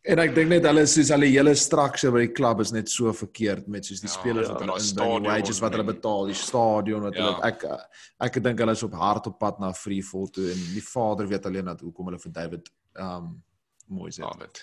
En 0.05 0.21
ek 0.21 0.35
dink 0.35 0.51
net 0.51 0.65
hulle 0.69 0.83
soos 0.85 1.09
hulle 1.15 1.27
hele 1.31 1.55
structure 1.57 2.13
by 2.13 2.27
die 2.27 2.33
klub 2.37 2.59
is 2.61 2.71
net 2.73 2.91
so 2.93 3.09
verkeerd 3.15 3.65
met 3.71 3.87
soos 3.87 4.03
die 4.03 4.09
ja, 4.09 4.13
spelers 4.13 4.51
wat 4.51 4.61
hulle 4.61 4.75
in 4.77 4.99
die 4.99 5.29
wages 5.31 5.61
wat 5.63 5.73
hulle 5.73 5.85
betaal, 5.87 6.27
die 6.29 6.37
stadion 6.37 7.07
wat 7.07 7.17
ja. 7.17 7.25
hulle 7.25 7.49
ek 7.49 7.65
ek 8.27 8.37
dink 8.45 8.61
hulle 8.61 8.75
is 8.77 8.83
op 8.85 8.93
hard 8.99 9.29
op 9.31 9.39
pad 9.41 9.57
na 9.63 9.71
free 9.73 10.05
fall 10.05 10.29
toe 10.35 10.45
en 10.51 10.61
die 10.75 10.83
vader 10.85 11.29
weet 11.31 11.47
alleen 11.49 11.71
dat 11.71 11.81
hoekom 11.81 12.11
hulle 12.11 12.21
vir 12.21 12.33
David 12.35 12.69
um 13.01 13.31
mooi 13.89 14.11
sê. 14.11 14.21
David. 14.21 14.61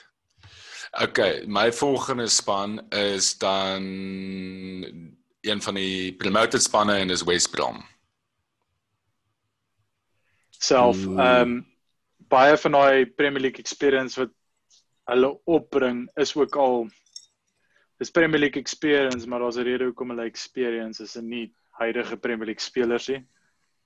Okay, 1.03 1.43
my 1.47 1.73
volgende 1.75 2.29
span 2.31 2.79
is 2.95 3.33
dan 3.39 3.89
een 5.43 5.63
van 5.67 5.75
die 5.75 6.13
promoted 6.23 6.63
spanne 6.63 7.01
en 7.03 7.11
is 7.11 7.25
West 7.27 7.51
Brom. 7.51 7.83
Self 10.63 11.03
um 11.07 11.59
baie 12.31 12.55
van 12.57 12.79
daai 12.79 13.11
Premier 13.11 13.49
League 13.49 13.61
experience 13.61 14.21
wat 14.21 14.31
hulle 15.11 15.31
opbring 15.45 16.05
is 16.15 16.35
ook 16.37 16.57
al 16.57 16.87
dis 17.99 18.11
Premier 18.11 18.41
League 18.41 18.61
experience 18.61 19.27
maar 19.29 19.41
daar's 19.41 19.57
'n 19.57 19.67
rede 19.67 19.85
hoekom 19.85 20.09
hulle 20.11 20.29
experience 20.29 21.03
is 21.03 21.17
en 21.17 21.29
nie 21.29 21.53
huidige 21.71 22.17
Premier 22.17 22.47
League 22.47 22.63
spelers 22.63 23.09
nie. 23.09 23.27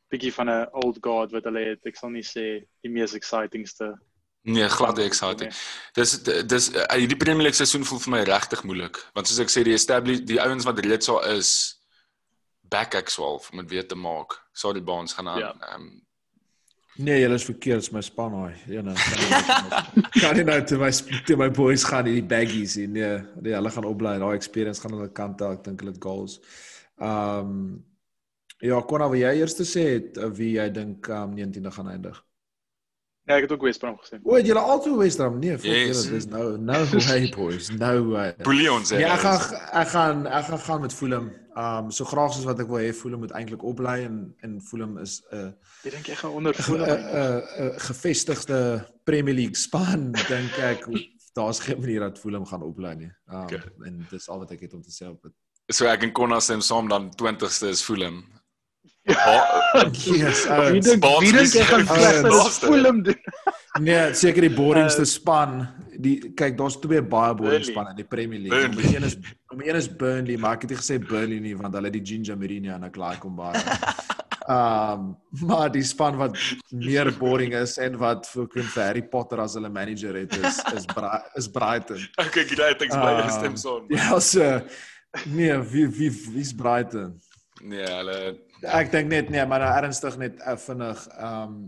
Bietjie 0.09 0.33
van 0.33 0.51
'n 0.51 0.69
old 0.71 0.99
guard 1.01 1.33
wat 1.33 1.45
hulle 1.45 1.65
het. 1.65 1.87
Ek 1.87 1.97
sal 1.97 2.11
nie 2.11 2.23
sê 2.23 2.67
die 2.83 2.91
mees 2.91 3.15
excitingste 3.15 3.99
Nee, 4.47 4.69
glad 4.69 4.99
exciting. 4.99 5.51
Dis 5.93 6.23
dis 6.23 6.69
uh, 6.71 7.09
die 7.09 7.17
Premier 7.17 7.43
League 7.43 7.59
seisoen 7.59 7.85
voel 7.85 7.99
vir 7.99 8.13
my 8.15 8.21
regtig 8.23 8.63
moeilik 8.63 9.01
want 9.13 9.27
soos 9.27 9.41
ek 9.43 9.51
sê 9.51 9.65
die 9.67 9.75
established 9.75 10.27
die 10.27 10.39
ouens 10.39 10.65
wat 10.65 10.79
reeds 10.79 11.11
al 11.11 11.19
is 11.33 11.51
back 12.71 12.95
X12 12.95 13.51
om 13.51 13.65
dit 13.65 13.71
weer 13.75 13.89
te 13.89 13.99
maak. 13.99 14.39
Sorry 14.53 14.83
Baans 14.83 15.13
gaan 15.19 15.29
aan. 15.29 15.39
Ja. 15.39 15.75
Um, 15.75 16.06
Nee, 16.97 17.21
julle 17.21 17.37
is 17.37 17.45
verkeerd, 17.45 17.85
is 17.85 17.91
my 17.93 18.01
span 18.01 18.33
hy. 18.33 18.53
Ja 18.73 18.83
nee. 18.83 18.95
Kan 20.17 20.35
nie 20.39 20.47
nou 20.49 20.57
te 20.65 20.79
my 20.81 20.89
te 21.29 21.37
my 21.37 21.51
boys 21.53 21.85
gaan 21.85 22.09
in 22.09 22.21
die 22.21 22.29
baggies 22.31 22.79
nie. 22.81 22.87
Nee, 22.95 23.19
nee, 23.41 23.53
hulle 23.53 23.73
gaan 23.75 23.89
opbly. 23.89 24.15
Daai 24.23 24.37
experience 24.39 24.81
gaan 24.81 24.97
hulle 24.97 25.11
kant 25.13 25.37
toe. 25.41 25.53
Ek 25.59 25.67
dink 25.67 25.85
hulle 25.85 25.93
het 25.93 26.03
goals. 26.03 26.41
Ehm 26.97 27.53
um, 27.53 27.61
ja, 28.65 28.79
kon 28.89 29.03
nou 29.05 29.11
jy 29.13 29.35
eers 29.37 29.59
sê 29.69 29.83
het, 29.91 30.17
wie 30.39 30.55
jy 30.55 30.71
dink 30.73 31.11
um, 31.13 31.35
19de 31.37 31.73
gaan 31.75 31.91
eindig? 31.93 32.26
Ja, 33.27 33.35
ek 33.35 33.49
het 33.49 33.53
ook 33.57 33.63
West 33.67 33.83
Brom 33.83 33.97
gesê. 33.99 34.21
O, 34.23 34.37
jy 34.39 34.53
het 34.53 34.59
al 34.61 34.81
twee 34.85 34.97
West 35.01 35.19
Brom. 35.19 35.41
Nee, 35.43 35.57
vir 35.59 35.73
yes. 35.73 36.05
julle 36.05 36.15
dis 36.15 36.29
nou 36.31 36.45
no 36.69 36.83
way 37.09 37.25
boys. 37.35 37.71
No 37.75 37.91
way. 38.13 38.35
Bullion 38.47 38.87
sê. 38.87 39.01
Ja, 39.03 39.17
ek 39.17 39.25
gaan 39.25 39.57
ek 39.81 39.91
gaan 39.91 40.23
ek 40.31 40.47
gaan 40.51 40.63
gaan 40.67 40.85
met 40.85 40.95
Fulham. 40.95 41.27
Um 41.59 41.91
so 41.91 42.07
graag 42.07 42.37
soos 42.37 42.47
wat 42.47 42.63
ek 42.63 42.71
wil 42.71 42.85
hê 42.85 42.93
Fulham 42.95 43.25
moet 43.25 43.35
eintlik 43.35 43.65
opbly 43.67 43.97
en 44.07 44.21
en 44.47 44.61
Fulham 44.63 44.95
is 45.03 45.19
'n 45.33 45.41
uh, 45.41 45.51
Ek 45.89 45.97
dink 45.97 46.13
jy 46.13 46.19
gaan 46.23 46.39
onder 46.39 46.55
Fulham 46.55 46.87
'n 46.87 47.03
uh, 47.03 47.25
uh, 47.25 47.67
uh, 47.67 47.73
gevestigde 47.89 48.61
Premier 49.09 49.35
League 49.35 49.59
span 49.59 50.13
dink 50.31 50.55
ek 50.63 50.87
daar's 51.35 51.59
geen 51.61 51.81
manier 51.81 52.07
dat 52.07 52.23
Fulham 52.23 52.47
gaan 52.47 52.63
opbly 52.63 52.95
nie. 52.95 53.11
Um 53.27 53.43
okay. 53.43 53.63
en 53.91 54.07
dis 54.11 54.29
al 54.29 54.39
wat 54.39 54.55
ek 54.55 54.69
het 54.69 54.75
om 54.79 54.83
te 54.83 54.95
sê 54.95 55.11
op 55.11 55.19
dit. 55.23 55.35
So 55.75 55.91
ek 55.91 56.07
en 56.07 56.13
Konna 56.15 56.39
sê 56.39 56.55
saam 56.63 56.87
dan 56.89 57.11
20ste 57.19 57.75
is 57.75 57.83
Fulham. 57.83 58.23
Yes, 59.07 60.47
wie 60.73 60.81
dink 60.83 61.05
wie 61.23 61.33
dink 61.33 61.55
ek 61.55 61.69
gaan 61.71 62.51
Fulham 62.59 63.03
doen? 63.07 63.21
Nee, 63.81 64.15
seker 64.17 64.43
die 64.43 64.55
boringste 64.57 65.05
uh, 65.05 65.09
span. 65.09 65.61
Die 66.03 66.17
kyk, 66.37 66.57
daar's 66.59 66.77
twee 66.81 67.01
baie 67.01 67.35
boring 67.37 67.65
spanne 67.65 67.93
in 67.95 68.01
die 68.01 68.09
Premier 68.09 68.41
League. 68.43 68.73
Die 68.77 68.97
een 68.97 69.07
is 69.07 69.17
om 69.53 69.63
een 69.63 69.79
is 69.79 69.87
Burnley, 69.89 70.37
maar 70.41 70.57
ek 70.59 70.67
het 70.67 70.75
nie 70.75 70.81
gesê 70.81 70.99
Burnley 71.01 71.39
nie 71.45 71.55
want 71.57 71.77
hulle 71.77 71.91
het 71.91 71.97
die 71.97 72.05
Ginger 72.05 72.39
Mourinho 72.41 72.75
en 72.75 72.89
ek 72.89 72.99
like 73.01 73.25
hom 73.25 73.39
baie. 73.39 73.63
Um 74.47 75.15
maar 75.47 75.71
die 75.75 75.85
span 75.87 76.19
wat 76.19 76.37
meer 76.71 77.11
boring 77.19 77.55
is 77.59 77.77
en 77.83 77.97
wat 77.99 78.29
vir 78.31 78.47
Queen 78.53 78.69
Harry 78.75 79.03
Potter 79.03 79.41
as 79.43 79.57
hulle 79.59 79.71
manager 79.73 80.15
het 80.19 80.37
is 80.39 80.61
is 80.75 80.87
Bra 80.91 81.21
is 81.39 81.49
Brighton. 81.51 82.03
Okay, 82.27 82.45
great, 82.45 82.79
thanks 82.79 82.95
by 82.95 83.15
your 83.21 83.31
stem 83.35 83.57
song. 83.57 83.87
Ja, 83.91 84.21
so 84.21 84.61
nee, 85.27 85.55
wie 85.73 85.87
wie 85.87 86.11
wie's 86.35 86.55
Brighton? 86.55 87.21
Nee, 87.67 87.87
hulle 87.89 88.17
ek 88.63 88.93
dink 88.93 89.11
net 89.11 89.33
nee, 89.33 89.43
maar 89.49 89.65
nou 89.65 89.73
ernstig 89.81 90.17
net 90.21 90.39
uh, 90.45 90.55
vinnig 90.61 91.03
um 91.19 91.59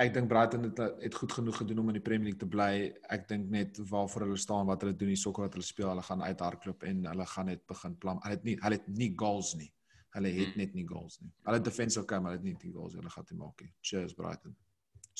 ek 0.00 0.14
dink 0.14 0.30
Brighton 0.30 0.62
het 0.64 0.78
het 0.80 1.16
goed 1.18 1.34
genoeg 1.36 1.58
gedoen 1.60 1.82
om 1.82 1.90
in 1.92 1.98
die 1.98 2.04
Premier 2.04 2.30
League 2.30 2.40
te 2.40 2.48
bly. 2.48 2.88
Ek 3.12 3.26
dink 3.28 3.50
net 3.52 3.76
waarvoor 3.90 4.24
hulle 4.24 4.38
staan, 4.40 4.64
wat 4.70 4.80
hulle 4.80 4.96
doen, 4.96 5.10
die 5.12 5.20
sokker 5.20 5.44
wat 5.44 5.58
hulle 5.58 5.66
speel, 5.66 5.90
hulle 5.90 6.04
gaan 6.06 6.24
uithardloop 6.24 6.86
en 6.88 7.02
hulle 7.10 7.26
gaan 7.34 7.50
net 7.52 7.66
begin 7.68 7.98
plan. 8.00 8.22
Hulle 8.24 8.38
het 8.38 8.46
nie 8.48 8.56
hulle 8.62 8.78
het 8.80 8.88
nie 9.02 9.10
goals 9.22 9.52
nie. 9.60 9.68
Hulle 10.16 10.32
het 10.38 10.56
net 10.58 10.72
nie 10.74 10.86
goals 10.88 11.20
nie. 11.20 11.28
Hulle 11.46 11.60
defense 11.68 12.00
okay, 12.00 12.18
maar 12.18 12.32
hulle 12.32 12.40
het 12.40 12.48
nie 12.48 12.56
die 12.64 12.72
goals 12.72 12.96
hulle 12.96 13.12
gaan 13.12 13.28
te 13.28 13.36
maak 13.36 13.60
nie. 13.66 13.74
Cheers 13.90 14.16
Brighton. 14.16 14.56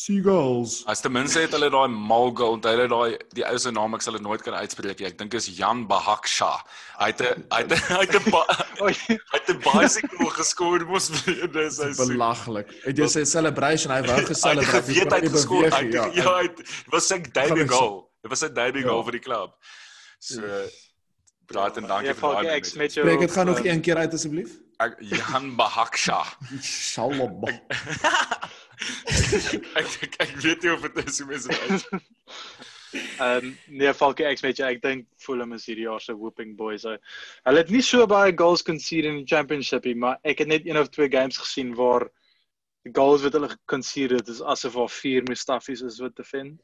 Seagulls. 0.01 0.83
As 0.87 1.03
ten 1.05 1.13
minste 1.13 1.43
het 1.43 1.53
hulle 1.53 1.69
daai 1.73 1.91
Malga 1.93 2.47
onthou 2.55 2.71
hulle 2.73 2.87
daai 2.89 3.19
die 3.37 3.43
ou 3.45 3.59
se 3.61 3.73
naam 3.77 3.97
ek 3.99 4.05
sal 4.05 4.17
dit 4.17 4.25
nooit 4.25 4.41
kan 4.47 4.55
uitspreek 4.57 5.03
nie. 5.03 5.09
Ek 5.11 5.19
dink 5.19 5.35
is 5.37 5.49
Jan 5.59 5.83
Bahaksha. 5.91 6.49
Hy 7.03 7.09
het 7.11 7.21
hy 7.27 7.59
het 7.59 7.75
hy 7.91 7.99
het 8.07 8.15
'n 8.17 8.33
hy 8.87 8.93
het 9.35 9.51
'n 9.53 9.59
bicycle 9.67 10.31
geskoor 10.39 10.87
mos 10.89 11.11
dis 11.27 11.81
hy 11.85 11.91
belaglik. 11.99 12.73
Het 12.87 13.03
jy 13.03 13.11
sy 13.17 13.27
celebration 13.29 13.93
hy 13.93 14.01
wou 14.09 14.23
geselebreit 14.31 14.89
het. 14.89 15.13
Hy 15.13 15.21
het 15.21 15.37
geskoor. 15.37 15.69
Ja, 15.69 16.07
ja, 16.17 16.33
hy 16.39 16.49
was 16.97 17.11
sy 17.13 17.21
debut 17.21 17.69
goal. 17.69 18.09
Dit 18.25 18.33
was 18.33 18.41
sy 18.47 18.49
debut 18.49 18.89
goal 18.89 19.05
vir 19.11 19.19
die 19.19 19.25
klub. 19.29 19.53
So 20.17 20.65
Brighton 21.51 21.93
dankie 21.93 22.17
vir 22.17 22.41
daai. 22.41 22.65
Spreek 22.65 23.21
dit 23.27 23.37
gaan 23.37 23.53
nog 23.53 23.61
een 23.69 23.85
keer 23.85 24.01
uit 24.01 24.17
asseblief. 24.17 24.57
Jan 25.13 25.57
Bahaksha. 25.61 26.25
Shalom. 26.65 27.45
ek 29.81 29.97
ek 30.07 30.21
ek 30.27 30.37
weet 30.45 30.63
nie 30.63 30.73
of 30.73 30.85
dit 30.87 31.01
is 31.07 31.19
hoe 31.21 31.29
mense 31.31 31.49
dit. 31.49 32.05
Ehm 33.23 33.53
nee, 33.69 33.93
Falke 33.95 34.25
ek 34.27 34.41
weet 34.43 34.59
jy 34.59 34.71
ek 34.75 34.81
dink 34.83 35.07
Fulham 35.23 35.53
is 35.55 35.67
hierdie 35.69 35.87
jaar 35.87 36.03
se 36.03 36.15
whooping 36.17 36.57
boys. 36.59 36.87
Hulle 36.89 37.63
het 37.63 37.71
nie 37.71 37.83
so 37.87 38.07
baie 38.11 38.33
goals 38.37 38.65
conceded 38.67 39.13
in 39.13 39.21
die 39.23 39.31
championship 39.31 39.87
nie, 39.87 39.95
maar 39.95 40.19
ek 40.27 40.43
het 40.43 40.51
net 40.51 40.67
een 40.67 40.81
of 40.81 40.91
twee 40.91 41.11
games 41.13 41.39
gesien 41.39 41.75
waar 41.79 42.09
die 42.89 42.95
goals 42.97 43.23
wat 43.27 43.37
hulle 43.37 43.53
conceded 43.71 44.23
het 44.23 44.33
is 44.33 44.43
asof 44.43 44.79
daar 44.81 44.93
vier 44.97 45.27
Mustafis 45.29 45.85
is 45.87 46.01
wat 46.03 46.17
te 46.17 46.27
vind. 46.33 46.59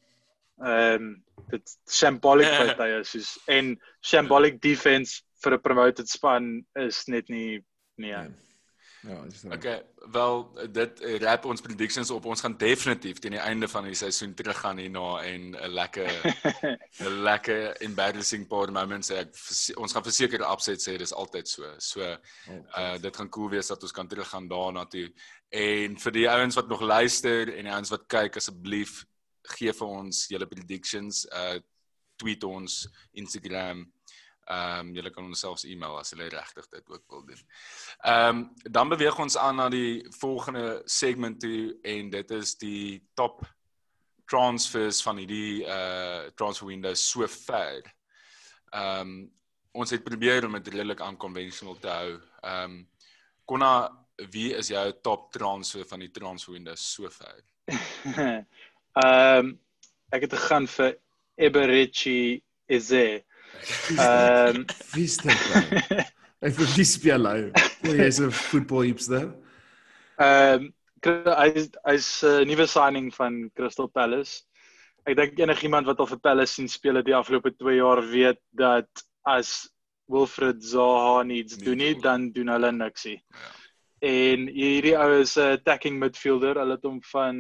Ehm 0.65 1.13
um, 1.13 1.15
dit 1.53 1.77
symbolic 1.85 2.49
yeah. 2.49 2.65
partye 2.65 3.05
soos 3.05 3.37
en 3.53 3.75
symbolic 4.01 4.59
defense 4.65 5.21
vir 5.45 5.55
'n 5.55 5.63
promoted 5.63 6.09
span 6.09 6.65
is 6.81 7.05
net 7.07 7.29
nie 7.29 7.61
nee. 8.01 8.11
Yeah. 8.11 8.33
Ja, 9.07 9.23
dis 9.23 9.43
reg. 9.43 9.55
Okay, 9.55 9.83
wel 10.11 10.51
dit 10.73 11.01
wrap 11.21 11.45
ons 11.45 11.61
predictions 11.63 12.11
op. 12.11 12.25
Ons 12.27 12.43
gaan 12.43 12.57
definitief 12.59 13.21
teen 13.23 13.37
die 13.37 13.43
einde 13.43 13.69
van 13.71 13.87
die 13.87 13.95
seisoen 13.95 14.35
terug 14.35 14.59
gaan 14.59 14.81
hierna 14.83 15.23
en 15.23 15.55
'n 15.55 15.71
lekker 15.75 16.11
'n 17.07 17.23
lekker 17.29 17.77
embarrassing 17.87 18.47
part 18.51 18.73
moments 18.73 19.11
ek 19.11 19.31
ons 19.77 19.93
gaan 19.93 20.03
verseker 20.03 20.47
opset 20.51 20.83
sê 20.83 20.97
dis 20.99 21.15
altyd 21.15 21.49
so. 21.49 21.71
So 21.79 22.03
uh 22.03 22.99
dit 22.99 23.17
gaan 23.17 23.31
cool 23.31 23.51
wees 23.51 23.71
dat 23.71 23.83
ons 23.83 23.93
kan 23.93 24.09
terug 24.09 24.29
gaan 24.29 24.49
daarna 24.49 24.85
toe. 24.85 25.13
En 25.51 25.99
vir 25.99 26.13
die 26.13 26.29
ouens 26.31 26.55
wat 26.55 26.69
nog 26.69 26.81
luister 26.81 27.55
en 27.55 27.65
die 27.65 27.75
ouens 27.75 27.91
wat 27.91 28.07
kyk 28.07 28.37
asseblief 28.37 29.05
gee 29.57 29.73
vir 29.73 29.87
ons 29.87 30.27
julle 30.29 30.47
predictions 30.47 31.27
uh 31.31 31.61
tweet 32.17 32.45
ons 32.45 32.89
Instagram 33.13 33.87
Ehm 34.47 34.89
um, 34.89 34.95
julle 34.95 35.11
kan 35.11 35.27
ons 35.27 35.41
selfs 35.43 35.65
e-mail 35.67 35.97
as 35.99 36.13
julle 36.15 36.29
regtig 36.31 36.69
dit 36.71 36.91
ook 36.93 37.03
wil 37.11 37.25
doen. 37.27 37.43
Ehm 38.07 38.29
um, 38.29 38.43
dan 38.63 38.89
beweeg 38.89 39.19
ons 39.19 39.37
aan 39.37 39.57
na 39.59 39.69
die 39.69 40.07
volgende 40.21 40.83
segment 40.85 41.41
toe 41.43 41.75
en 41.83 42.11
dit 42.11 42.31
is 42.31 42.55
die 42.61 43.03
top 43.15 43.43
transfers 44.31 45.03
van 45.03 45.19
hierdie 45.23 45.65
uh 45.67 46.31
transfer 46.39 46.71
window 46.71 46.95
so 46.95 47.27
ver. 47.27 47.83
Ehm 48.71 49.01
um, 49.01 49.17
ons 49.77 49.91
het 49.91 50.05
probeer 50.05 50.47
om 50.47 50.55
dit 50.57 50.73
redelik 50.73 51.03
unconventional 51.03 51.79
te 51.83 51.91
hou. 51.91 52.15
Ehm 52.43 52.71
um, 52.71 52.89
Konna, 53.47 53.91
wie 54.31 54.55
is 54.55 54.71
jou 54.71 54.87
top 55.03 55.33
transfer 55.33 55.85
van 55.87 56.03
die 56.03 56.11
transfer 56.11 56.55
window 56.55 56.77
so 56.77 57.11
ver? 57.11 57.43
Ehm 58.15 58.47
um, 59.03 59.55
ek 60.15 60.29
het 60.29 60.39
gegaan 60.39 60.71
vir 60.71 61.01
Eberechi 61.37 62.45
Eze. 62.67 63.26
Ehm 63.99 64.65
wie 64.95 65.05
is 65.05 65.17
dit? 65.23 65.33
Ek 66.45 66.55
vir 66.57 66.73
die 66.77 66.87
speel 66.87 67.29
hy. 67.29 67.39
Hy's 67.87 68.21
'n 68.21 68.33
voetbal 68.33 68.87
hipster. 68.89 69.31
Ehm 70.21 70.73
hy 71.07 71.49
is 71.55 71.71
hy's 71.87 72.09
'n 72.25 72.43
uh, 72.43 72.47
nuwe 72.49 72.67
signing 72.67 73.13
van 73.15 73.51
Crystal 73.55 73.89
Palace. 73.89 74.43
Ek 75.07 75.17
dink 75.17 75.39
enigiemand 75.39 75.87
wat 75.87 76.01
al 76.01 76.11
vir 76.11 76.19
Palace 76.19 76.57
sien 76.57 76.69
speel 76.69 77.03
die 77.03 77.15
afgelope 77.15 77.53
2 77.55 77.79
jaar 77.79 78.03
weet 78.03 78.41
dat 78.51 78.89
as 79.23 79.69
Wilfred 80.11 80.63
Zaha 80.65 81.23
needs 81.23 81.59
doen 81.59 81.79
nie 81.79 81.95
dan 82.01 82.31
doen 82.33 82.49
hulle 82.49 82.73
niksie. 82.73 83.23
Ja. 83.31 83.53
En 84.07 84.47
hierdie 84.47 84.97
ou 84.99 85.21
is 85.21 85.37
'n 85.37 85.57
attacking 85.59 85.99
midfielder. 85.99 86.59
Hulle 86.59 86.75
het 86.79 86.85
hom 86.85 87.03
van 87.13 87.37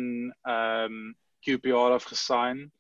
ehm 0.46 0.92
um, 0.92 1.14
QPR 1.46 1.94
af 1.94 2.04
gesign 2.04 2.70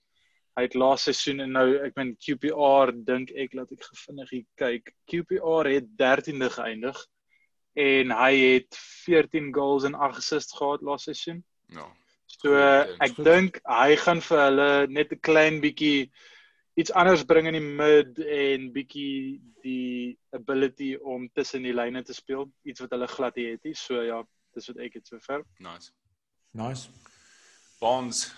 hy 0.56 0.64
het 0.64 0.76
laas 0.78 1.04
seisoen 1.04 1.42
en 1.44 1.52
nou 1.52 1.66
ek 1.84 1.96
meen 1.98 2.14
QPR 2.16 2.92
dink 3.08 3.32
ek 3.36 3.54
laat 3.58 3.72
ek 3.74 3.84
gevindig 3.90 4.32
hier 4.32 4.46
kyk 4.60 4.92
QPR 5.10 5.68
het 5.68 5.90
13de 6.00 6.48
geëindig 6.54 7.02
en 7.76 8.14
hy 8.16 8.32
het 8.40 8.78
14 9.04 9.50
goals 9.52 9.84
en 9.84 9.94
8 9.94 10.22
assists 10.22 10.56
gehad 10.56 10.80
laas 10.80 11.04
seisoen. 11.04 11.42
Ja. 11.68 11.84
So 12.38 12.56
ek 12.56 13.18
dink 13.20 13.60
hy 13.68 13.98
gaan 14.00 14.22
vir 14.24 14.40
hulle 14.46 14.70
net 14.88 15.12
'n 15.12 15.20
klein 15.20 15.60
bietjie 15.60 16.08
iets 16.76 16.92
anders 16.92 17.24
bring 17.24 17.48
in 17.48 17.56
die 17.56 17.68
mid 17.82 18.18
en 18.20 18.72
bietjie 18.72 19.40
die 19.64 20.16
ability 20.32 20.96
om 20.96 21.28
tussen 21.34 21.62
die 21.62 21.76
lyne 21.76 22.02
te 22.04 22.14
speel, 22.16 22.48
iets 22.64 22.80
wat 22.80 22.92
hulle 22.96 23.08
glad 23.08 23.36
nie 23.36 23.50
het 23.52 23.64
nie. 23.64 23.74
So 23.74 24.00
ja, 24.00 24.22
dis 24.54 24.68
wat 24.72 24.80
ek 24.88 25.00
het 25.00 25.06
sover. 25.06 25.44
Nice. 25.60 25.92
Nice. 26.52 26.88
Bonds 27.80 28.32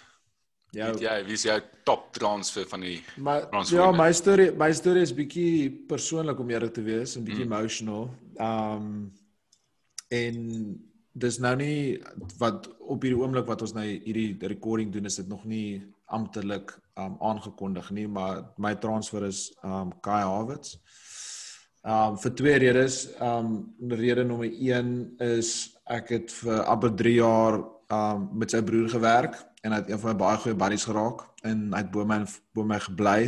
Ja, 0.76 0.90
weet 0.92 1.00
jy, 1.00 1.14
wie 1.24 1.36
is 1.38 1.46
jou 1.46 1.56
top 1.88 2.10
transfer 2.12 2.66
van 2.68 2.82
die 2.84 2.98
Maar 3.24 3.46
ja, 3.72 3.86
my 3.96 4.10
storie, 4.12 4.50
my 4.52 4.68
storie 4.76 5.04
is 5.06 5.14
bietjie 5.16 5.70
persoonlik 5.88 6.40
om 6.42 6.50
eerlik 6.52 6.74
te 6.76 6.84
wees 6.84 7.16
en 7.16 7.24
bietjie 7.24 7.46
mm. 7.46 7.54
emotional. 7.54 8.10
Um 8.36 9.08
en 10.12 10.36
dis 11.18 11.36
nou 11.44 11.54
nie 11.60 11.98
wat 12.40 12.68
op 12.80 13.02
hierdie 13.04 13.20
oomblik 13.20 13.48
wat 13.48 13.64
ons 13.64 13.74
nou 13.76 13.84
hierdie 13.84 14.36
recording 14.48 14.92
doen 14.92 15.08
is 15.08 15.18
dit 15.20 15.28
nog 15.28 15.42
nie 15.48 15.80
amptelik 16.12 16.76
um 17.00 17.16
aangekondig 17.24 17.90
nie, 17.96 18.06
maar 18.08 18.44
my 18.60 18.74
transfer 18.76 19.24
is 19.24 19.48
um 19.64 19.96
Kai 20.04 20.20
Havertz. 20.20 20.76
Um 21.80 22.20
vir 22.20 22.36
twee 22.36 22.60
redes. 22.68 23.06
Um 23.24 23.72
rede 23.88 24.28
nommer 24.28 24.52
1 24.52 24.94
is 25.32 25.56
ek 25.88 26.12
het 26.18 26.40
vir 26.42 26.64
amper 26.68 26.92
3 27.00 27.20
jaar 27.22 27.62
um 27.88 28.28
met 28.36 28.52
sy 28.52 28.60
broer 28.60 28.92
gewerk 28.92 29.47
en 29.62 29.74
hy 29.74 29.78
het 29.82 29.90
een 29.90 30.00
van 30.02 30.12
my 30.12 30.18
baie 30.18 30.40
goeie 30.42 30.58
buddies 30.58 30.86
geraak 30.88 31.24
en 31.46 31.68
hy 31.72 31.82
het 31.82 31.90
bo 31.94 32.04
my 32.06 32.18
bo 32.54 32.64
my 32.66 32.78
gebly 32.82 33.20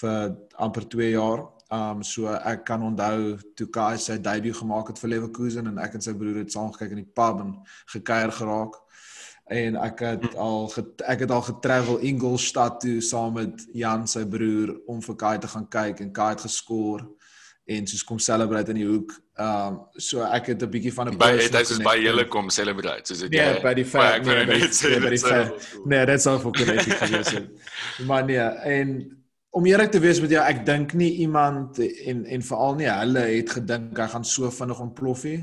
vir 0.00 0.36
amper 0.56 0.86
2 0.88 1.10
jaar. 1.12 1.48
Um 1.70 2.02
so 2.02 2.26
ek 2.26 2.64
kan 2.66 2.82
onthou 2.82 3.36
toe 3.58 3.66
Kai 3.70 3.98
sy 3.98 4.18
debuut 4.18 4.56
gemaak 4.58 4.90
het 4.90 4.98
vir 4.98 5.12
Leverkusen 5.14 5.70
en 5.70 5.78
ek 5.78 5.94
en 5.98 6.04
sy 6.06 6.14
broer 6.18 6.42
het 6.42 6.52
saam 6.52 6.72
gekyk 6.74 6.96
in 6.96 7.04
die 7.04 7.12
pub 7.20 7.42
en 7.44 7.52
gekuier 7.94 8.32
geraak. 8.34 8.78
En 9.50 9.76
ek 9.82 10.02
het 10.06 10.26
hm. 10.30 10.38
al 10.38 10.68
get, 10.70 11.02
ek 11.10 11.24
het 11.26 11.30
al 11.34 11.42
getravel 11.42 12.02
Ingolstadt 12.06 12.82
toe 12.84 13.00
saam 13.02 13.34
met 13.38 13.64
Jan 13.74 14.06
sy 14.10 14.24
broer 14.26 14.76
om 14.90 15.02
vir 15.02 15.16
Kai 15.22 15.38
te 15.42 15.50
gaan 15.50 15.66
kyk 15.68 16.02
en 16.04 16.12
Kai 16.14 16.28
het 16.34 16.46
geskoor 16.46 17.06
en 17.70 17.86
soos 17.86 18.02
kom 18.04 18.18
celebrate 18.18 18.72
in 18.72 18.80
die 18.80 18.88
hoek. 18.88 19.14
Ehm 19.40 19.76
um, 19.76 19.78
so 19.96 20.24
ek 20.26 20.50
het 20.52 20.62
'n 20.62 20.70
bietjie 20.70 20.92
van 20.94 21.08
'n 21.08 21.18
by 21.18 21.30
dit 21.36 21.54
is 21.60 21.78
by 21.78 21.96
julle 22.02 22.26
kom 22.28 22.50
celebrate 22.50 23.06
soos 23.06 23.22
dit 23.24 23.34
Ja, 23.34 23.60
by 23.62 23.74
die 23.74 23.84
feit 23.84 24.26
nee, 24.26 24.46
by 24.46 24.58
die 25.14 25.18
feit. 25.18 25.70
Nee, 25.84 26.06
dit's 26.06 26.26
al 26.26 26.40
vir 26.40 26.52
connectie 26.52 26.92
gewees. 27.02 27.32
Maar 28.06 28.24
nee, 28.24 28.38
en 28.74 29.20
om 29.50 29.66
eerlik 29.66 29.90
te 29.90 29.98
wees 29.98 30.20
met 30.20 30.30
jou, 30.30 30.42
ek 30.42 30.66
dink 30.66 30.92
nie 30.92 31.12
iemand 31.26 31.78
en 31.78 32.24
en 32.24 32.42
veral 32.42 32.74
nie 32.74 32.90
hulle 32.90 33.24
het 33.38 33.50
gedink 33.50 33.98
hy 33.98 34.06
gaan 34.06 34.24
so 34.24 34.50
vinnig 34.50 34.80
ontplof 34.80 35.24
nie. 35.24 35.40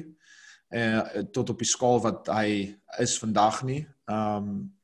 Eh 0.70 1.24
tot 1.32 1.50
op 1.50 1.60
die 1.60 1.68
skaal 1.68 2.02
wat 2.02 2.28
hy 2.28 2.76
is 3.00 3.20
vandag 3.20 3.64
nie. 3.64 3.88
Ehm 4.06 4.36
um, 4.38 4.77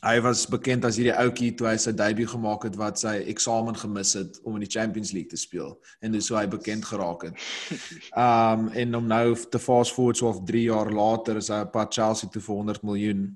hy 0.00 0.16
was 0.24 0.46
bekend 0.48 0.84
as 0.88 0.96
hierdie 1.00 1.14
ouetjie 1.14 1.50
toe 1.56 1.68
hy 1.68 1.76
sy 1.80 1.92
debuut 1.96 2.30
gemaak 2.32 2.66
het 2.68 2.76
wat 2.80 3.00
sy 3.02 3.16
eksamen 3.32 3.76
gemis 3.78 4.14
het 4.18 4.38
om 4.44 4.56
in 4.56 4.64
die 4.64 4.70
Champions 4.72 5.12
League 5.16 5.30
te 5.32 5.40
speel 5.40 5.74
en 6.00 6.16
dis 6.16 6.30
hoe 6.32 6.38
hy 6.40 6.46
bekend 6.50 6.86
geraak 6.88 7.28
het. 7.28 7.40
Um 8.20 8.68
en 8.76 8.94
om 8.98 9.06
nou 9.10 9.34
te 9.52 9.58
fast 9.62 9.94
forward 9.94 10.18
so 10.18 10.28
of 10.30 10.40
3 10.48 10.62
jaar 10.66 10.90
later 10.92 11.38
is 11.40 11.50
hy 11.52 11.60
op 11.64 11.72
pad 11.74 11.92
Chelsea 11.94 12.30
toe 12.30 12.42
vir 12.42 12.56
100 12.62 12.86
miljoen. 12.86 13.26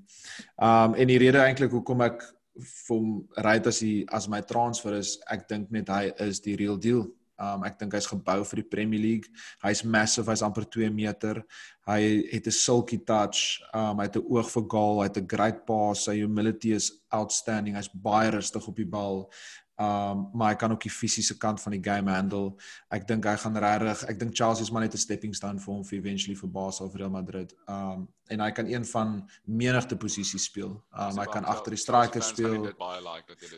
Um 0.61 0.97
en 0.97 1.11
die 1.11 1.19
rede 1.21 1.43
eintlik 1.43 1.73
hoekom 1.75 2.03
ek 2.05 2.23
vir 2.55 2.95
hom 2.95 3.11
ry 3.45 3.57
as 3.67 3.81
hy 3.83 3.93
as 4.15 4.27
my 4.31 4.41
transfer 4.47 4.95
is, 4.97 5.17
ek 5.31 5.47
dink 5.49 5.71
net 5.75 5.91
hy 5.91 6.09
is 6.27 6.41
die 6.43 6.55
real 6.59 6.77
deal. 6.77 7.05
Um 7.39 7.63
ek 7.67 7.79
dink 7.79 7.93
hy's 7.93 8.07
gebou 8.07 8.43
vir 8.47 8.61
die 8.61 8.69
Premier 8.69 9.01
League. 9.01 9.31
Hy's 9.63 9.83
massive, 9.83 10.29
hy's 10.31 10.43
amper 10.45 10.65
2 10.65 10.89
meter. 10.89 11.43
Hy 11.87 11.99
het 12.31 12.47
'n 12.47 12.51
silky 12.51 12.97
touch. 12.97 13.61
Um 13.73 13.99
hy 13.99 14.05
het 14.07 14.17
'n 14.17 14.27
oog 14.29 14.49
vir 14.49 14.65
goal, 14.69 15.01
hy 15.01 15.07
het 15.09 15.17
'n 15.17 15.27
great 15.27 15.65
pass. 15.65 16.05
Sy 16.05 16.15
humility 16.21 16.71
is 16.71 16.91
outstanding. 17.11 17.75
Hy's 17.75 17.89
baie 17.89 18.31
rustig 18.31 18.67
op 18.67 18.75
die 18.75 18.85
bal. 18.85 19.29
Um 19.75 20.29
maar 20.33 20.53
hy 20.53 20.55
kan 20.55 20.71
ook 20.71 20.85
die 20.87 20.91
fisiese 20.91 21.37
kant 21.37 21.59
van 21.61 21.73
die 21.75 21.83
game 21.83 22.11
handle. 22.11 22.53
Ek 22.95 23.07
dink 23.07 23.25
hy 23.27 23.33
gaan 23.41 23.57
regtig, 23.59 24.03
ek 24.07 24.19
dink 24.21 24.35
Chelsea 24.35 24.63
is 24.63 24.71
maar 24.71 24.85
net 24.85 24.93
'n 24.93 24.97
stepping 24.97 25.35
stone 25.35 25.59
vir 25.59 25.73
hom 25.73 25.83
vir 25.83 25.97
eventually 25.99 26.35
vir 26.35 26.49
Barca 26.49 26.83
of 26.85 26.95
Real 26.95 27.09
Madrid. 27.09 27.53
Um 27.67 28.07
en 28.29 28.39
hy 28.39 28.51
kan 28.51 28.67
een 28.67 28.85
van 28.85 29.29
menigte 29.45 29.97
posisies 29.97 30.45
speel. 30.45 30.81
Um 30.97 31.17
hy 31.19 31.25
kan 31.25 31.45
agter 31.45 31.71
die 31.75 31.81
striker 31.81 32.21
speel. 32.21 32.71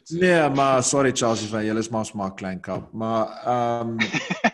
Nee, 0.09 0.49
maar 0.49 0.83
sorry 0.83 1.11
Chelsea 1.11 1.47
fan, 1.47 1.65
julle 1.65 1.79
is 1.79 1.89
maar 1.89 2.05
smaak 2.05 2.37
klein 2.37 2.61
kap. 2.61 2.93
Maar 2.93 3.29
um 3.81 3.97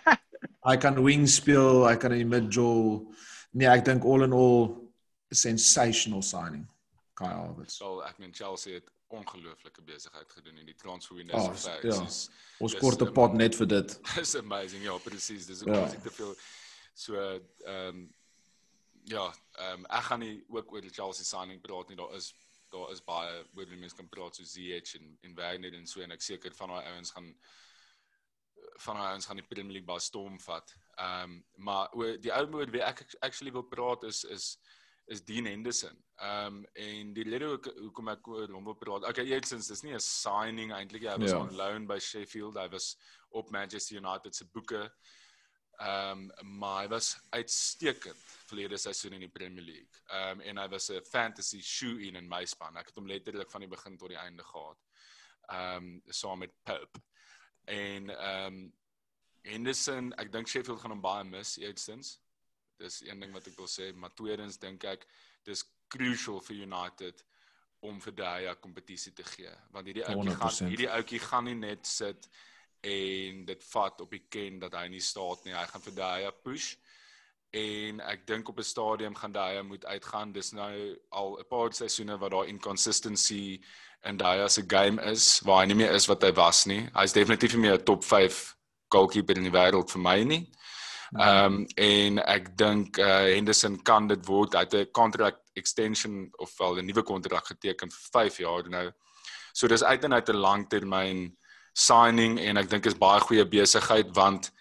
hy 0.69 0.77
kan 0.77 1.03
wing 1.03 1.27
speel, 1.27 1.87
hy 1.87 1.95
kan 1.95 2.11
in 2.11 2.17
die 2.17 2.39
middle. 2.39 3.07
Nee, 3.53 3.67
ek 3.67 3.85
dink 3.85 4.03
all 4.03 4.23
in 4.23 4.33
all 4.33 4.91
sensational 5.31 6.21
signing. 6.21 6.67
Kyle 7.15 7.47
Havertz. 7.47 7.77
So 7.77 8.01
ek 8.01 8.19
meen 8.19 8.33
Chelsea 8.33 8.73
het 8.73 8.89
ongelooflike 9.13 9.81
besigheid 9.85 10.31
gedoen 10.31 10.57
in 10.57 10.69
die 10.69 10.75
transfer 10.79 11.15
window 11.15 11.39
oh, 11.39 11.55
so 11.55 11.71
ja. 11.81 11.97
ons 12.63 12.75
kort 12.81 13.01
'n 13.01 13.13
pot 13.13 13.33
net 13.37 13.55
vir 13.59 13.67
dit. 13.67 13.95
Dis 14.15 14.35
amazing. 14.39 14.83
Ja 14.83 14.97
presies 14.97 15.45
dis 15.49 15.63
ook 15.65 15.75
ja. 15.75 15.87
te 15.89 16.13
veel. 16.19 16.35
So 16.93 17.17
ehm 17.17 17.87
um, 17.87 18.07
ja 19.03 19.25
ehm 19.59 19.83
um, 19.83 19.85
ek 19.85 20.07
gaan 20.09 20.19
nie 20.19 20.43
ook 20.47 20.73
oor 20.73 20.81
die 20.81 20.93
Chelsea 20.93 21.25
signing 21.25 21.61
praat 21.61 21.89
nie. 21.89 21.97
Daar 21.99 22.15
is 22.15 22.33
daar 22.73 22.91
is 22.91 23.03
baie 23.05 23.43
oor 23.55 23.69
die 23.69 23.77
mense 23.77 23.95
kan 23.95 24.09
praat 24.09 24.35
so 24.35 24.43
ZH 24.43 24.95
en 24.99 25.17
en 25.21 25.35
Werner 25.35 25.73
en 25.73 25.87
so 25.87 26.01
en 26.01 26.11
ek 26.11 26.21
seker 26.21 26.55
van 26.57 26.73
daai 26.73 26.93
ouens 26.93 27.11
gaan 27.11 27.33
van 28.85 28.95
daai 28.97 29.09
ouens 29.11 29.25
gaan 29.29 29.41
die 29.41 29.49
Premier 29.49 29.77
League 29.77 29.89
baie 29.89 30.01
storm 30.01 30.39
vat. 30.39 30.75
Ehm 30.97 31.23
um, 31.23 31.43
maar 31.69 31.93
oor 31.93 32.17
die 32.17 32.33
ou 32.33 32.45
woord 32.55 32.73
wie 32.73 32.81
ek 32.81 33.05
actually 33.21 33.53
wil 33.53 33.67
praat 33.75 34.03
is 34.09 34.23
is 34.23 34.57
is 35.05 35.23
Dean 35.23 35.45
Henderson. 35.45 35.97
Ehm 36.15 36.45
um, 36.45 36.65
en 36.73 37.13
die 37.13 37.23
rede 37.23 37.45
hoe 37.45 37.73
hoekom 37.79 38.11
ek 38.13 38.27
oor 38.27 38.51
hom 38.53 38.67
wil 38.69 38.77
praat. 38.79 39.07
Okay, 39.09 39.25
eerstens 39.25 39.67
dis 39.67 39.81
nie 39.83 39.93
'n 39.93 39.99
signing 39.99 40.71
eintlik 40.71 41.07
hy 41.09 41.17
was 41.17 41.31
ja. 41.31 41.39
on 41.39 41.55
loan 41.55 41.87
by 41.87 41.99
Sheffield. 41.99 42.57
Hy 42.57 42.69
was 42.69 42.95
op 43.29 43.49
Manchester 43.51 43.97
United 43.97 44.35
se 44.35 44.45
boeke. 44.45 44.83
Ehm 45.81 46.29
um, 46.29 46.57
maar 46.59 46.83
hy 46.83 46.87
was 46.87 47.17
uitstekend 47.29 48.19
verlede 48.47 48.77
seisoen 48.77 49.13
in 49.13 49.25
die 49.25 49.33
Premier 49.39 49.63
League. 49.63 50.03
Ehm 50.07 50.39
um, 50.39 50.41
en 50.41 50.57
hy 50.57 50.67
was 50.69 50.89
'n 50.89 51.03
fantasy 51.03 51.61
shoe 51.61 52.07
in 52.07 52.15
in 52.15 52.29
my 52.29 52.45
span. 52.45 52.77
Ek 52.77 52.87
het 52.87 52.95
hom 52.95 53.07
letterlik 53.07 53.51
van 53.51 53.61
die 53.61 53.69
begin 53.69 53.97
tot 53.97 54.09
die 54.09 54.21
einde 54.21 54.43
gehad. 54.43 54.79
Ehm 55.49 55.83
um, 55.83 56.01
saam 56.07 56.39
met 56.39 56.53
Pope. 56.63 57.01
En 57.65 58.09
ehm 58.09 58.53
um, 58.53 58.73
Henderson, 59.43 60.13
ek 60.13 60.31
dink 60.31 60.47
Sheffield 60.47 60.79
gaan 60.79 60.91
hom 60.91 61.01
baie 61.01 61.23
mis 61.23 61.57
eerstens 61.57 62.22
dis 62.83 63.01
een 63.07 63.19
ding 63.23 63.33
wat 63.35 63.47
ek 63.47 63.59
wil 63.59 63.69
sê, 63.71 63.91
maar 63.95 64.13
tweedens 64.17 64.59
dink 64.61 64.83
ek 64.89 65.05
dis 65.47 65.63
crucial 65.91 66.41
vir 66.43 66.63
United 66.67 67.23
om 67.83 67.99
vir 67.99 68.15
daai 68.15 68.55
kompetisie 68.63 69.13
te 69.15 69.25
gee, 69.27 69.51
want 69.75 69.87
hierdie 69.89 70.05
ouetjie 70.07 70.35
gaan 70.39 70.71
hierdie 70.71 70.91
ouetjie 70.97 71.21
gaan 71.23 71.47
nie 71.49 71.59
net 71.59 71.87
sit 71.87 72.29
en 72.83 73.45
dit 73.47 73.63
vat 73.71 74.01
op 74.03 74.11
die 74.11 74.25
ken 74.31 74.59
dat 74.59 74.75
hy 74.75 74.87
nie 74.91 75.03
staat 75.03 75.45
nie. 75.45 75.55
Hy 75.55 75.65
gaan 75.71 75.83
vir 75.85 75.95
daai 75.95 76.31
push 76.43 76.73
en 77.53 78.01
ek 78.09 78.25
dink 78.27 78.49
op 78.49 78.59
'n 78.59 78.65
stadium 78.65 79.15
gaan 79.15 79.31
daai 79.31 79.63
moet 79.63 79.85
uitgaan. 79.85 80.31
Dis 80.31 80.51
nou 80.51 80.97
al 81.09 81.39
'n 81.39 81.47
paar 81.47 81.73
seisoene 81.73 82.17
wat 82.17 82.31
daar 82.31 82.47
inconsistency 82.47 83.61
in 84.03 84.17
daai 84.17 84.49
se 84.49 84.63
game 84.67 85.01
is, 85.11 85.39
waar 85.45 85.61
hy 85.61 85.67
nie 85.67 85.75
meer 85.75 85.91
is 85.91 86.07
wat 86.07 86.23
hy 86.23 86.31
was 86.31 86.65
nie. 86.65 86.89
Hy's 86.93 87.13
definitief 87.13 87.53
nie 87.53 87.61
meer 87.61 87.79
'n 87.79 87.85
top 87.85 88.03
5 88.03 88.55
goalkeeper 88.89 89.37
in 89.37 89.43
die 89.43 89.57
wêreld 89.59 89.91
vir 89.91 90.01
my 90.01 90.23
nie. 90.23 90.51
Ehm 91.13 91.45
um, 91.45 91.65
en 91.75 92.17
ek 92.25 92.57
dink 92.57 92.97
uh, 92.97 93.29
Henderson 93.29 93.75
kan 93.85 94.07
dit 94.07 94.25
word. 94.25 94.53
Hy 94.53 94.65
het 94.65 94.73
'n 94.73 94.91
contract 94.91 95.51
extension 95.53 96.29
of 96.37 96.57
wel 96.57 96.77
'n 96.81 96.85
nuwe 96.85 97.03
kontrak 97.03 97.45
geteken 97.45 97.91
vir 97.91 98.09
5 98.11 98.37
jaar 98.37 98.69
nou. 98.69 98.91
So 99.53 99.67
dis 99.67 99.83
uit 99.83 100.03
en 100.03 100.13
uit 100.13 100.29
'n 100.29 100.35
langtermyn 100.35 101.37
signing 101.73 102.39
en 102.39 102.57
ek 102.57 102.69
dink 102.69 102.85
is 102.85 102.97
baie 102.97 103.19
goeie 103.19 103.45
besigheid 103.45 104.15
want 104.15 104.51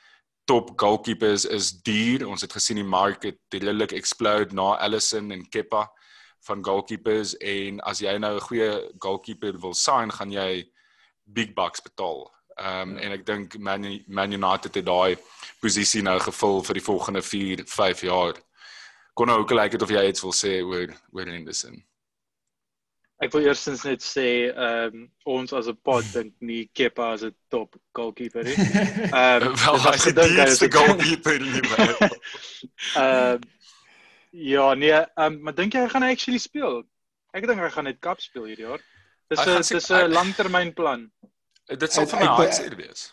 top 0.44 0.72
goalkeepers 0.76 1.44
is 1.44 1.72
duur. 1.82 2.26
Ons 2.28 2.40
het 2.40 2.52
gesien 2.52 2.76
die 2.76 2.84
market 2.84 3.38
redelik 3.48 3.92
explode 3.92 4.52
na 4.52 4.76
Allison 4.76 5.30
en 5.30 5.48
Kepa 5.48 5.88
van 6.46 6.64
goalkeepers 6.64 7.36
en 7.36 7.80
as 7.80 8.00
jy 8.00 8.18
nou 8.18 8.34
'n 8.36 8.40
goeie 8.48 8.90
goalkeeper 8.98 9.58
wil 9.60 9.74
sign, 9.74 10.10
gaan 10.10 10.32
jy 10.32 10.70
big 11.24 11.54
bucks 11.54 11.80
betaal. 11.80 12.30
Ehm 12.56 12.90
um, 12.90 12.96
en 12.98 13.12
ek 13.12 13.26
dink 13.26 13.58
Man, 13.58 13.86
Man 14.06 14.32
United 14.32 14.74
het 14.74 14.86
daai 14.86 15.16
posisie 15.60 16.02
nou 16.02 16.18
gevul 16.20 16.62
vir 16.66 16.78
die 16.80 16.84
volgende 16.84 17.22
4, 17.22 17.64
5 17.66 18.02
jaar. 18.08 18.36
Kon 19.14 19.26
nou 19.26 19.38
ook 19.40 19.48
gelyk 19.52 19.72
het 19.72 19.82
of 19.82 19.90
jy 19.92 20.04
iets 20.08 20.22
wil 20.24 20.36
sê 20.36 20.60
oor 20.64 20.92
oor 21.12 21.26
Henderson. 21.26 21.82
Ek 23.22 23.30
wil 23.36 23.46
eerstens 23.46 23.84
net 23.86 24.02
sê 24.02 24.26
ehm 24.50 24.96
um, 24.98 25.02
ons 25.36 25.52
as 25.54 25.68
'n 25.70 25.78
pod 25.86 26.04
dink 26.16 26.34
nie 26.40 26.68
Kepa 26.74 27.12
as 27.14 27.24
'n 27.24 27.34
top 27.48 27.76
goalkeeper 27.94 28.44
nie. 28.44 28.56
Ehm 29.22 29.48
um, 29.48 29.56
wel 29.64 29.78
hy 29.86 30.46
is 30.46 30.62
die 30.64 30.72
goalkeeper 30.72 31.38
wêreld. 31.72 32.16
Ehm 33.04 33.40
ja, 34.32 34.74
nee, 34.74 34.92
ehm 34.92 35.26
um, 35.26 35.42
maar 35.42 35.54
dink 35.54 35.74
jy 35.74 35.84
hy 35.84 35.92
gaan 35.92 36.08
actually 36.08 36.40
speel? 36.40 36.82
Ek 37.32 37.46
dink 37.46 37.60
hy 37.60 37.70
gaan 37.70 37.84
net 37.88 38.00
kap 38.00 38.20
speel 38.20 38.48
hierdie 38.50 38.66
jaar. 38.66 38.82
Dis 39.30 39.46
'n 39.46 39.62
dis 39.62 39.90
'n 39.90 40.12
langtermynplan. 40.12 41.10
Dit 41.70 41.92
sal 41.92 42.06
vir 42.10 42.20
my 42.24 42.30
hartseer 42.36 42.76
wees. 42.76 43.10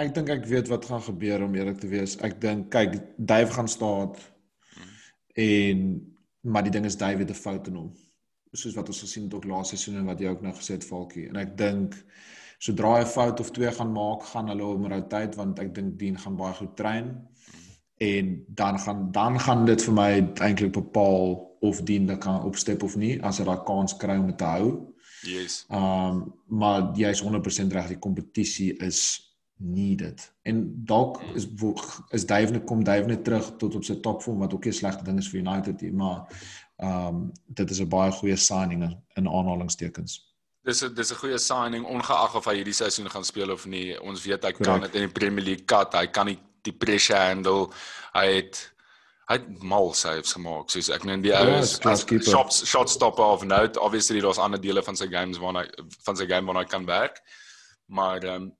Ek 0.00 0.14
dink 0.16 0.30
ek 0.32 0.46
weet 0.48 0.68
wat 0.72 0.86
gaan 0.88 1.02
gebeur 1.04 1.44
om 1.44 1.54
eerlik 1.54 1.80
te 1.80 1.88
wees. 1.88 2.16
Ek 2.24 2.40
dink 2.40 2.70
kyk, 2.72 2.96
Dave 3.16 3.52
gaan 3.52 3.68
staan 3.68 4.14
hmm. 4.16 4.94
en 5.34 5.82
maar 6.42 6.64
die 6.66 6.72
ding 6.74 6.86
is 6.88 6.96
Dave 6.96 7.18
het 7.22 7.30
'n 7.30 7.38
fout 7.38 7.68
in 7.68 7.74
hom. 7.74 7.92
Soos 8.52 8.74
wat 8.74 8.88
ons 8.88 9.00
gesien 9.00 9.24
het 9.24 9.34
ook 9.34 9.44
laaste 9.44 9.76
seisoen 9.76 10.00
en 10.00 10.06
wat 10.10 10.20
jy 10.20 10.28
ook 10.28 10.42
nou 10.42 10.52
gesê 10.52 10.76
het 10.76 10.84
Falkie 10.84 11.28
en 11.28 11.36
ek 11.36 11.56
dink 11.56 11.94
sodra 12.58 12.96
hy 12.96 13.02
'n 13.02 13.14
fout 13.14 13.40
of 13.40 13.50
twee 13.50 13.70
gaan 13.70 13.92
maak, 13.92 14.22
gaan 14.22 14.48
hulle 14.48 14.62
hom 14.62 14.86
rotate 14.86 15.36
want 15.36 15.58
ek 15.58 15.74
dink 15.74 15.98
Dean 15.98 16.18
gaan 16.18 16.36
baie 16.36 16.54
goed 16.54 16.76
train. 16.76 17.28
En 18.00 18.44
dan 18.48 18.78
gaan 18.78 19.12
dan 19.12 19.40
gaan 19.40 19.64
dit 19.66 19.82
vir 19.82 19.94
my 19.94 20.10
eintlik 20.40 20.72
bepaal 20.72 21.52
of 21.60 21.82
Dean 21.82 22.18
kan 22.18 22.42
opstep 22.42 22.82
of 22.82 22.96
nie 22.96 23.22
as 23.22 23.38
hy 23.38 23.44
daai 23.44 23.64
kans 23.64 23.96
kry 23.96 24.16
om 24.18 24.36
te 24.36 24.44
hou. 24.44 24.91
Yes. 25.22 25.64
Ehm 25.68 25.82
um, 25.82 26.34
maar 26.46 26.90
jy's 26.98 27.22
100% 27.22 27.72
reg 27.72 27.88
die 27.88 27.98
kompetisie 27.98 28.76
is 28.76 29.32
needed. 29.56 30.32
En 30.42 30.84
dalk 30.84 31.22
mm. 31.22 31.34
is 31.34 31.46
is 32.10 32.26
Dave 32.26 32.52
net 32.52 32.64
kom 32.64 32.84
Dave 32.84 33.06
net 33.06 33.24
terug 33.24 33.56
tot 33.56 33.74
op 33.74 33.84
sy 33.84 34.00
topvorm 34.00 34.38
wat 34.38 34.54
ook 34.54 34.66
'n 34.66 34.72
slegte 34.72 35.04
ding 35.04 35.18
is 35.18 35.28
vir 35.28 35.40
United 35.40 35.80
hier, 35.80 35.94
maar 35.94 36.26
ehm 36.76 37.06
um, 37.06 37.32
dit 37.46 37.70
is 37.70 37.80
'n 37.80 37.88
baie 37.88 38.12
goeie 38.12 38.36
signing 38.36 38.82
in 39.14 39.28
aanhalingstekens. 39.28 40.32
Dis 40.62 40.82
'n 40.82 40.94
dis 40.94 41.12
'n 41.12 41.16
goeie 41.16 41.38
signing 41.38 41.84
ongeag 41.84 42.34
of 42.34 42.44
hy 42.44 42.54
hierdie 42.54 42.74
seisoen 42.74 43.10
gaan 43.10 43.24
speel 43.24 43.50
of 43.50 43.66
nie. 43.66 44.00
Ons 44.00 44.24
weet 44.24 44.44
hy 44.44 44.52
Correct. 44.52 44.64
kan 44.64 44.80
dit 44.80 44.94
in 44.94 45.06
die 45.08 45.12
Premier 45.12 45.44
League 45.44 45.64
cut. 45.64 45.94
Hy 45.94 46.06
kan 46.06 46.26
die, 46.26 46.38
die 46.62 46.72
pressure 46.72 47.18
handle. 47.18 47.68
Hy 48.12 48.26
het 48.34 48.72
hy 49.30 49.38
het 49.38 49.62
mal 49.62 49.92
saves 49.94 50.34
gemaak. 50.36 50.70
Soos 50.70 50.90
ek 50.92 51.04
meen 51.08 51.22
die 51.24 51.34
ou 51.36 51.44
ja, 51.46 51.60
is 51.62 51.76
shot 51.78 52.52
shot 52.52 52.90
stopper 52.90 53.36
of 53.36 53.44
note. 53.44 53.80
Obviously 53.80 54.20
daar's 54.20 54.40
ander 54.42 54.60
dele 54.60 54.82
van 54.82 54.98
sy 54.98 55.08
games 55.12 55.38
waar 55.42 55.62
hy 55.62 55.68
van 56.06 56.18
sy 56.18 56.26
game 56.26 56.50
waar 56.50 56.62
hy 56.62 56.68
kan 56.68 56.88
werk. 56.88 57.22
Maar 57.86 58.24
ehm 58.24 58.48
um, 58.48 58.50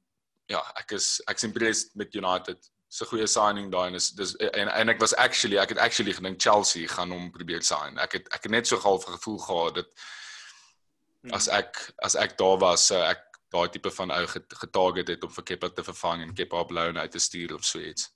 ja, 0.50 0.62
ek 0.80 0.94
is 0.98 1.16
ek 1.30 1.40
is 1.40 1.48
impressed 1.48 1.96
met 1.98 2.14
United. 2.14 2.60
So 2.92 3.08
goeie 3.08 3.26
signing 3.26 3.70
daai 3.72 3.88
en 3.88 3.98
is 3.98 4.10
dis 4.16 4.34
en 4.52 4.68
en 4.68 4.92
ek 4.92 5.00
was 5.00 5.14
actually 5.16 5.58
ek 5.58 5.74
het 5.74 5.82
actually 5.82 6.12
gedink 6.12 6.40
Chelsea 6.42 6.88
gaan 6.88 7.12
hom 7.14 7.30
probeer 7.34 7.62
sign. 7.64 7.98
Ek 7.98 8.18
het 8.18 8.32
ek 8.36 8.48
het 8.48 8.52
net 8.52 8.68
so 8.68 8.80
half 8.84 9.06
gevoel 9.08 9.38
gehad 9.38 9.80
dat 9.80 9.92
hmm. 11.22 11.34
as 11.38 11.48
ek 11.48 11.80
as 12.04 12.14
ek 12.14 12.36
daar 12.38 12.58
was, 12.60 12.86
so 12.92 13.00
ek 13.00 13.24
daai 13.52 13.68
tipe 13.72 13.90
van 13.90 14.12
ou 14.14 14.24
getarget 14.28 15.08
het 15.12 15.24
om 15.24 15.32
vir 15.32 15.44
Kepa 15.52 15.68
te 15.68 15.84
vervang 15.84 16.22
en 16.24 16.34
Kepa 16.36 16.60
op 16.64 16.70
loan 16.70 16.98
uit 16.98 17.10
te 17.10 17.20
stuur 17.20 17.54
of 17.54 17.64
so 17.64 17.80
iets. 17.80 18.10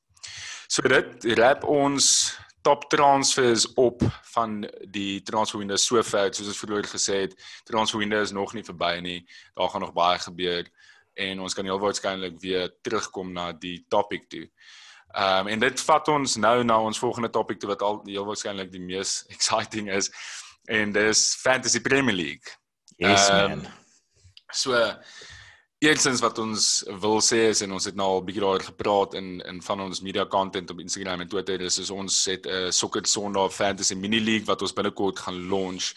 So 0.66 0.82
dit 0.88 1.24
rap 1.38 1.64
ons 1.64 2.36
top 2.66 2.88
transfers 2.90 3.66
op 3.78 4.02
van 4.34 4.64
die 4.90 5.22
transfer 5.22 5.58
window 5.58 5.78
sover 5.78 6.32
soos 6.34 6.50
ons 6.50 6.58
vroeër 6.58 6.88
gesê 6.90 7.20
het. 7.26 7.36
Transfer 7.68 8.00
window 8.02 8.20
is 8.22 8.34
nog 8.34 8.54
nie 8.56 8.64
verby 8.66 8.96
nie. 9.02 9.20
Daar 9.54 9.70
gaan 9.70 9.86
nog 9.86 9.94
baie 9.94 10.18
gebeur 10.18 10.66
en 11.14 11.40
ons 11.40 11.54
kan 11.54 11.64
heel 11.64 11.80
waarskynlik 11.80 12.40
weer 12.42 12.72
terugkom 12.82 13.32
na 13.32 13.52
die 13.52 13.78
topic 13.88 14.28
toe. 14.28 14.44
Ehm 15.14 15.46
um, 15.46 15.52
en 15.54 15.62
dit 15.62 15.80
vat 15.80 16.08
ons 16.12 16.36
nou 16.36 16.56
na 16.64 16.80
ons 16.82 16.98
volgende 16.98 17.30
topic 17.30 17.60
toe 17.60 17.70
wat 17.70 17.82
al 17.82 18.02
heel 18.04 18.26
waarskynlik 18.26 18.72
die 18.72 18.82
mees 18.82 19.22
exciting 19.34 19.88
is 19.92 20.10
en 20.66 20.92
dis 20.92 21.22
Fantasy 21.40 21.80
Premier 21.80 22.14
League. 22.14 22.58
Yes 22.98 23.28
um, 23.30 23.48
man. 23.48 23.66
So 24.50 24.74
Eerstens 25.86 26.20
wat 26.20 26.38
ons 26.42 26.82
wil 26.98 27.20
sê 27.22 27.44
is 27.52 27.60
en 27.62 27.70
ons 27.76 27.84
het 27.86 27.94
nou 27.94 28.06
al 28.16 28.24
bietjie 28.26 28.42
daaroor 28.42 28.64
gepraat 28.72 29.12
in 29.14 29.26
in 29.46 29.60
van 29.62 29.80
ons 29.84 30.00
media 30.02 30.24
content 30.26 30.70
op 30.72 30.80
Instagram 30.82 31.20
en 31.22 31.28
Twitter 31.30 31.60
is, 31.62 31.76
is 31.78 31.92
ons 31.94 32.14
het 32.26 32.46
'n 32.46 32.50
uh, 32.50 32.70
Soccer 32.70 33.06
Sondag 33.06 33.54
Fantasy 33.54 33.94
Mini 33.94 34.18
League 34.20 34.46
wat 34.46 34.62
ons 34.62 34.72
binnekort 34.72 35.18
gaan 35.18 35.38
launch. 35.48 35.92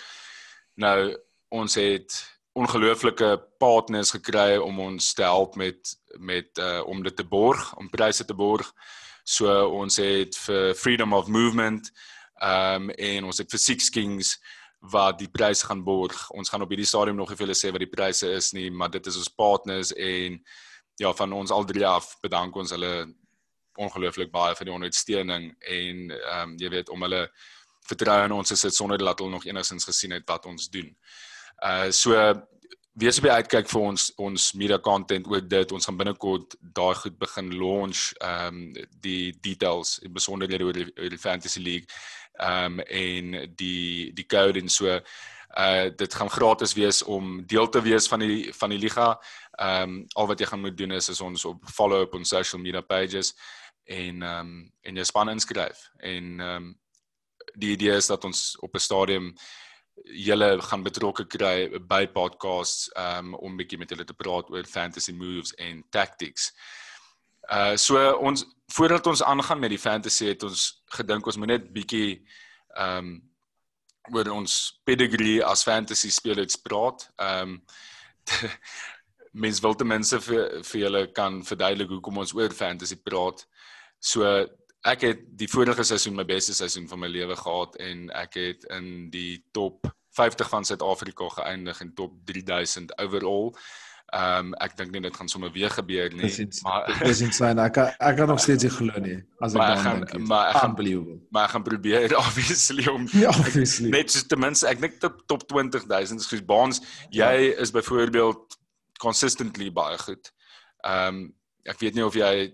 Nou 0.76 1.18
ons 1.50 1.76
het 1.76 2.38
ongelooflike 2.54 3.42
partners 3.58 4.12
gekry 4.12 4.58
om 4.58 4.80
ons 4.80 5.14
te 5.14 5.24
help 5.24 5.56
met 5.56 5.98
met 6.20 6.50
uh 6.58 6.86
om 6.86 7.04
dit 7.04 7.16
te 7.16 7.26
borg, 7.26 7.76
om 7.78 7.90
pryse 7.90 8.26
te 8.26 8.36
borg. 8.36 8.74
So 9.24 9.68
ons 9.70 9.98
het 9.98 10.38
vir 10.38 10.76
Freedom 10.76 11.14
of 11.14 11.28
Movement 11.28 11.92
um 12.42 12.90
en 12.90 13.24
ons 13.24 13.38
het 13.38 13.50
vir 13.50 13.60
Six 13.60 13.90
Kings 13.90 14.38
wat 14.80 15.20
die 15.20 15.30
pryse 15.30 15.66
gaan 15.66 15.84
borg. 15.84 16.30
Ons 16.30 16.50
gaan 16.50 16.64
op 16.64 16.72
hierdie 16.72 16.88
stadium 16.88 17.18
nog 17.20 17.30
nie 17.30 17.38
vir 17.38 17.48
julle 17.48 17.58
sê 17.58 17.72
wat 17.72 17.84
die 17.84 17.92
pryse 17.92 18.28
is 18.32 18.52
nie, 18.56 18.70
maar 18.72 18.92
dit 18.94 19.08
is 19.08 19.18
ons 19.20 19.32
partners 19.36 19.92
en 19.94 20.40
ja, 21.00 21.14
van 21.14 21.34
ons 21.34 21.52
al 21.52 21.66
drie 21.68 21.88
af 21.88 22.16
bedank 22.24 22.56
ons 22.56 22.72
hulle 22.76 22.94
ongelooflik 23.80 24.32
baie 24.32 24.56
vir 24.56 24.70
die 24.70 24.76
ondersteuning 24.76 25.50
en 25.60 26.06
ehm 26.12 26.44
um, 26.44 26.56
jy 26.60 26.72
weet 26.76 26.92
om 26.92 27.04
hulle 27.08 27.26
vertrou 27.90 28.18
in 28.26 28.36
ons 28.36 28.52
is 28.52 28.64
dit 28.68 28.76
sonder 28.76 29.00
dat 29.00 29.20
hulle 29.20 29.36
nog 29.38 29.48
enigsins 29.48 29.88
gesien 29.88 30.16
het 30.16 30.28
wat 30.28 30.48
ons 30.50 30.70
doen. 30.72 30.90
Uh 31.64 31.90
so 31.92 32.16
wees 33.00 33.20
op 33.22 33.28
die 33.30 33.32
uitkyk 33.32 33.70
vir 33.72 33.82
ons 33.82 34.10
ons 34.20 34.50
media 34.60 34.80
content 34.84 35.28
oor 35.32 35.42
dit. 35.42 35.72
Ons 35.72 35.88
gaan 35.88 36.00
binnekort 36.00 36.56
daai 36.60 36.96
goed 37.04 37.20
begin 37.20 37.52
launch 37.56 38.10
ehm 38.20 38.62
um, 38.62 38.90
die 39.06 39.32
details 39.40 40.00
besonderhede 40.12 40.68
oor 40.68 40.76
die, 40.82 40.88
oor 40.98 41.16
die 41.16 41.24
Fantasy 41.28 41.64
League 41.64 41.88
ehm 42.40 42.80
um, 42.80 42.80
en 42.80 43.56
die 43.56 44.14
die 44.14 44.26
code 44.26 44.60
en 44.60 44.70
so 44.70 45.00
uh 45.58 45.90
dit 45.96 46.14
gaan 46.14 46.30
gratis 46.30 46.74
wees 46.74 47.04
om 47.04 47.46
deel 47.46 47.70
te 47.70 47.82
wees 47.82 48.08
van 48.08 48.20
die 48.20 48.54
van 48.54 48.70
die 48.70 48.80
liga. 48.80 49.20
Ehm 49.58 49.82
um, 49.82 50.06
al 50.14 50.28
wat 50.28 50.40
jy 50.40 50.46
gaan 50.46 50.62
moet 50.62 50.78
doen 50.78 50.92
is 50.92 51.10
is 51.10 51.22
ons 51.22 51.46
op 51.46 51.64
follow 51.70 52.02
up 52.02 52.14
on 52.14 52.26
social 52.26 52.62
media 52.62 52.82
pages 52.82 53.34
en 53.84 54.22
ehm 54.22 54.40
um, 54.40 54.72
en 54.82 54.96
jou 54.96 55.06
span 55.06 55.30
inskryf. 55.30 55.90
En 55.98 56.40
ehm 56.40 56.56
um, 56.56 56.80
die 57.56 57.72
idee 57.72 57.96
is 57.96 58.08
dat 58.08 58.24
ons 58.24 58.58
op 58.60 58.76
'n 58.76 58.80
stadium 58.80 59.34
julle 60.04 60.62
gaan 60.62 60.84
betrokke 60.84 61.26
kry 61.28 61.80
by 61.88 62.08
podcasts 62.08 62.90
um, 62.96 63.34
om 63.36 63.58
bietjie 63.58 63.78
met 63.78 63.90
julle 63.90 64.04
te 64.04 64.14
praat 64.14 64.50
oor 64.50 64.66
fantasy 64.66 65.12
moves 65.12 65.54
en 65.54 65.84
tactics. 65.90 66.54
Uh 67.52 67.76
so 67.76 68.12
ons 68.14 68.46
voordat 68.74 69.08
ons 69.08 69.24
aangaan 69.24 69.60
met 69.60 69.74
die 69.74 69.82
fantasy 69.82 70.30
het 70.30 70.44
ons 70.44 70.84
gedink 70.98 71.26
ons 71.26 71.38
moet 71.38 71.56
net 71.56 71.74
bietjie 71.74 72.22
ehm 72.78 72.98
um, 72.98 73.18
oor 74.10 74.30
ons 74.34 74.54
pedigree 74.88 75.44
as 75.46 75.62
fantasy 75.64 76.10
spelers 76.10 76.58
praat. 76.58 77.10
Ehm 77.18 77.58
um, 77.58 77.60
mens 79.44 79.60
wil 79.62 79.76
ten 79.78 79.88
minste 79.88 80.18
vir 80.26 80.64
vir 80.66 80.82
julle 80.82 81.02
kan 81.14 81.44
verduidelik 81.46 81.92
hoekom 81.94 82.18
ons 82.24 82.34
oor 82.34 82.54
fantasy 82.54 82.98
praat. 82.98 83.46
So 84.00 84.26
ek 84.88 85.06
het 85.06 85.22
die 85.38 85.50
vorige 85.52 85.84
seisoen 85.84 86.16
my 86.18 86.26
beste 86.26 86.56
seisoen 86.58 86.88
van 86.90 87.02
my 87.04 87.10
lewe 87.12 87.36
gehad 87.36 87.76
en 87.84 88.10
ek 88.16 88.38
het 88.40 88.66
in 88.74 89.10
die 89.14 89.44
top 89.54 89.86
50 90.18 90.50
van 90.50 90.66
Suid-Afrika 90.66 91.30
geëindig 91.36 91.82
en 91.82 91.94
top 91.94 92.16
3000 92.26 92.96
overall. 92.98 93.54
Ehm 94.10 94.48
um, 94.48 94.54
ek 94.66 94.74
dink 94.78 94.94
nie 94.96 95.02
dit 95.06 95.14
gaan 95.16 95.28
sommer 95.30 95.52
weer 95.54 95.70
gebeur 95.70 96.14
nie. 96.18 96.26
Is 96.26 96.62
maar 96.66 96.88
dis 97.06 97.22
insane. 97.22 97.62
Ek 97.62 97.78
ek 97.78 98.16
kan 98.18 98.32
nog 98.32 98.40
steeds 98.42 98.66
nie 98.66 98.72
glo 98.74 99.02
nie 99.04 99.18
as 99.46 99.54
ek 99.54 99.62
daaraan 99.62 100.06
dink. 100.06 100.28
Maar 100.32 100.50
ek 100.50 100.56
gaan 100.58 100.72
unbelievable. 100.74 101.18
Maar 101.30 101.46
ek 101.46 101.54
gaan 101.54 101.66
probeer 101.68 102.16
obviously 102.26 102.88
om 102.90 103.06
ja, 103.14 103.30
obviously. 103.30 103.92
net 103.94 104.10
so 104.12 104.26
ten 104.26 104.42
minste 104.42 104.70
ek 104.72 104.82
dink 104.82 104.98
top 105.04 105.22
top 105.30 105.46
20000 105.52 106.26
soos 106.26 106.42
Baans, 106.46 106.82
jy 107.14 107.34
ja. 107.52 107.60
is 107.62 107.74
byvoorbeeld 107.76 108.58
consistently 109.04 109.70
baie 109.74 110.00
goed. 110.02 110.32
Ehm 110.82 111.20
um, 111.20 111.28
ek 111.70 111.78
weet 111.84 112.00
nie 112.00 112.06
of 112.08 112.16
jy 112.18 112.50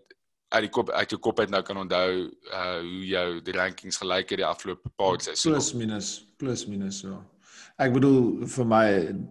uit 0.56 0.66
die 0.66 0.72
kop 0.74 0.91
uit 0.91 1.14
jou 1.14 1.20
kop 1.24 1.39
uit 1.39 1.53
nou 1.53 1.62
kan 1.64 1.80
onthou 1.86 2.10
uh 2.51 2.80
hoe 2.82 3.06
jou 3.08 3.30
die 3.47 3.56
rankings 3.56 4.01
gelyk 4.01 4.34
het 4.34 4.43
die 4.43 4.47
afgelope 4.47 4.91
paar 4.99 5.22
seisoene. 5.24 5.56
Plus 5.56 5.72
minus 5.74 6.12
plus 6.36 6.68
minus 6.68 6.99
so. 7.06 7.22
Ek 7.76 7.91
bedoel 7.91 8.45
vir 8.47 8.67
my 8.71 8.86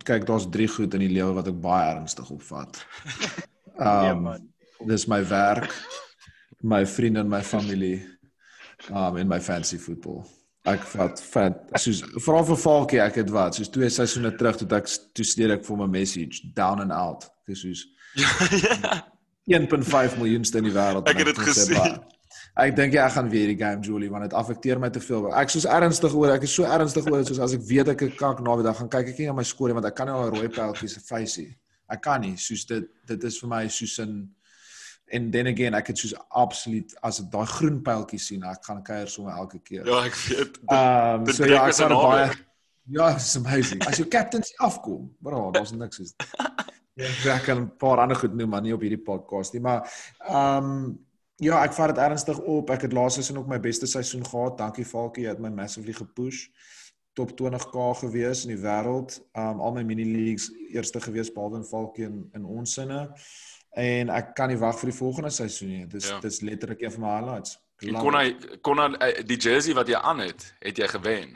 kyk 0.05 0.27
daar's 0.29 0.47
drie 0.53 0.69
goed 0.69 0.95
in 0.97 1.05
die 1.07 1.13
lewe 1.15 1.33
wat 1.39 1.49
ek 1.49 1.61
baie 1.65 1.95
ernstig 1.95 2.29
opvat. 2.35 2.83
Ehm 3.81 4.27
um, 4.29 4.51
dis 4.85 5.07
my 5.09 5.23
werk, 5.25 5.71
my 6.61 6.83
vriende 6.85 7.23
en 7.25 7.31
my 7.31 7.41
familie, 7.43 8.03
um 8.91 9.17
en 9.17 9.31
my 9.31 9.41
fancy 9.41 9.79
football. 9.81 10.27
Ek 10.69 10.85
vat 10.93 11.21
vat 11.33 11.73
soos 11.81 12.03
veral 12.25 12.45
vir 12.51 12.61
Falkie 12.61 13.01
ek 13.01 13.19
het 13.23 13.33
wat 13.33 13.57
soos 13.57 13.73
twee 13.73 13.89
seisoene 13.93 14.35
terug 14.37 14.61
toe 14.61 14.69
ek 14.77 14.93
toe 15.17 15.25
stuur 15.25 15.57
ek 15.57 15.65
vir 15.65 15.81
my 15.81 15.89
message 15.97 16.45
down 16.57 16.85
and 16.85 16.93
out. 16.93 17.25
Dis 17.49 17.65
soos 17.65 17.87
ja, 18.21 18.31
ja. 18.85 19.01
1.5 19.61 20.17
miljoenste 20.21 20.61
in 20.61 20.69
die 20.69 20.73
wêreld. 20.73 21.09
Ek 21.09 21.21
het 21.21 21.33
dit 21.33 21.41
gesien. 21.49 21.99
Ek 22.55 22.77
dink 22.77 22.93
jy 22.95 23.01
ja, 23.01 23.09
ek 23.09 23.17
gaan 23.17 23.29
weer 23.33 23.51
die 23.51 23.59
game 23.59 23.83
Julie 23.83 24.09
want 24.13 24.29
dit 24.29 24.35
affekteer 24.39 24.79
my 24.79 24.87
te 24.95 25.01
veel. 25.03 25.27
Ek 25.35 25.51
is 25.51 25.65
so 25.65 25.71
ernstig 25.75 26.13
oor, 26.15 26.31
ek 26.37 26.45
is 26.47 26.53
so 26.55 26.69
ernstig 26.71 27.09
oor 27.11 27.25
soos 27.27 27.41
as 27.43 27.57
ek 27.57 27.65
weet 27.67 27.89
ek 27.91 28.05
kak 28.15 28.43
na 28.47 28.55
die 28.61 28.67
dag 28.67 28.77
gaan 28.79 28.91
kyk 28.93 29.11
ek 29.11 29.19
nie 29.19 29.27
na 29.27 29.35
my 29.35 29.45
skoor 29.49 29.75
want 29.75 29.89
ek 29.89 29.97
kan 29.99 30.07
nie 30.07 30.15
al 30.15 30.31
rooi 30.31 30.47
pyltjies 30.55 30.95
se 30.95 31.03
facey. 31.03 31.49
Ek 31.91 32.05
kan 32.05 32.23
nie 32.23 32.37
soos 32.39 32.63
dit 32.71 32.87
dit 33.11 33.27
is 33.27 33.39
vir 33.43 33.51
my 33.51 33.65
soos 33.67 33.99
'n 33.99 34.13
en 35.19 35.31
then 35.31 35.51
again 35.51 35.75
ek 35.75 35.91
het 35.91 35.99
soos 35.99 36.15
absoluut 36.31 36.95
as 37.03 37.19
ek 37.21 37.27
daai 37.33 37.47
groen 37.57 37.81
pyltjies 37.83 38.29
sien, 38.31 38.45
ek 38.47 38.63
gaan 38.63 38.83
kuier 38.87 39.11
sommer 39.11 39.35
elke 39.35 39.59
keer. 39.59 39.83
Ja, 39.87 40.05
ek 40.07 40.15
weet. 40.15 40.61
Ehm 40.71 41.27
um, 41.27 41.33
so 41.35 41.45
ja, 41.51 41.67
ek 41.67 41.75
sal 41.75 41.91
baie 41.91 42.31
Ja, 42.87 43.15
it's 43.15 43.35
amazing. 43.37 43.81
As 43.89 43.97
jou 43.97 44.07
captains 44.07 44.53
afkom, 44.61 45.09
bro, 45.19 45.51
daar's 45.51 45.73
niks 45.73 45.97
soos 45.97 46.15
Ja, 46.95 47.35
ek 47.35 47.49
kan 47.49 47.59
'n 47.59 47.71
paar 47.83 47.99
ander 47.99 48.17
goed 48.17 48.35
noem 48.39 48.51
maar 48.51 48.63
nie 48.63 48.75
op 48.75 48.81
hierdie 48.81 49.03
podcast 49.03 49.53
nie, 49.53 49.63
maar 49.63 49.83
ehm 50.29 50.71
um, 50.71 50.99
Ja, 51.43 51.65
ek 51.65 51.73
vat 51.75 51.91
dit 51.95 51.99
ernstig 51.99 52.39
op. 52.39 52.71
Ek 52.71 52.87
het 52.87 52.93
laas 52.95 53.19
seisoen 53.19 53.41
ook 53.43 53.51
my 53.51 53.59
beste 53.61 53.87
seisoen 53.91 54.27
gehad. 54.27 54.59
Dankie 54.59 54.85
Falkie, 54.87 55.25
jy 55.25 55.35
het 55.35 55.43
my 55.43 55.51
massively 55.51 55.93
gepush. 55.93 56.47
Top 57.15 57.35
20k 57.39 57.89
gewees 58.03 58.45
in 58.45 58.55
die 58.55 58.63
wêreld. 58.63 59.19
Um 59.39 59.61
al 59.61 59.75
my 59.75 59.83
mini 59.83 60.07
leagues 60.07 60.51
eerste 60.71 61.01
gewees 61.01 61.33
behalwe 61.35 61.63
in 61.63 61.67
Falkie 61.67 62.07
in, 62.07 62.23
in 62.35 62.45
ons 62.45 62.77
sinne. 62.79 63.09
En 63.75 64.11
ek 64.15 64.35
kan 64.39 64.51
nie 64.51 64.59
wag 64.59 64.79
vir 64.79 64.93
die 64.93 64.99
volgende 64.99 65.31
seisoen 65.35 65.73
nie. 65.73 65.87
Dis 65.91 66.09
ja. 66.13 66.21
dis 66.23 66.41
letterlik 66.47 66.83
een 66.83 66.95
van 66.95 67.07
my 67.07 67.17
highlights. 67.17 67.59
Kon 67.83 68.15
hy 68.15 68.29
kon 68.63 68.79
hy 68.79 68.93
eh, 69.03 69.25
die 69.27 69.39
jersey 69.41 69.75
wat 69.75 69.91
jy 69.91 69.99
aan 69.99 70.23
het, 70.23 70.47
het 70.63 70.79
jy 70.79 70.87
gewen 70.95 71.35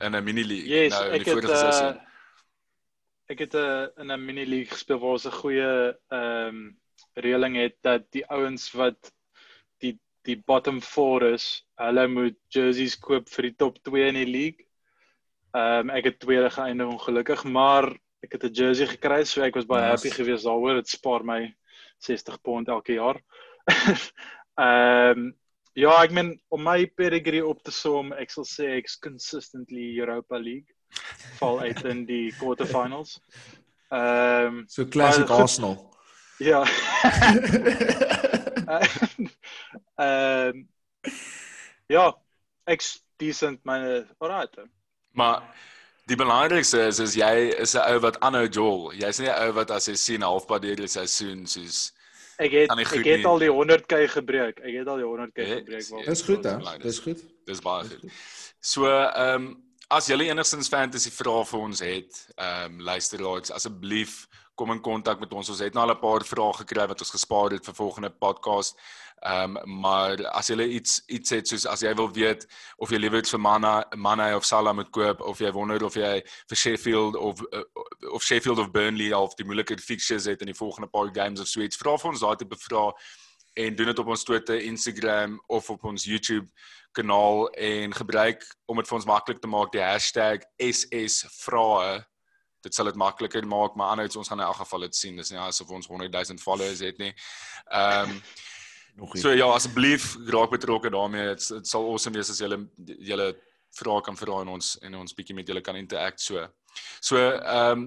in 0.00 0.16
'n 0.16 0.24
mini 0.24 0.44
league 0.44 0.68
yes, 0.68 0.92
nou 0.92 1.12
in 1.12 1.22
die 1.22 1.32
vorige 1.32 1.52
het, 1.52 1.58
seisoen. 1.58 1.96
Uh, 1.96 3.32
ek 3.32 3.38
het 3.38 3.54
'n 3.54 3.58
uh, 3.58 3.88
in 4.02 4.12
'n 4.12 4.24
mini 4.24 4.44
league 4.44 4.72
gespeel 4.72 4.98
waar 4.98 5.16
ons 5.18 5.26
'n 5.26 5.40
goeie 5.42 5.96
ehm 6.08 6.48
um, 6.48 6.78
reëling 7.14 7.56
het 7.56 7.76
dat 7.80 8.04
die 8.12 8.26
ouens 8.26 8.72
wat 8.72 9.12
die 10.26 10.36
bottom 10.46 10.80
4 10.82 11.32
is, 11.34 11.46
hulle 11.80 12.06
moet 12.08 12.38
jerseys 12.54 12.96
koop 12.98 13.28
vir 13.32 13.50
die 13.50 13.56
top 13.58 13.78
2 13.86 14.08
in 14.10 14.18
die 14.20 14.28
league. 14.30 14.66
Ehm 15.56 15.88
um, 15.88 15.94
ek 15.96 16.10
het 16.10 16.20
tweede 16.20 16.50
geëindig 16.52 16.92
ongelukkig, 16.92 17.44
maar 17.44 17.88
ek 18.24 18.36
het 18.36 18.44
'n 18.44 18.52
jersey 18.52 18.86
gekry, 18.86 19.24
so 19.24 19.42
ek 19.42 19.54
was 19.54 19.66
baie 19.66 19.82
nice. 19.82 19.94
happy 19.94 20.10
geweest 20.14 20.44
daaroor. 20.44 20.82
Dit 20.82 20.88
spaar 20.88 21.24
my 21.24 21.54
60 21.98 22.40
pond 22.42 22.68
elke 22.68 22.92
jaar. 22.92 23.20
Ehm 24.56 25.18
um, 25.18 25.34
ja, 25.76 25.92
ek 26.02 26.12
meen 26.16 26.30
om 26.48 26.62
my 26.64 26.86
pedigree 26.86 27.44
op 27.44 27.62
te 27.62 27.70
som, 27.70 28.12
ek 28.16 28.30
sal 28.32 28.46
sê 28.48 28.70
ek's 28.78 28.96
consistently 28.98 29.98
Europa 30.00 30.38
League 30.40 30.72
val 31.40 31.60
uit 31.60 31.84
in 31.84 32.06
die 32.08 32.32
quarterfinals. 32.40 33.20
Ehm 33.90 34.46
um, 34.46 34.64
so 34.68 34.86
classic 34.86 35.30
Arsenal. 35.30 35.76
Ja. 36.38 36.64
Ehm 38.66 39.05
uh, 39.18 40.52
ja, 41.96 42.06
ek's 42.66 42.96
decent 43.16 43.64
myne 43.64 44.06
alright. 44.18 44.58
Maar 45.16 45.42
die 46.06 46.16
belangrikste 46.16 46.86
is 46.86 46.98
is 47.02 47.14
jy 47.18 47.52
is 47.56 47.74
'n 47.74 47.84
ou 47.92 48.00
wat 48.00 48.20
aanhou 48.20 48.46
jol. 48.48 48.92
Jy's 48.92 49.20
nie 49.20 49.30
'n 49.30 49.48
ou 49.48 49.52
wat 49.52 49.70
as 49.70 49.88
jy 49.88 49.96
sien 49.96 50.22
halfpad 50.22 50.62
deur 50.62 50.76
die 50.76 50.88
seisoen 50.88 51.46
soos 51.46 51.92
Ek 52.36 52.52
het 52.52 52.70
ek 52.70 52.90
het 52.92 53.04
nie. 53.04 53.26
al 53.26 53.38
die 53.40 53.48
100k 53.48 54.08
gebreek. 54.12 54.58
Ek 54.60 54.74
het 54.74 54.88
al 54.88 55.00
die 55.00 55.08
100k 55.08 55.40
ja, 55.40 55.54
gebreek. 55.56 56.04
Dis 56.04 56.22
goed 56.22 56.44
hè. 56.44 56.78
Dis 56.82 56.98
goed. 56.98 57.22
Dis 57.48 57.62
baie 57.64 57.88
goed. 57.88 58.10
So 58.60 58.84
ehm 58.90 59.46
um, 59.46 59.62
as 59.88 60.08
julle 60.10 60.26
enigstens 60.26 60.68
fantasy 60.68 61.10
vrae 61.14 61.44
vir 61.46 61.60
ons 61.60 61.80
het, 61.80 62.26
ehm 62.36 62.74
um, 62.74 62.80
luister 62.80 63.22
laat 63.22 63.50
asseblief 63.54 64.26
kom 64.56 64.72
in 64.72 64.80
kontak 64.80 65.20
met 65.20 65.32
ons. 65.32 65.48
Ons 65.52 65.60
het 65.60 65.74
nou 65.74 65.84
al 65.86 65.94
'n 65.94 66.00
paar 66.00 66.24
vrae 66.24 66.52
gekry 66.60 66.86
wat 66.86 67.00
ons 67.00 67.10
gespaar 67.10 67.50
het 67.50 67.64
vir 67.64 67.74
volgende 67.74 68.10
podcast. 68.10 68.76
Ehm 69.24 69.56
um, 69.56 69.80
maar 69.80 70.20
as 70.36 70.50
jy 70.52 70.60
iets 70.76 71.02
iets 71.06 71.30
het 71.30 71.48
soos 71.48 71.64
as 71.66 71.80
jy 71.80 71.94
wil 71.96 72.10
weet 72.12 72.46
of 72.76 72.90
jy 72.92 72.98
liewer 73.00 73.24
vir 73.24 73.40
Mana 73.40 73.86
Mana 73.96 74.36
of 74.36 74.44
Salah 74.44 74.74
moet 74.76 74.90
koop 74.92 75.20
of 75.20 75.38
jy 75.40 75.52
wonder 75.52 75.84
of 75.84 75.94
jy 75.96 76.20
vir 76.48 76.56
Sheffield 76.56 77.16
of 77.16 77.40
uh, 77.52 77.62
of 78.12 78.22
Sheffield 78.22 78.58
of 78.58 78.70
Burnley 78.72 79.12
of 79.16 79.34
die 79.34 79.46
moeilike 79.48 79.78
fixtures 79.80 80.26
het 80.28 80.44
in 80.44 80.52
die 80.52 80.58
volgende 80.58 80.88
paar 80.92 81.08
games 81.14 81.40
of 81.40 81.48
so 81.48 81.60
iets, 81.64 81.80
vra 81.80 81.96
vir 81.96 82.10
ons 82.10 82.20
daai 82.20 82.36
tipe 82.36 82.58
vrae 82.60 82.92
en 83.56 83.76
doen 83.76 83.88
dit 83.88 83.98
op 83.98 84.10
ons 84.12 84.24
Twitter, 84.24 84.60
Instagram 84.60 85.40
of 85.48 85.70
op 85.70 85.84
ons 85.84 86.04
YouTube 86.04 86.46
kanaal 86.92 87.48
en 87.56 87.96
gebruik 87.96 88.44
om 88.68 88.76
dit 88.76 88.88
vir 88.88 88.98
ons 88.98 89.08
maklik 89.08 89.40
te 89.40 89.48
maak 89.48 89.72
die 89.72 89.80
hashtag 89.80 90.44
#ssvrae 90.60 92.04
dit 92.66 92.74
sal 92.74 92.90
dit 92.90 92.98
makliker 93.00 93.46
maak 93.46 93.76
maar 93.78 93.94
anders 93.94 94.16
ons 94.16 94.28
gaan 94.28 94.40
in 94.42 94.46
elk 94.46 94.60
geval 94.60 94.86
dit 94.86 94.96
sien. 94.96 95.16
Dis 95.16 95.30
nie 95.30 95.40
asof 95.40 95.70
ons 95.70 95.86
100 95.86 96.12
000 96.12 96.42
followers 96.42 96.84
het 96.84 96.98
nie. 96.98 97.14
Ehm 97.70 98.10
um, 98.10 98.20
so 99.20 99.32
ja 99.34 99.48
asseblief 99.52 100.14
raak 100.32 100.50
betrokke 100.54 100.90
daarmee. 100.92 101.34
Dit, 101.34 101.48
dit 101.58 101.68
sal 101.68 101.84
awesome 101.84 102.16
wees 102.16 102.30
as 102.32 102.40
julle 102.40 102.62
julle 103.10 103.28
vrae 103.76 104.02
kan 104.02 104.16
vra 104.16 104.40
en 104.40 104.54
ons 104.56 104.72
en 104.86 104.98
ons 105.02 105.16
bietjie 105.16 105.36
met 105.36 105.48
julle 105.48 105.62
kan 105.64 105.76
interact 105.76 106.22
so. 106.24 106.46
So 107.00 107.20
ehm 107.20 107.72
um, 107.72 107.86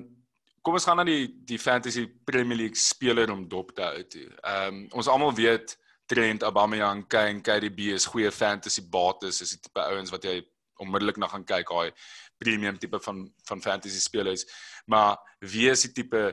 kom 0.61 0.75
ons 0.75 0.85
gaan 0.85 0.99
na 0.99 1.05
die 1.07 1.27
die 1.47 1.57
fantasy 1.57 2.05
premier 2.27 2.57
league 2.57 2.77
speler 2.77 3.31
om 3.31 3.47
dop 3.47 3.73
te 3.75 3.85
hou 3.85 4.03
toe. 4.15 4.27
Ehm 4.43 4.67
um, 4.67 4.81
ons 5.01 5.07
almal 5.07 5.35
weet 5.35 5.77
Trent 6.09 6.43
Aubameyang 6.43 7.03
Kane 7.07 7.41
KDB 7.45 7.91
is 7.93 8.07
goeie 8.09 8.31
fantasy 8.33 8.81
bates. 8.81 9.41
Is 9.45 9.53
die 9.53 9.61
tipe 9.61 9.81
ouens 9.81 10.09
wat 10.13 10.25
jy 10.25 10.39
onmiddellik 10.81 11.19
na 11.21 11.27
gaan 11.29 11.45
kyk 11.45 11.69
daai 11.69 11.91
premium 12.39 12.77
tipe 12.79 12.99
van 13.03 13.27
van 13.49 13.61
fantasy 13.61 13.99
spelers. 13.99 14.45
Maar 14.85 15.17
wie 15.39 15.69
is 15.69 15.85
die 15.85 15.93
tipe 16.01 16.23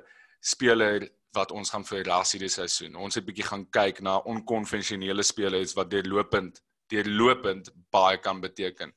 speler 0.41 1.09
wat 1.37 1.53
ons 1.53 1.71
gaan 1.71 1.85
verras 1.85 2.33
hierdie 2.35 2.53
seisoen? 2.53 2.97
Ons 2.97 3.19
het 3.19 3.27
bietjie 3.27 3.47
gaan 3.47 3.67
kyk 3.71 4.01
na 4.05 4.19
onkonvensionele 4.33 5.23
spelers 5.27 5.77
wat 5.77 5.91
deurlopend 5.93 6.63
deurlopend 6.91 7.71
baie 7.91 8.19
kan 8.23 8.41
beteken 8.41 8.93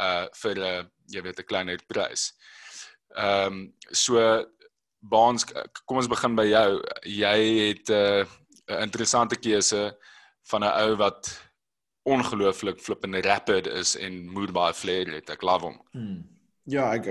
uh 0.00 0.26
vir 0.42 0.56
'n 0.56 0.66
uh, 0.68 0.84
jy 1.08 1.22
weet 1.22 1.38
'n 1.40 1.48
kleiner 1.48 1.80
prys. 1.86 2.32
Ehm 3.16 3.46
um, 3.46 3.74
so 3.90 4.46
Baans 5.02 5.44
kom 5.84 5.98
ons 5.98 6.06
begin 6.06 6.36
by 6.38 6.44
jou. 6.46 6.68
Jy 7.10 7.38
het 7.58 7.90
uh, 7.90 8.24
'n 8.70 8.82
interessante 8.86 9.36
keuse 9.36 9.98
van 10.50 10.62
'n 10.64 10.74
ou 10.84 10.96
wat 10.96 11.30
ongelooflik 12.02 12.80
flippende 12.80 13.20
rapid 13.20 13.66
is 13.66 13.96
en 13.96 14.30
moed 14.30 14.52
baie 14.52 14.74
flair 14.74 15.06
het. 15.10 15.30
Ek 15.30 15.42
love 15.42 15.64
hom. 15.64 15.80
Hmm. 15.92 16.22
Ja, 16.70 16.92
ek 16.94 17.08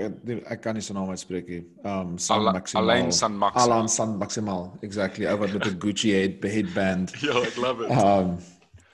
ek 0.48 0.62
kan 0.64 0.76
nie 0.78 0.82
sy 0.84 0.94
naam 0.96 1.10
uitspreek 1.12 1.48
nie. 1.52 1.62
Um 1.84 2.14
San 2.16 2.40
Al 2.40 2.54
Maximal. 2.56 2.82
Alain 2.82 3.10
San 3.12 3.34
Maximal. 3.36 3.64
Alain 3.66 3.88
San 3.88 4.14
Maximal. 4.20 4.70
Exactly. 4.82 5.26
Ou 5.28 5.36
wat 5.42 5.52
met 5.52 5.66
'n 5.66 5.78
Gucci 5.78 6.12
head 6.16 6.40
headband. 6.40 7.12
ja, 7.26 7.36
ek 7.36 7.56
love 7.60 7.84
it. 7.84 7.90
Um 7.92 8.38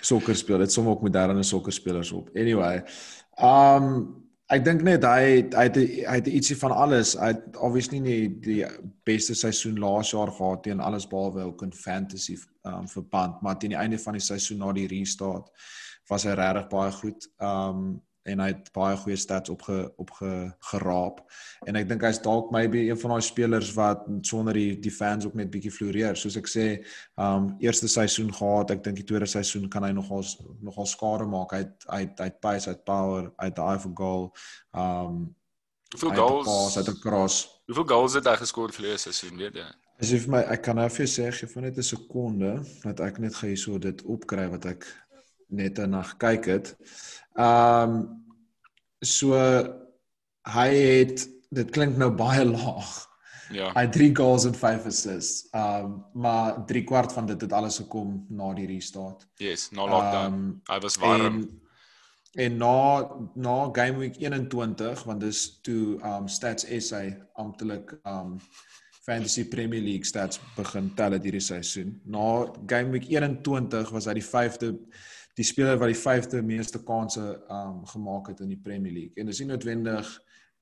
sokker 0.00 0.34
speel. 0.34 0.58
Dit 0.58 0.72
som 0.72 0.88
ook 0.88 1.02
moderne 1.02 1.42
sokker 1.42 1.72
spelers 1.72 2.10
op. 2.12 2.30
Anyway, 2.34 2.82
um 3.38 4.16
ek 4.50 4.64
dink 4.64 4.82
net 4.82 5.04
hy 5.04 5.46
hy 5.54 5.64
het 5.68 5.76
hy 5.78 6.16
het 6.16 6.26
ietsie 6.26 6.58
van 6.58 6.74
alles. 6.74 7.14
Hy 7.14 7.30
het 7.36 7.56
obviously 7.56 8.00
nie 8.02 8.26
die 8.28 8.64
beste 9.06 9.34
seisoen 9.38 9.78
laas 9.78 10.10
jaar 10.10 10.32
gehad 10.32 10.62
teen 10.62 10.80
alles 10.80 11.06
behalwe 11.06 11.46
ook 11.52 11.62
in 11.62 11.72
fantasy 11.72 12.34
um 12.66 12.88
verband, 12.88 13.38
maar 13.42 13.58
teen 13.58 13.76
die 13.76 13.78
einde 13.78 13.98
van 13.98 14.18
die 14.18 14.26
seisoen 14.26 14.58
na 14.58 14.72
die 14.72 14.90
restart 14.90 15.54
was 16.10 16.24
hy 16.24 16.34
regtig 16.34 16.68
baie 16.68 16.92
goed. 16.98 17.30
Um 17.38 18.02
en 18.28 18.42
hy 18.44 18.48
het 18.52 18.68
baie 18.76 18.96
goeie 19.00 19.16
stats 19.18 19.50
opge 19.52 19.76
opge 20.02 20.30
geraap 20.70 21.22
en 21.66 21.78
ek 21.80 21.88
dink 21.88 22.04
hy's 22.06 22.20
dalk 22.22 22.52
maybe 22.54 22.84
een 22.86 22.98
van 23.00 23.14
daai 23.14 23.24
spelers 23.24 23.72
wat 23.76 24.04
sonder 24.26 24.56
die 24.58 24.76
die 24.84 24.92
fans 24.94 25.26
ook 25.26 25.34
net 25.38 25.50
bietjie 25.52 25.72
floreer. 25.74 26.18
Soos 26.18 26.36
ek 26.40 26.50
sê 26.50 26.66
um 27.16 27.50
eerste 27.64 27.88
seisoen 27.90 28.30
gehad 28.34 28.74
ek 28.74 28.84
dink 28.84 29.00
die 29.00 29.08
tweede 29.08 29.28
seisoen 29.30 29.68
kan 29.72 29.86
hy 29.86 29.92
nogal 29.96 30.24
nogal 30.64 30.86
skade 30.86 31.26
maak. 31.30 31.56
Hy 31.56 31.64
hy 31.88 32.04
hy 32.20 32.30
pace 32.42 32.70
hy 32.70 32.78
power 32.86 33.32
hy 33.38 33.50
het 33.50 33.60
eye 33.64 33.82
for 33.82 33.96
goal 33.98 34.30
um 34.76 35.26
hoeveel 35.96 36.16
goals 36.44 36.76
hy 36.76 36.84
het 36.84 37.02
cross. 37.02 37.42
hoeveel 37.66 37.90
goals 37.94 38.16
het 38.18 38.26
hy 38.28 38.38
geskoor 38.44 38.72
vir 38.76 38.90
die 38.90 38.96
seisoen 39.08 39.36
weet 39.40 39.62
jy? 39.62 39.68
As 39.98 40.12
jy 40.14 40.20
vir 40.22 40.34
my 40.36 40.44
ek 40.54 40.62
kan 40.62 40.78
nou 40.78 40.86
vir 40.94 41.06
jou 41.06 41.10
sê 41.16 41.30
gee 41.34 41.50
vir 41.50 41.62
net 41.66 41.78
'n 41.78 41.90
sekonde 41.90 42.52
dat 42.84 43.00
ek 43.00 43.18
net 43.18 43.34
gou 43.34 43.48
hierso 43.50 43.78
dit 43.78 44.02
opkry 44.04 44.46
wat 44.52 44.66
ek 44.66 44.86
net 45.48 45.78
na 45.86 46.02
gekyk 46.02 46.44
het. 46.44 46.72
Ehm 47.38 47.90
um, 47.90 48.24
so 49.00 49.38
hy 50.48 50.70
het 50.74 51.28
dit 51.54 51.70
klink 51.70 51.96
nou 51.96 52.10
baie 52.10 52.44
laag. 52.56 53.08
Ja. 53.54 53.70
Hy 53.72 53.86
3 53.88 54.10
goals 54.16 54.44
en 54.44 54.54
5 54.54 54.88
assists. 54.90 55.46
Ehm 55.50 55.84
um, 55.84 55.94
maar 56.12 56.64
3 56.66 56.84
kwart 56.84 57.12
van 57.12 57.26
dit 57.26 57.40
het 57.40 57.52
alles 57.52 57.78
gekom 57.80 58.26
na 58.28 58.52
die 58.54 58.66
restart. 58.66 59.26
Yes, 59.36 59.70
na 59.70 59.86
lockdown. 59.86 60.34
Um, 60.34 60.60
hy 60.68 60.78
was 60.84 60.96
warm. 60.96 61.40
En, 61.40 61.60
en 62.32 62.56
na 62.56 62.76
na 63.34 63.68
game 63.72 63.98
week 63.98 64.16
21 64.16 65.04
want 65.04 65.20
dis 65.20 65.60
toe 65.62 65.98
ehm 66.00 66.24
um, 66.24 66.28
stats 66.28 66.66
SA 66.78 67.04
amptelik 67.32 67.96
ehm 68.02 68.34
um, 68.34 68.40
fantasy 69.08 69.46
premier 69.48 69.80
league 69.80 70.04
stats 70.04 70.40
begin 70.56 70.90
tel 70.94 71.14
het 71.16 71.24
hierdie 71.24 71.40
seisoen. 71.40 71.94
Na 72.04 72.44
game 72.66 72.92
week 72.92 73.08
21 73.08 73.90
was 73.90 74.04
hy 74.04 74.18
die 74.18 74.26
5de 74.26 74.74
die 75.38 75.46
speler 75.46 75.78
wat 75.78 75.92
die 75.92 76.00
5de 76.00 76.42
meeste 76.42 76.82
kansse 76.84 77.24
um 77.52 77.84
gemaak 77.86 78.32
het 78.32 78.42
in 78.42 78.52
die 78.52 78.60
Premier 78.62 78.92
League. 78.92 79.14
En 79.16 79.30
dis 79.30 79.40
nie 79.42 79.50
noodwendig 79.52 80.10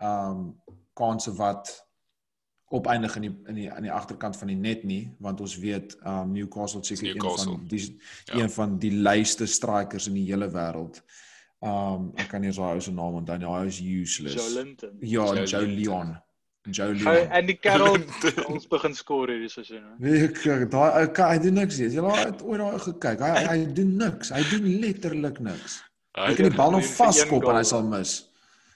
um 0.02 0.50
kansse 0.96 1.32
wat 1.36 1.72
opeindig 2.74 3.14
in 3.16 3.22
die 3.28 3.34
in 3.52 3.60
die 3.60 3.68
aan 3.72 3.86
die 3.86 3.92
agterkant 3.92 4.36
van 4.36 4.50
die 4.50 4.58
net 4.58 4.84
nie, 4.84 5.04
want 5.22 5.40
ons 5.40 5.56
weet 5.62 5.96
um 6.04 6.34
Newcastle 6.34 6.84
seker 6.84 7.14
een 7.14 7.22
van 7.22 7.62
die 7.70 7.84
ja. 7.84 8.40
een 8.42 8.50
van 8.50 8.76
die 8.82 8.92
laaste 8.92 9.46
strikers 9.46 10.10
in 10.10 10.18
die 10.18 10.26
hele 10.28 10.50
wêreld. 10.52 11.00
Um 11.64 12.10
ek 12.20 12.28
kan 12.34 12.44
nie 12.44 12.52
so 12.52 12.66
hy 12.66 12.80
se 12.80 12.92
naam 12.92 13.20
onthou 13.22 13.38
nie. 13.40 13.48
Hy 13.48 13.64
is 13.70 13.80
useless. 13.80 14.36
Joe 14.36 14.62
Linton. 14.62 14.96
Ja, 15.00 15.28
Joe, 15.32 15.46
Joe 15.46 15.66
Leon. 15.66 15.76
Leon. 15.80 16.14
Jolie. 16.70 17.08
En 17.08 17.46
die 17.46 17.56
Carol 17.62 17.98
ons 18.52 18.68
begin 18.70 18.94
skoor 18.94 19.30
hierdie 19.32 19.50
seisoen. 19.50 19.82
Nee, 20.02 20.28
daai 20.72 21.10
hy 21.16 21.38
doen 21.42 21.60
niks 21.60 21.80
nie. 21.80 21.90
Jy 21.94 22.14
het 22.18 22.42
ooit 22.42 22.62
daai 22.62 22.78
gekyk. 22.86 23.24
Hy 23.24 23.44
hy 23.50 23.58
doen 23.76 23.92
niks. 24.00 24.32
Hy 24.34 24.42
doen 24.50 24.70
letterlik 24.84 25.42
niks. 25.44 25.80
Hy 26.16 26.32
kan 26.34 26.48
die 26.48 26.56
bal 26.56 26.74
nog 26.76 26.88
vaskop 26.96 27.44
en 27.50 27.60
hy 27.60 27.66
sal 27.68 27.86
mis. 27.86 28.16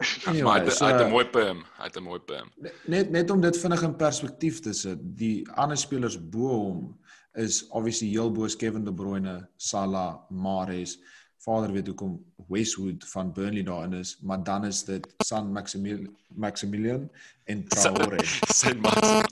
Anyway, 0.01 0.45
maar 0.47 0.63
hy 0.65 0.93
het 0.93 1.03
'n 1.05 1.11
mooi 1.13 1.27
pem. 1.29 1.65
Hy 1.77 1.85
het 1.85 1.97
'n 1.97 2.03
mooi 2.03 2.21
pem. 2.21 2.53
Net 2.87 3.11
net 3.11 3.31
om 3.31 3.41
dit 3.41 3.57
vinnig 3.57 3.83
in 3.83 3.97
perspektief 3.97 4.61
te 4.61 4.73
sit. 4.73 4.99
Die 5.03 5.45
ander 5.55 5.77
spelers 5.77 6.17
bo 6.17 6.49
hom 6.49 6.99
is 7.35 7.69
obviously 7.69 8.09
heel 8.09 8.33
bo 8.33 8.47
Kevin 8.59 8.85
De 8.85 8.93
Bruyne, 8.93 9.49
Salah, 9.57 10.17
Mahrez 10.31 10.97
vader 11.45 11.73
weet 11.73 11.87
hoekom 11.87 12.19
Westwood 12.49 13.05
van 13.09 13.33
Burnley 13.33 13.63
daarin 13.63 13.93
is, 13.93 14.19
maar 14.21 14.43
dan 14.45 14.65
is 14.65 14.85
dit 14.85 15.15
San 15.25 15.53
Maximilian 15.53 16.17
Maximilian 16.27 17.11
en 17.45 17.69
Traore. 17.69 18.25
Sy 18.55 18.75
man. 18.79 19.25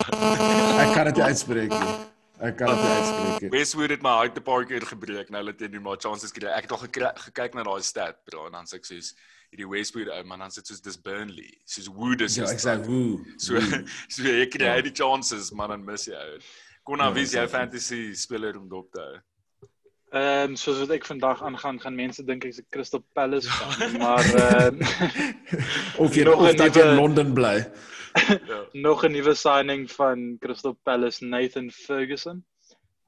Ek 0.81 0.95
kan 0.95 1.11
dit 1.11 1.21
uitspreek 1.21 1.75
nie. 1.75 1.97
Ek 2.39 2.57
kan 2.57 2.73
dit 2.73 2.85
uitspreek 2.85 3.41
nie. 3.41 3.51
Westwood 3.53 3.91
het 3.91 4.03
my 4.03 4.15
hart 4.23 4.39
'n 4.39 4.43
paar 4.43 4.65
keer 4.65 4.87
gebreek 4.87 5.31
nou 5.31 5.45
dat 5.45 5.61
hy 5.61 5.69
nie 5.69 5.81
maar 5.81 6.01
chances 6.01 6.33
kry. 6.33 6.49
Ek 6.49 6.69
het 6.69 6.73
al 6.73 6.85
gekyk 7.29 7.55
na 7.55 7.63
daai 7.63 7.83
stat, 7.83 8.25
bro, 8.25 8.47
en 8.47 8.53
dan 8.53 8.65
sê 8.65 8.81
ek 8.81 8.87
soos 8.87 9.15
hierdie 9.51 9.69
Westwood 9.69 10.09
ou 10.09 10.25
man, 10.25 10.39
dan 10.39 10.51
sê 10.51 10.63
dit 10.63 10.67
soos 10.67 10.81
dis 10.81 10.97
Burnley. 10.97 11.59
Soos 11.65 11.89
Wood 11.89 12.21
is. 12.21 12.37
Ja, 12.37 12.49
ek 12.49 12.61
sê 12.61 12.79
Wood. 12.87 13.27
So 13.37 13.61
so 14.15 14.23
jy 14.23 14.47
kry 14.49 14.77
ja. 14.77 14.81
die 14.81 14.95
chances, 14.95 15.53
man, 15.53 15.73
en 15.73 15.85
miss 15.85 16.07
jy 16.07 16.17
ou. 16.17 16.41
Kon 16.85 16.99
nou 16.99 17.11
ja, 17.11 17.15
wie 17.15 17.27
jy 17.27 17.49
fantasy 17.49 18.15
speler 18.15 18.57
om 18.57 18.69
dop 18.69 18.93
te 18.93 19.01
hou. 19.01 19.19
Ehm 20.09 20.51
um, 20.51 20.57
soos 20.57 20.79
wat 20.81 20.93
ek 20.97 21.05
vandag 21.05 21.43
aangaan, 21.45 21.79
gaan 21.81 21.97
mense 21.97 22.23
dink 22.25 22.45
ek's 22.49 22.61
'n 22.63 22.67
Crystal 22.73 23.03
Palace 23.13 23.51
fan, 23.51 23.99
maar 24.01 24.25
ehm 24.25 24.79
uh, 24.81 26.01
of 26.03 26.15
jy 26.17 26.25
nog 26.25 26.45
dat 26.57 26.75
jy 26.75 26.85
in 26.87 26.97
Londen 26.97 27.35
bly. 27.37 27.57
ja. 28.49 28.61
Nog 28.87 29.05
'n 29.05 29.13
nuwe 29.13 29.35
signing 29.35 29.85
van 29.91 30.39
Crystal 30.41 30.73
Palace, 30.83 31.25
Nathan 31.25 31.71
Ferguson. 31.71 32.41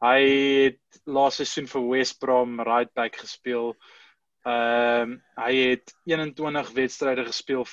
Hy 0.05 0.21
het 0.65 1.01
laas 1.05 1.41
seisoen 1.41 1.69
vir 1.73 1.89
West 1.89 2.19
Brom 2.21 2.61
right 2.61 2.93
back 2.93 3.17
gespeel. 3.17 3.73
Ehm 4.45 5.17
um, 5.17 5.23
hy 5.41 5.55
het 5.73 5.97
21 6.05 6.73
wedstryde 6.77 7.25
gespeel 7.25 7.65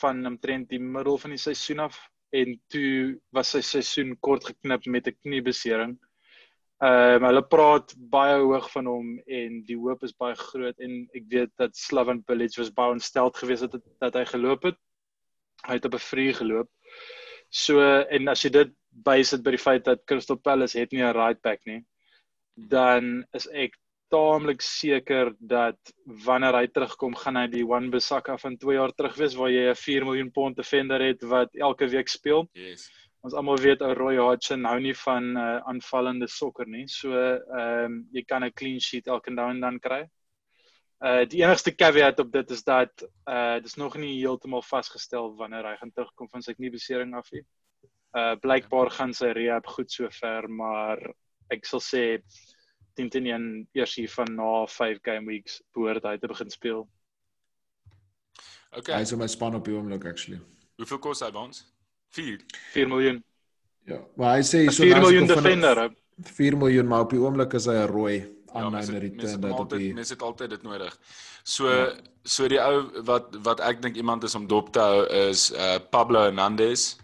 van 0.00 0.26
omtrent 0.26 0.68
die 0.68 0.80
middel 0.80 1.18
van 1.18 1.36
die 1.36 1.44
seisoen 1.44 1.78
af 1.78 2.00
en 2.32 2.56
toe 2.72 3.20
was 3.36 3.52
sy 3.52 3.60
seisoen 3.60 4.16
kort 4.20 4.48
geknip 4.48 4.86
met 4.86 5.08
'n 5.08 5.16
kniebesering. 5.22 5.98
Ehm 6.80 7.18
um, 7.18 7.24
hulle 7.28 7.42
praat 7.44 7.92
baie 8.12 8.38
hoog 8.40 8.70
van 8.72 8.86
hom 8.88 9.08
en 9.38 9.56
die 9.68 9.76
hoop 9.76 10.04
is 10.06 10.14
baie 10.16 10.36
groot 10.38 10.78
en 10.80 10.94
ek 11.18 11.26
weet 11.28 11.50
dat 11.60 11.76
Slaven 11.76 12.22
Bilic 12.24 12.54
was 12.56 12.70
baie 12.72 12.94
ontsteld 12.94 13.36
geweest 13.36 13.66
dat 13.68 13.82
dat 14.00 14.16
hy 14.16 14.24
geloop 14.30 14.64
het. 14.70 14.78
Hy 15.66 15.76
het 15.76 15.84
op 15.84 15.94
'n 15.98 16.06
vrye 16.06 16.32
geloop. 16.38 16.70
So 17.50 17.84
en 17.84 18.28
as 18.32 18.44
jy 18.44 18.50
dit 18.50 18.72
bysit 18.90 19.42
by 19.44 19.50
die 19.50 19.64
feit 19.66 19.84
dat 19.84 20.06
Crystal 20.06 20.40
Palace 20.40 20.78
het 20.78 20.92
nie 20.92 21.02
'n 21.04 21.12
right 21.12 21.42
back 21.42 21.60
nie, 21.66 21.84
dan 22.56 23.26
is 23.34 23.46
ek 23.52 23.76
taamlik 24.10 24.62
seker 24.62 25.34
dat 25.38 25.78
wanneer 26.24 26.54
hy 26.54 26.66
terugkom, 26.66 27.14
gaan 27.14 27.36
hy 27.36 27.46
die 27.46 27.66
Wan 27.66 27.90
Bissaka 27.90 28.38
van 28.38 28.56
2 28.56 28.74
jaar 28.74 28.92
terug 28.92 29.16
wees 29.16 29.36
waar 29.38 29.50
jy 29.50 29.68
'n 29.70 29.76
4 29.76 30.04
miljoen 30.04 30.32
pond 30.32 30.56
defender 30.56 31.00
het 31.00 31.22
wat 31.22 31.54
elke 31.54 31.86
week 31.86 32.08
speel. 32.08 32.48
Yes. 32.54 32.88
Ons 33.26 33.34
almal 33.36 33.60
weet 33.60 33.82
ou 33.84 33.92
Roy 33.96 34.16
Hodgson 34.20 34.64
hou 34.64 34.78
nie 34.80 34.94
van 35.02 35.28
uh, 35.36 35.58
aanvallende 35.68 36.28
sokker 36.30 36.68
nie. 36.68 36.86
So 36.88 37.12
ehm 37.12 37.84
um, 37.84 38.00
jy 38.12 38.24
kan 38.24 38.44
'n 38.44 38.56
clean 38.56 38.80
sheet 38.80 39.06
elke 39.06 39.30
nou 39.30 39.50
en 39.50 39.60
dan 39.60 39.80
kry. 39.80 40.06
Uh 41.00 41.24
die 41.24 41.42
enigste 41.42 41.72
caveat 41.72 42.20
op 42.20 42.32
dit 42.32 42.50
is 42.50 42.62
dat 42.64 43.04
uh 43.28 43.58
dis 43.60 43.76
nog 43.76 43.96
nie 43.96 44.20
heeltemal 44.20 44.62
vasgestel 44.62 45.34
wanneer 45.36 45.64
hy 45.64 45.76
gaan 45.76 45.92
terugkom 45.92 46.28
van 46.28 46.42
sy 46.42 46.54
kniebesering 46.54 47.14
af 47.14 47.30
nie. 47.32 47.44
Uh 48.16 48.36
blykbaar 48.40 48.90
gaan 48.90 49.12
sy 49.14 49.32
rehab 49.32 49.66
goed 49.66 49.90
sover, 49.90 50.48
maar 50.48 50.98
ek 51.50 51.66
sal 51.66 51.80
sê 51.80 52.22
10 52.96 53.10
teen 53.10 53.26
1 53.26 53.68
eers 53.72 53.94
hier 53.94 54.10
van 54.10 54.34
na 54.34 54.66
5 54.66 54.98
game 55.02 55.26
weeks 55.26 55.62
behoort 55.72 56.04
hy 56.04 56.16
te 56.18 56.28
begin 56.28 56.50
speel. 56.50 56.88
Okay. 58.72 58.94
Hy 58.94 59.02
is 59.02 59.12
in 59.12 59.18
my 59.18 59.26
span 59.26 59.54
op 59.54 59.64
die 59.64 59.74
oomblik 59.74 60.04
actually. 60.06 60.40
Hoeveel 60.76 60.98
kos 60.98 61.20
hy 61.20 61.30
by 61.34 61.48
ons? 61.48 61.64
4 62.10 62.40
4 62.72 62.88
miljoen. 62.88 63.24
Ja, 63.88 64.00
maar 64.16 64.36
hy 64.38 64.44
sê 64.46 64.66
so 64.68 64.82
4 64.82 65.00
miljoen 65.00 65.26
defender. 65.30 65.88
4 66.36 66.56
miljoen 66.56 66.86
maar 66.86 67.06
op 67.06 67.14
die 67.14 67.20
oomblik 67.20 67.56
is 67.58 67.66
hy 67.70 67.78
'n 67.80 67.90
rooi 67.90 68.16
aan 68.52 68.62
ja, 68.62 68.82
nou 68.82 68.98
return 68.98 69.40
dat 69.40 69.58
op 69.58 69.70
die 69.70 69.92
mense 69.94 70.12
het 70.12 70.22
altyd 70.22 70.50
dit 70.50 70.62
nodig. 70.62 70.98
So 71.42 71.68
ja. 71.68 71.92
so 72.24 72.48
die 72.48 72.60
ou 72.60 73.02
wat 73.06 73.36
wat 73.46 73.60
ek 73.60 73.82
dink 73.82 73.96
iemand 73.96 74.24
is 74.24 74.34
om 74.34 74.46
dop 74.46 74.72
te 74.72 74.80
hou 74.80 75.06
is 75.06 75.50
uh 75.52 75.78
Pablo 75.90 76.22
Hernandez 76.22 76.96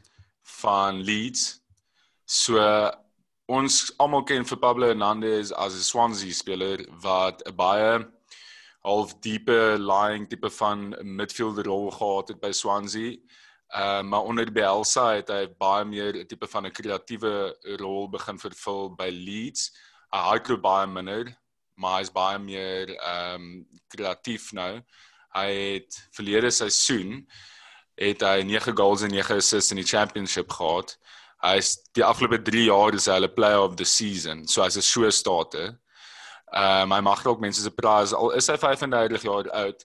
van 0.61 1.01
Leeds. 1.03 1.61
So 2.25 2.59
ons 3.47 3.95
almal 4.03 4.25
ken 4.27 4.45
vir 4.45 4.59
Pablo 4.59 4.87
Hernandez 4.87 5.53
as 5.53 5.75
'n 5.75 5.87
Swansea 5.91 6.33
speler 6.33 6.85
wat 7.03 7.43
'n 7.47 7.55
baie 7.55 8.07
half 8.83 9.15
diepe 9.21 9.77
lying 9.79 10.29
tipe 10.29 10.51
van 10.51 10.95
midfielder 11.03 11.65
rol 11.65 11.91
gehad 11.91 12.29
het 12.29 12.41
by 12.41 12.53
Swansea. 12.53 13.17
Uh 13.75 14.03
maar 14.03 14.23
onder 14.23 14.45
die 14.45 14.55
Bielsa 14.55 15.09
het 15.17 15.29
hy 15.29 15.47
baie 15.59 15.85
meer 15.85 16.27
tipe 16.27 16.47
van 16.47 16.67
'n 16.67 16.73
kreatiewe 16.73 17.57
rol 17.81 18.09
begin 18.09 18.39
vervul 18.39 18.95
by 18.95 19.11
Leeds. 19.11 19.73
Hy 20.13 20.19
hardloop 20.19 20.63
baie 20.63 20.87
minder, 20.87 21.37
maar 21.75 21.99
hy's 21.99 22.13
baie 22.13 22.39
meer 22.39 22.95
ehm 22.95 23.35
um, 23.35 23.67
kreatief 23.89 24.53
nou. 24.53 24.81
Hy 25.35 25.51
het 25.53 25.99
verlede 26.13 26.51
seisoen 26.51 27.27
het 27.97 28.21
hy 28.21 28.43
9 28.45 28.77
goals 28.77 29.03
en 29.03 29.11
9 29.11 29.37
assists 29.37 29.73
in 29.73 29.81
die 29.81 29.89
championship 29.89 30.51
gehad. 30.53 30.97
Hy's 31.43 31.77
die 31.93 32.05
afgelope 32.05 32.43
3 32.43 32.65
jaar 32.69 32.95
is 32.95 33.07
hy 33.07 33.19
'n 33.19 33.35
player 33.35 33.61
of 33.61 33.77
the 33.77 33.85
season, 33.85 34.47
so 34.47 34.63
hy's 34.63 34.77
'n 34.77 34.83
so 34.83 35.11
starter. 35.11 35.79
Ehm 36.53 36.83
um, 36.83 36.93
hy 36.93 37.01
mag 37.01 37.27
ook 37.27 37.41
mense 37.41 37.63
se 37.63 37.71
praat 37.71 38.13
al 38.13 38.31
is 38.31 38.47
hy 38.47 38.57
35 38.57 39.23
jaar 39.23 39.51
oud. 39.51 39.85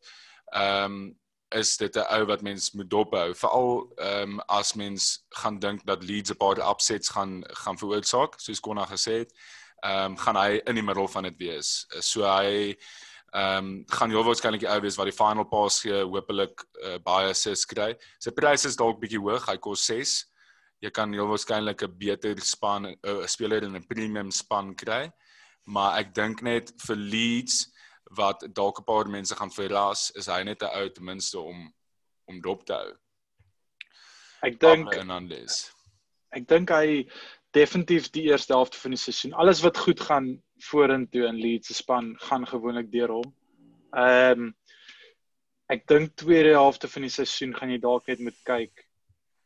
Ehm 0.53 0.85
um, 0.85 1.20
is 1.55 1.77
dit 1.77 1.95
'n 1.95 2.05
ou 2.15 2.25
wat 2.25 2.41
mens 2.41 2.71
moet 2.71 2.89
dophou 2.89 3.35
veral 3.35 3.93
ehm 3.97 4.31
um, 4.31 4.39
as 4.47 4.73
mens 4.73 5.25
gaan 5.29 5.59
dink 5.59 5.85
dat 5.85 6.03
Leeds 6.03 6.31
'n 6.31 6.37
paar 6.37 6.57
upsets 6.69 7.09
gaan 7.09 7.43
gaan 7.63 7.77
veroorsaak 7.77 8.39
soos 8.39 8.59
Konna 8.59 8.85
gesê 8.85 9.11
het 9.23 9.33
ehm 9.83 10.11
um, 10.11 10.17
gaan 10.17 10.35
hy 10.35 10.61
in 10.65 10.75
die 10.75 10.83
middel 10.83 11.07
van 11.07 11.23
dit 11.23 11.37
wees. 11.37 11.85
So 11.99 12.23
hy 12.23 12.75
ehm 13.33 13.57
um, 13.57 13.83
gaan 13.87 14.09
heel 14.09 14.23
waarskynlik 14.23 14.59
die 14.59 14.69
ou 14.69 14.81
wees 14.81 14.95
wat 14.95 15.07
die 15.07 15.15
final 15.23 15.47
pass 15.47 15.81
gee 15.81 16.03
hopelik 16.03 16.65
uh, 16.83 16.97
baie 17.03 17.29
assists 17.29 17.65
kry. 17.65 17.95
Sy 18.19 18.31
pryse 18.31 18.67
is 18.67 18.75
dalk 18.75 18.99
bietjie 18.99 19.19
hoog 19.19 19.47
hy 19.47 19.57
kos 19.57 19.85
6 19.85 20.31
jy 20.81 20.89
kan 20.89 21.13
heel 21.13 21.29
waarskynlik 21.29 21.83
'n 21.83 21.97
beter 21.97 22.39
span 22.41 22.85
eh, 22.85 22.95
'n 23.03 23.21
uh, 23.21 23.27
speler 23.27 23.63
in 23.63 23.75
'n 23.75 23.87
premium 23.87 24.31
span 24.31 24.75
kry. 24.75 25.11
Maar 25.65 25.99
ek 25.99 26.13
dink 26.13 26.41
net 26.41 26.73
vir 26.85 26.95
Leeds 26.95 27.70
wat 28.15 28.43
dalk 28.53 28.79
'n 28.79 28.83
paar 28.83 29.09
mense 29.09 29.35
gaan 29.35 29.51
verras, 29.51 30.11
is 30.15 30.27
hy 30.27 30.43
net 30.43 30.63
'n 30.63 30.75
ou 30.75 30.89
ten 30.89 31.05
minste 31.05 31.39
om 31.39 31.73
om 32.27 32.41
dop 32.41 32.65
te 32.65 32.73
hou. 32.73 32.91
Ek 34.41 34.59
dink 34.59 34.93
Hernandez. 34.93 35.71
Ek 36.31 36.47
dink 36.47 36.69
hy 36.69 37.07
definitief 37.51 38.09
die 38.15 38.23
eerste 38.29 38.53
helfte 38.53 38.79
van 38.79 38.95
die 38.95 38.99
seisoen. 38.99 39.33
Alles 39.33 39.61
wat 39.61 39.77
goed 39.77 39.99
gaan 39.99 40.41
vorentoe 40.63 41.27
in 41.27 41.41
Leeds 41.41 41.67
se 41.67 41.73
span 41.73 42.15
gaan 42.19 42.47
gewoonlik 42.47 42.91
deur 42.91 43.19
hom. 43.19 43.33
Ehm 43.91 44.47
um, 44.47 44.55
ek 45.71 45.85
dink 45.87 46.15
tweede 46.19 46.51
helfte 46.51 46.87
van 46.91 47.05
die 47.07 47.11
seisoen 47.13 47.53
gaan 47.55 47.69
jy 47.71 47.77
dalk 47.79 48.07
net 48.07 48.19
moet 48.19 48.39
kyk 48.43 48.81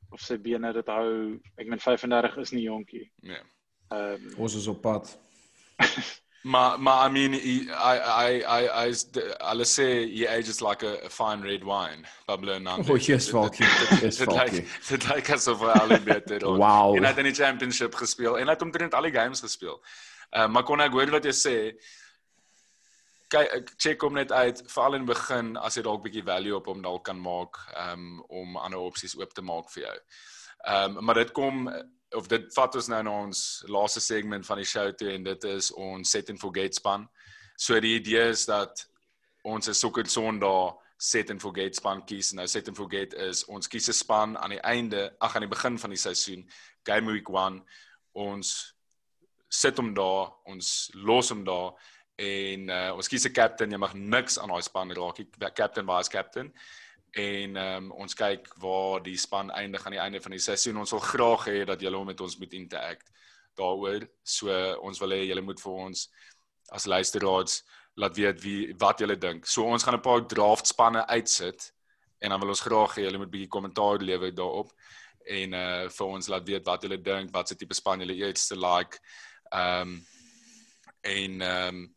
of 0.10 0.22
sy 0.22 0.38
bene 0.42 0.72
dit 0.74 0.88
hou. 0.90 1.38
Ek 1.58 1.68
meen 1.70 1.82
35 1.82 2.38
is 2.42 2.54
nie 2.56 2.66
jonkie. 2.66 3.06
Nee. 3.22 3.42
Ehm 3.94 4.30
um, 4.30 4.32
ons 4.48 4.56
is 4.58 4.68
op 4.68 4.82
pad. 4.82 5.12
Maar 6.46 6.80
maar 6.80 7.08
I 7.08 7.12
mean 7.12 7.34
I 7.34 7.70
I 7.74 8.44
I 8.46 8.88
I 8.88 9.60
I 9.60 9.64
say 9.64 10.08
he 10.08 10.28
ages 10.28 10.62
like 10.62 10.84
a, 10.84 11.04
a 11.06 11.10
fine 11.10 11.42
red 11.42 11.64
wine. 11.64 12.06
Pablo 12.28 12.54
Hernandez. 12.54 12.90
Oh 12.90 12.98
yes, 12.98 13.30
Falky. 13.32 13.64
Yes, 14.02 14.22
Falky. 14.22 14.62
Dit 14.88 15.08
lyk 15.10 15.32
asof 15.34 15.64
hy 15.66 15.74
al 15.74 15.96
beter 16.06 16.36
is. 16.36 16.44
Wow. 16.44 16.94
En 16.96 17.02
hy 17.02 17.10
het 17.10 17.22
in 17.24 17.32
die 17.32 17.34
championship 17.34 17.98
gespeel 17.98 18.38
en 18.38 18.46
hy 18.46 18.54
het 18.54 18.62
omtrent 18.62 18.94
al 18.94 19.10
die 19.10 19.14
games 19.16 19.42
gespeel. 19.42 19.80
Uh, 20.30 20.46
maar 20.46 20.68
kon 20.70 20.86
ek 20.86 20.94
hoor 20.94 21.16
wat 21.18 21.26
jy 21.26 21.34
sê? 21.34 21.56
Kyk 23.34 23.74
check 23.82 24.06
hom 24.06 24.14
net 24.14 24.30
uit 24.30 24.62
veral 24.70 25.00
in 25.00 25.10
begin 25.10 25.56
as 25.58 25.80
jy 25.80 25.86
dalk 25.90 26.06
bietjie 26.06 26.28
value 26.30 26.60
op 26.60 26.70
hom 26.70 26.86
dalk 26.86 27.08
kan 27.10 27.18
maak 27.18 27.58
um, 27.88 28.20
om 28.30 28.62
ander 28.62 28.86
opsies 28.86 29.18
oop 29.18 29.34
te 29.34 29.42
maak 29.42 29.74
vir 29.74 29.88
jou. 29.88 29.98
Ehm 30.70 31.02
um, 31.02 31.10
maar 31.10 31.24
dit 31.24 31.34
kom 31.34 31.66
of 32.16 32.28
dit 32.32 32.48
vat 32.56 32.76
ons 32.76 32.88
nou 32.92 33.02
na 33.04 33.14
ons 33.26 33.42
laaste 33.72 34.02
segment 34.04 34.46
van 34.48 34.62
die 34.62 34.68
show 34.68 34.88
toe 34.98 35.12
en 35.14 35.24
dit 35.24 35.48
is 35.52 35.72
ons 35.72 36.12
set 36.12 36.30
and 36.30 36.42
forget 36.42 36.76
span. 36.76 37.08
So 37.58 37.80
die 37.80 37.96
idee 38.00 38.30
is 38.32 38.46
dat 38.50 38.86
ons 39.44 39.70
'n 39.70 39.74
sokker 39.74 40.06
Sondag 40.06 40.76
set 40.98 41.30
and 41.30 41.42
forget 41.42 41.76
span 41.76 42.06
kies. 42.06 42.34
Nou 42.34 42.48
set 42.48 42.68
and 42.68 42.78
forget 42.78 43.14
is 43.14 43.46
ons 43.46 43.68
kies 43.68 43.90
'n 43.90 43.94
span 43.94 44.38
aan 44.38 44.50
die 44.50 44.64
einde, 44.64 45.16
ag 45.20 45.36
aan 45.36 45.42
die 45.42 45.56
begin 45.56 45.78
van 45.78 45.90
die 45.90 46.00
seisoen, 46.00 46.50
game 46.84 47.12
week 47.12 47.30
1. 47.30 47.64
Ons 48.14 48.76
sit 49.50 49.78
hom 49.78 49.94
daar, 49.94 50.32
ons 50.46 50.92
los 50.94 51.30
hom 51.30 51.44
daar 51.44 51.74
en 52.16 52.70
uh, 52.70 52.96
ons 52.96 53.08
kies 53.08 53.26
'n 53.26 53.34
captain. 53.34 53.72
Jy 53.72 53.78
mag 53.78 53.94
niks 53.94 54.40
aan 54.40 54.50
daai 54.50 54.62
span 54.62 54.92
raak 54.92 55.18
nie. 55.18 55.28
Captain 55.54 55.86
was 55.86 56.10
captain 56.10 56.54
en 57.16 57.56
um, 57.58 57.92
ons 58.04 58.18
kyk 58.18 58.50
waar 58.60 59.04
die 59.04 59.16
span 59.18 59.52
eindig 59.56 59.86
aan 59.86 59.96
die 59.96 60.02
einde 60.04 60.20
van 60.22 60.36
die 60.36 60.44
seisoen. 60.44 60.82
Ons 60.82 60.92
wil 60.92 61.04
graag 61.04 61.46
hê 61.48 61.62
dat 61.68 61.82
julle 61.82 62.02
met 62.06 62.22
ons 62.22 62.36
moet 62.42 62.54
interact 62.58 63.12
daaroor. 63.56 64.04
So 64.24 64.52
ons 64.84 65.00
wil 65.00 65.16
hê 65.16 65.22
julle 65.30 65.44
moet 65.46 65.62
vir 65.64 65.80
ons 65.86 66.10
as 66.76 66.88
luisteraars 66.92 67.62
laat 67.96 68.18
weet 68.20 68.42
wie 68.44 68.74
wat 68.82 69.00
julle 69.00 69.16
dink. 69.16 69.48
So 69.48 69.64
ons 69.64 69.84
gaan 69.84 69.96
'n 69.96 70.04
paar 70.04 70.28
draft 70.28 70.68
spanne 70.68 71.08
uitsit 71.08 71.72
en 72.20 72.30
dan 72.30 72.40
wil 72.40 72.50
ons 72.50 72.66
graag 72.68 72.98
hê 72.98 73.08
julle 73.08 73.18
moet 73.18 73.32
bietjie 73.32 73.54
kommentaar 73.56 74.04
lewer 74.04 74.36
daarop 74.36 74.74
en 75.26 75.54
uh 75.54 75.90
vir 75.90 76.08
ons 76.08 76.28
laat 76.28 76.48
weet 76.48 76.66
wat 76.66 76.84
julle 76.84 77.02
dink, 77.02 77.32
wat 77.34 77.48
se 77.48 77.56
tipe 77.56 77.74
span 77.74 78.00
julle 78.00 78.16
eerste 78.16 78.56
like. 78.56 79.00
Ehm 79.52 79.82
um, 79.82 80.06
en 81.02 81.42
ehm 81.42 81.76
um, 81.76 81.96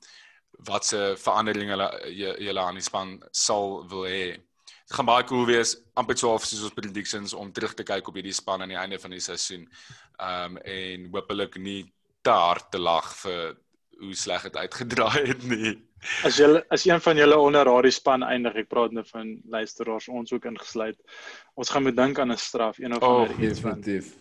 wat 0.66 0.84
se 0.84 1.14
veranderinge 1.16 1.74
julle 1.74 2.36
julle 2.38 2.60
aan 2.60 2.74
die 2.74 2.82
span 2.82 3.22
sal 3.32 3.82
wil 3.88 4.06
hê 4.06 4.47
dit 4.88 4.96
gaan 4.96 5.08
baie 5.08 5.24
cool 5.28 5.44
wees 5.48 5.74
amper 6.00 6.16
so 6.16 6.32
of 6.32 6.44
soos 6.48 6.64
ons 6.64 6.76
predictions 6.76 7.34
om 7.36 7.52
terug 7.52 7.74
te 7.76 7.84
kyk 7.84 8.08
op 8.08 8.16
hierdie 8.16 8.36
span 8.36 8.62
aan 8.64 8.72
die 8.72 8.80
einde 8.80 8.98
van 8.98 9.12
die 9.12 9.20
seisoen. 9.20 9.66
Um 10.16 10.56
en 10.64 11.08
hopelik 11.12 11.58
nie 11.60 11.82
te 12.24 12.32
hard 12.32 12.70
te 12.72 12.80
lag 12.80 13.10
vir 13.20 13.58
hoe 13.98 14.14
sleg 14.14 14.46
dit 14.46 14.56
uitgedraai 14.56 15.26
het 15.26 15.44
nie. 15.44 15.74
As 16.24 16.38
jy 16.38 16.62
as 16.72 16.86
een 16.86 17.02
van 17.04 17.18
julle 17.20 17.36
onder 17.42 17.68
daardie 17.68 17.92
span 17.92 18.24
eindig, 18.24 18.56
ek 18.62 18.70
praat 18.70 18.94
nou 18.94 19.04
van 19.10 19.34
luisteraars 19.50 20.08
ons 20.08 20.32
ook 20.32 20.46
ingesluit. 20.48 20.96
Ons 21.58 21.72
gaan 21.74 21.84
moet 21.84 21.96
dink 21.96 22.18
aan 22.18 22.32
'n 22.32 22.38
straf, 22.38 22.78
een 22.78 22.94
of 22.96 23.02
oh, 23.02 23.26
ander 23.26 23.34
iets 23.34 23.60
definitief. 23.60 24.14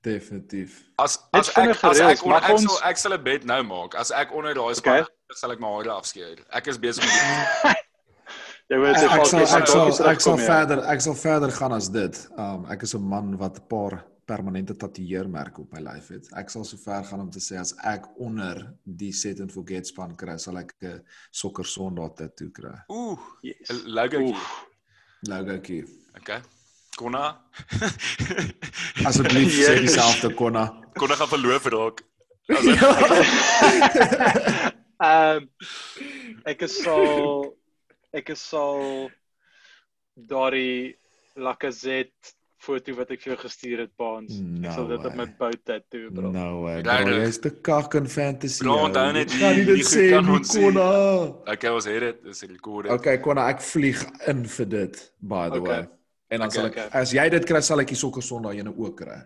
Definitief. 0.00 0.80
As 0.96 1.20
as 1.36 1.52
ek 1.54 1.84
as 1.84 2.00
ek 2.00 2.24
onder 2.24 2.42
ek 2.42 2.58
sal 2.58 2.80
ek 2.90 2.96
sal 2.96 3.14
'n 3.14 3.22
bet 3.22 3.44
nou 3.44 3.62
maak. 3.62 3.94
As 3.94 4.10
ek 4.10 4.32
onder 4.32 4.54
daai 4.54 4.74
span 4.74 5.04
okay. 5.04 5.36
sal 5.36 5.52
ek 5.52 5.60
my 5.60 5.70
hare 5.76 5.92
afskeer. 5.92 6.42
Ek 6.50 6.66
is 6.66 6.80
besig 6.80 7.04
om 7.04 7.74
ek 8.70 9.26
sal 9.26 9.42
ek 9.42 9.66
sal 9.66 10.10
ek 10.10 10.20
sal 10.22 10.36
verder 10.38 10.84
ek 10.92 11.00
sal 11.02 11.16
verder 11.18 11.50
gaan 11.50 11.72
as 11.74 11.88
dit. 11.90 12.14
Um 12.38 12.66
ek 12.70 12.82
is 12.86 12.94
'n 12.94 13.02
man 13.02 13.36
wat 13.38 13.58
'n 13.58 13.66
paar 13.66 14.04
permanente 14.30 14.76
tatoeëermerke 14.78 15.60
op 15.60 15.72
my 15.72 15.80
lyf 15.80 16.08
het. 16.08 16.28
Ek 16.38 16.50
sal 16.50 16.64
so 16.64 16.76
ver 16.76 17.04
gaan 17.04 17.20
om 17.20 17.30
te 17.30 17.40
sê 17.40 17.58
as 17.58 17.74
ek 17.82 18.06
onder 18.18 18.74
die 18.84 19.12
set 19.12 19.40
and 19.40 19.52
forget 19.52 19.86
span 19.86 20.16
kry, 20.16 20.38
sal 20.38 20.58
ek 20.58 20.74
'n 20.82 21.02
sokker 21.32 21.64
sondae 21.64 22.14
tatoe 22.14 22.50
kry. 22.50 22.78
Ooh, 22.92 23.18
'n 23.42 23.42
yes. 23.42 23.82
logo. 23.86 24.36
Logo. 25.26 25.52
Okay. 26.16 26.40
Konna. 26.96 27.38
Asseblief 29.06 29.52
sê 29.52 29.80
dieselfde 29.80 30.34
Konna. 30.34 30.80
Konna 30.94 31.14
gaan 31.14 31.28
verloof 31.28 31.66
raak. 31.66 32.02
Ehm 35.00 35.48
ek 36.44 36.62
is 36.62 36.82
so 36.82 37.56
ek 38.16 38.34
sal 38.38 39.08
daardie 40.14 40.96
Lacazette 41.40 42.34
foto 42.60 42.92
wat 42.98 43.12
ek 43.14 43.22
vir 43.24 43.32
jou 43.32 43.38
gestuur 43.40 43.82
het 43.84 43.92
paans. 43.98 44.34
No 44.40 44.68
ek 44.68 44.76
sal 44.76 44.88
dit 44.90 45.06
op 45.08 45.16
my 45.16 45.26
bout 45.38 45.62
tattoo 45.64 46.10
bro. 46.12 46.32
No 46.34 46.64
way. 46.66 46.82
Jy 46.84 47.20
is 47.24 47.40
te 47.40 47.52
kak 47.68 47.96
in 47.98 48.08
fantasy. 48.10 48.64
Bro, 48.64 48.76
onthou 48.90 49.06
net 49.16 49.32
die 49.32 49.64
die 49.70 49.86
sê 49.86 50.10
Konna. 50.18 50.90
Okay, 51.54 51.72
ons 51.72 51.88
het 51.88 52.04
dit. 52.04 52.20
Dis 52.28 52.44
rekord. 52.50 52.90
Okay, 52.98 53.16
Konna, 53.24 53.48
ek 53.54 53.64
vlieg 53.64 54.04
in 54.30 54.44
vir 54.58 54.70
dit 54.76 55.02
by 55.20 55.46
the 55.54 55.62
okay. 55.62 55.80
way. 55.80 55.88
En 56.30 56.44
dan 56.44 56.50
okay, 56.50 56.58
sal 56.58 56.70
ek 56.70 56.76
okay. 56.76 56.88
as 57.00 57.14
jy 57.16 57.28
dit 57.32 57.48
kry 57.48 57.62
sal 57.64 57.82
ek 57.82 57.94
die 57.94 57.98
sokker 57.98 58.24
Sondag 58.24 58.60
ene 58.60 58.74
ook 58.76 58.98
kry. 59.00 59.20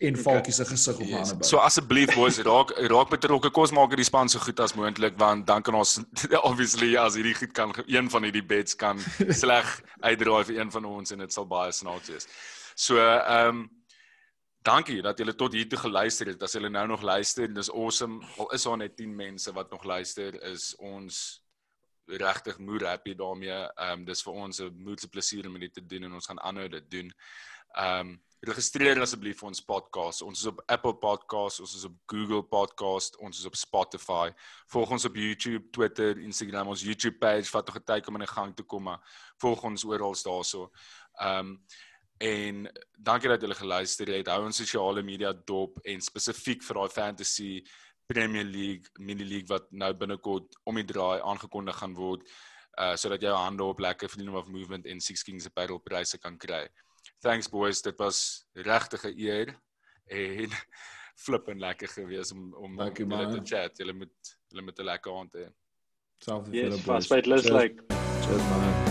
En 0.00 0.16
Falkie 0.16 0.52
se 0.52 0.64
gesig 0.64 0.94
op 0.94 1.00
'n 1.00 1.06
yes. 1.06 1.18
ander 1.18 1.36
by. 1.36 1.44
So 1.44 1.56
asseblief 1.56 2.14
boys, 2.14 2.38
raak 2.38 2.70
raak 2.70 3.08
betrokke. 3.08 3.50
Kom 3.50 3.62
ons 3.62 3.72
maak 3.76 3.90
hierdie 3.92 4.08
span 4.08 4.28
so 4.28 4.38
goed 4.38 4.60
as 4.60 4.74
moontlik 4.74 5.18
want 5.18 5.46
dan 5.46 5.62
kan 5.62 5.74
ons 5.74 6.00
obviously 6.50 6.96
as 6.96 7.14
hierdie 7.14 7.34
goed 7.34 7.52
kan 7.52 7.74
een 7.86 8.10
van 8.10 8.22
hierdie 8.22 8.46
bets 8.46 8.76
kan 8.76 8.98
sleg 9.42 9.82
uitdraai 10.00 10.44
vir 10.44 10.60
een 10.60 10.70
van 10.70 10.84
ons 10.84 11.10
en 11.10 11.18
dit 11.18 11.32
sal 11.32 11.46
baie 11.46 11.72
snaaks 11.72 12.08
wees. 12.08 12.26
So 12.74 12.96
ehm 12.96 13.48
um, 13.48 13.68
dankie 14.62 15.02
dat 15.02 15.18
julle 15.18 15.34
tot 15.34 15.52
hier 15.52 15.68
toe 15.68 15.78
geluister 15.78 16.26
het. 16.26 16.42
As 16.42 16.52
julle 16.52 16.70
nou 16.70 16.86
nog 16.86 17.02
luister, 17.02 17.54
dis 17.54 17.70
awesome. 17.70 18.24
Al 18.36 18.50
is 18.52 18.62
daar 18.62 18.76
net 18.76 18.96
10 18.96 19.14
mense 19.16 19.52
wat 19.52 19.70
nog 19.70 19.84
luister, 19.84 20.42
is 20.42 20.74
ons 20.76 21.42
regtig 22.06 22.58
moer 22.58 22.86
happy 22.86 23.14
daarmee. 23.14 23.68
Ehm 23.76 24.00
um, 24.00 24.04
dis 24.04 24.22
vir 24.22 24.32
ons 24.32 24.60
'n 24.60 24.72
moeite 24.76 25.08
plesier 25.08 25.46
om 25.46 25.58
dit 25.58 25.74
te 25.74 25.86
doen 25.86 26.04
en 26.04 26.12
ons 26.12 26.26
gaan 26.26 26.40
aanhou 26.40 26.68
dit 26.68 26.90
doen. 26.90 27.12
Ehm 27.76 28.00
um, 28.00 28.20
registreer 28.40 28.96
asseblief 29.04 29.42
vir 29.42 29.50
ons 29.50 29.60
podcast. 29.68 30.22
Ons 30.24 30.40
is 30.40 30.48
op 30.48 30.62
Apple 30.72 30.94
Podcast, 31.00 31.60
ons 31.60 31.74
is 31.76 31.84
op 31.84 31.96
Google 32.08 32.40
Podcast, 32.48 33.18
ons 33.20 33.36
is 33.36 33.48
op 33.48 33.58
Spotify. 33.58 34.30
Volg 34.72 34.94
ons 34.96 35.04
op 35.04 35.18
YouTube, 35.20 35.68
Twitter, 35.76 36.16
Instagram, 36.24 36.70
ons 36.72 36.84
YouTube 36.86 37.18
page 37.20 37.52
wat 37.52 37.68
nog 37.68 37.76
'n 37.76 37.84
tyd 37.84 38.08
om 38.08 38.16
in 38.16 38.24
die 38.24 38.32
gang 38.32 38.56
te 38.56 38.62
kom, 38.62 38.82
maar 38.82 39.00
volg 39.42 39.62
ons 39.62 39.84
oral 39.84 40.14
daarso. 40.14 40.70
Ehm 41.20 41.38
um, 41.38 41.60
en 42.20 42.68
dankie 42.98 43.28
dat 43.28 43.40
julle 43.40 43.54
geluister 43.54 44.06
het. 44.06 44.26
Hou 44.28 44.44
ons 44.44 44.56
sosiale 44.56 45.02
media 45.02 45.32
dop 45.32 45.78
en 45.84 46.00
spesifiek 46.00 46.62
vir 46.62 46.74
daai 46.74 46.88
fantasy 46.88 47.64
Premier 48.06 48.44
League, 48.44 48.90
Mini 48.98 49.24
League 49.24 49.48
wat 49.48 49.70
nou 49.72 49.94
binnekort 49.94 50.56
om 50.64 50.74
die 50.74 50.84
draai 50.84 51.20
aangekondig 51.20 51.76
gaan 51.76 51.94
word, 51.94 52.20
uh 52.78 52.96
sodat 52.96 53.22
jy 53.22 53.28
'n 53.28 53.44
hande 53.44 53.64
op 53.64 53.80
lekker 53.80 54.08
Freedom 54.08 54.34
of 54.34 54.48
Movement 54.48 54.86
en 54.86 55.00
Six 55.00 55.22
Kings 55.22 55.46
Apparel 55.46 55.78
pryse 55.78 56.18
kan 56.18 56.36
kry. 56.38 56.68
Thanks 57.20 57.48
boys, 57.48 57.82
dit 57.82 57.98
was 57.98 58.46
regtig 58.52 59.04
'n 59.04 59.18
eer 59.18 59.54
en 60.06 60.50
flippend 61.26 61.60
lekker 61.60 61.88
gewees 61.88 62.32
om 62.32 62.54
om 62.54 62.74
met 62.74 62.96
julle 62.96 63.30
te 63.30 63.40
chat. 63.44 63.76
Julle 63.78 63.92
moet 63.92 64.36
julle 64.48 64.62
met 64.62 64.78
'n 64.78 64.84
lekker 64.84 65.12
aand 65.12 65.34
hê. 65.34 65.48
Selfs 66.18 66.48
vir 66.48 66.54
julle 66.54 66.70
boys. 66.70 66.78
Yes, 66.78 66.86
fast 66.86 67.08
fight 67.08 67.26
less 67.26 67.48
like. 67.48 67.84
Cheers 68.24 68.48
man. 68.48 68.89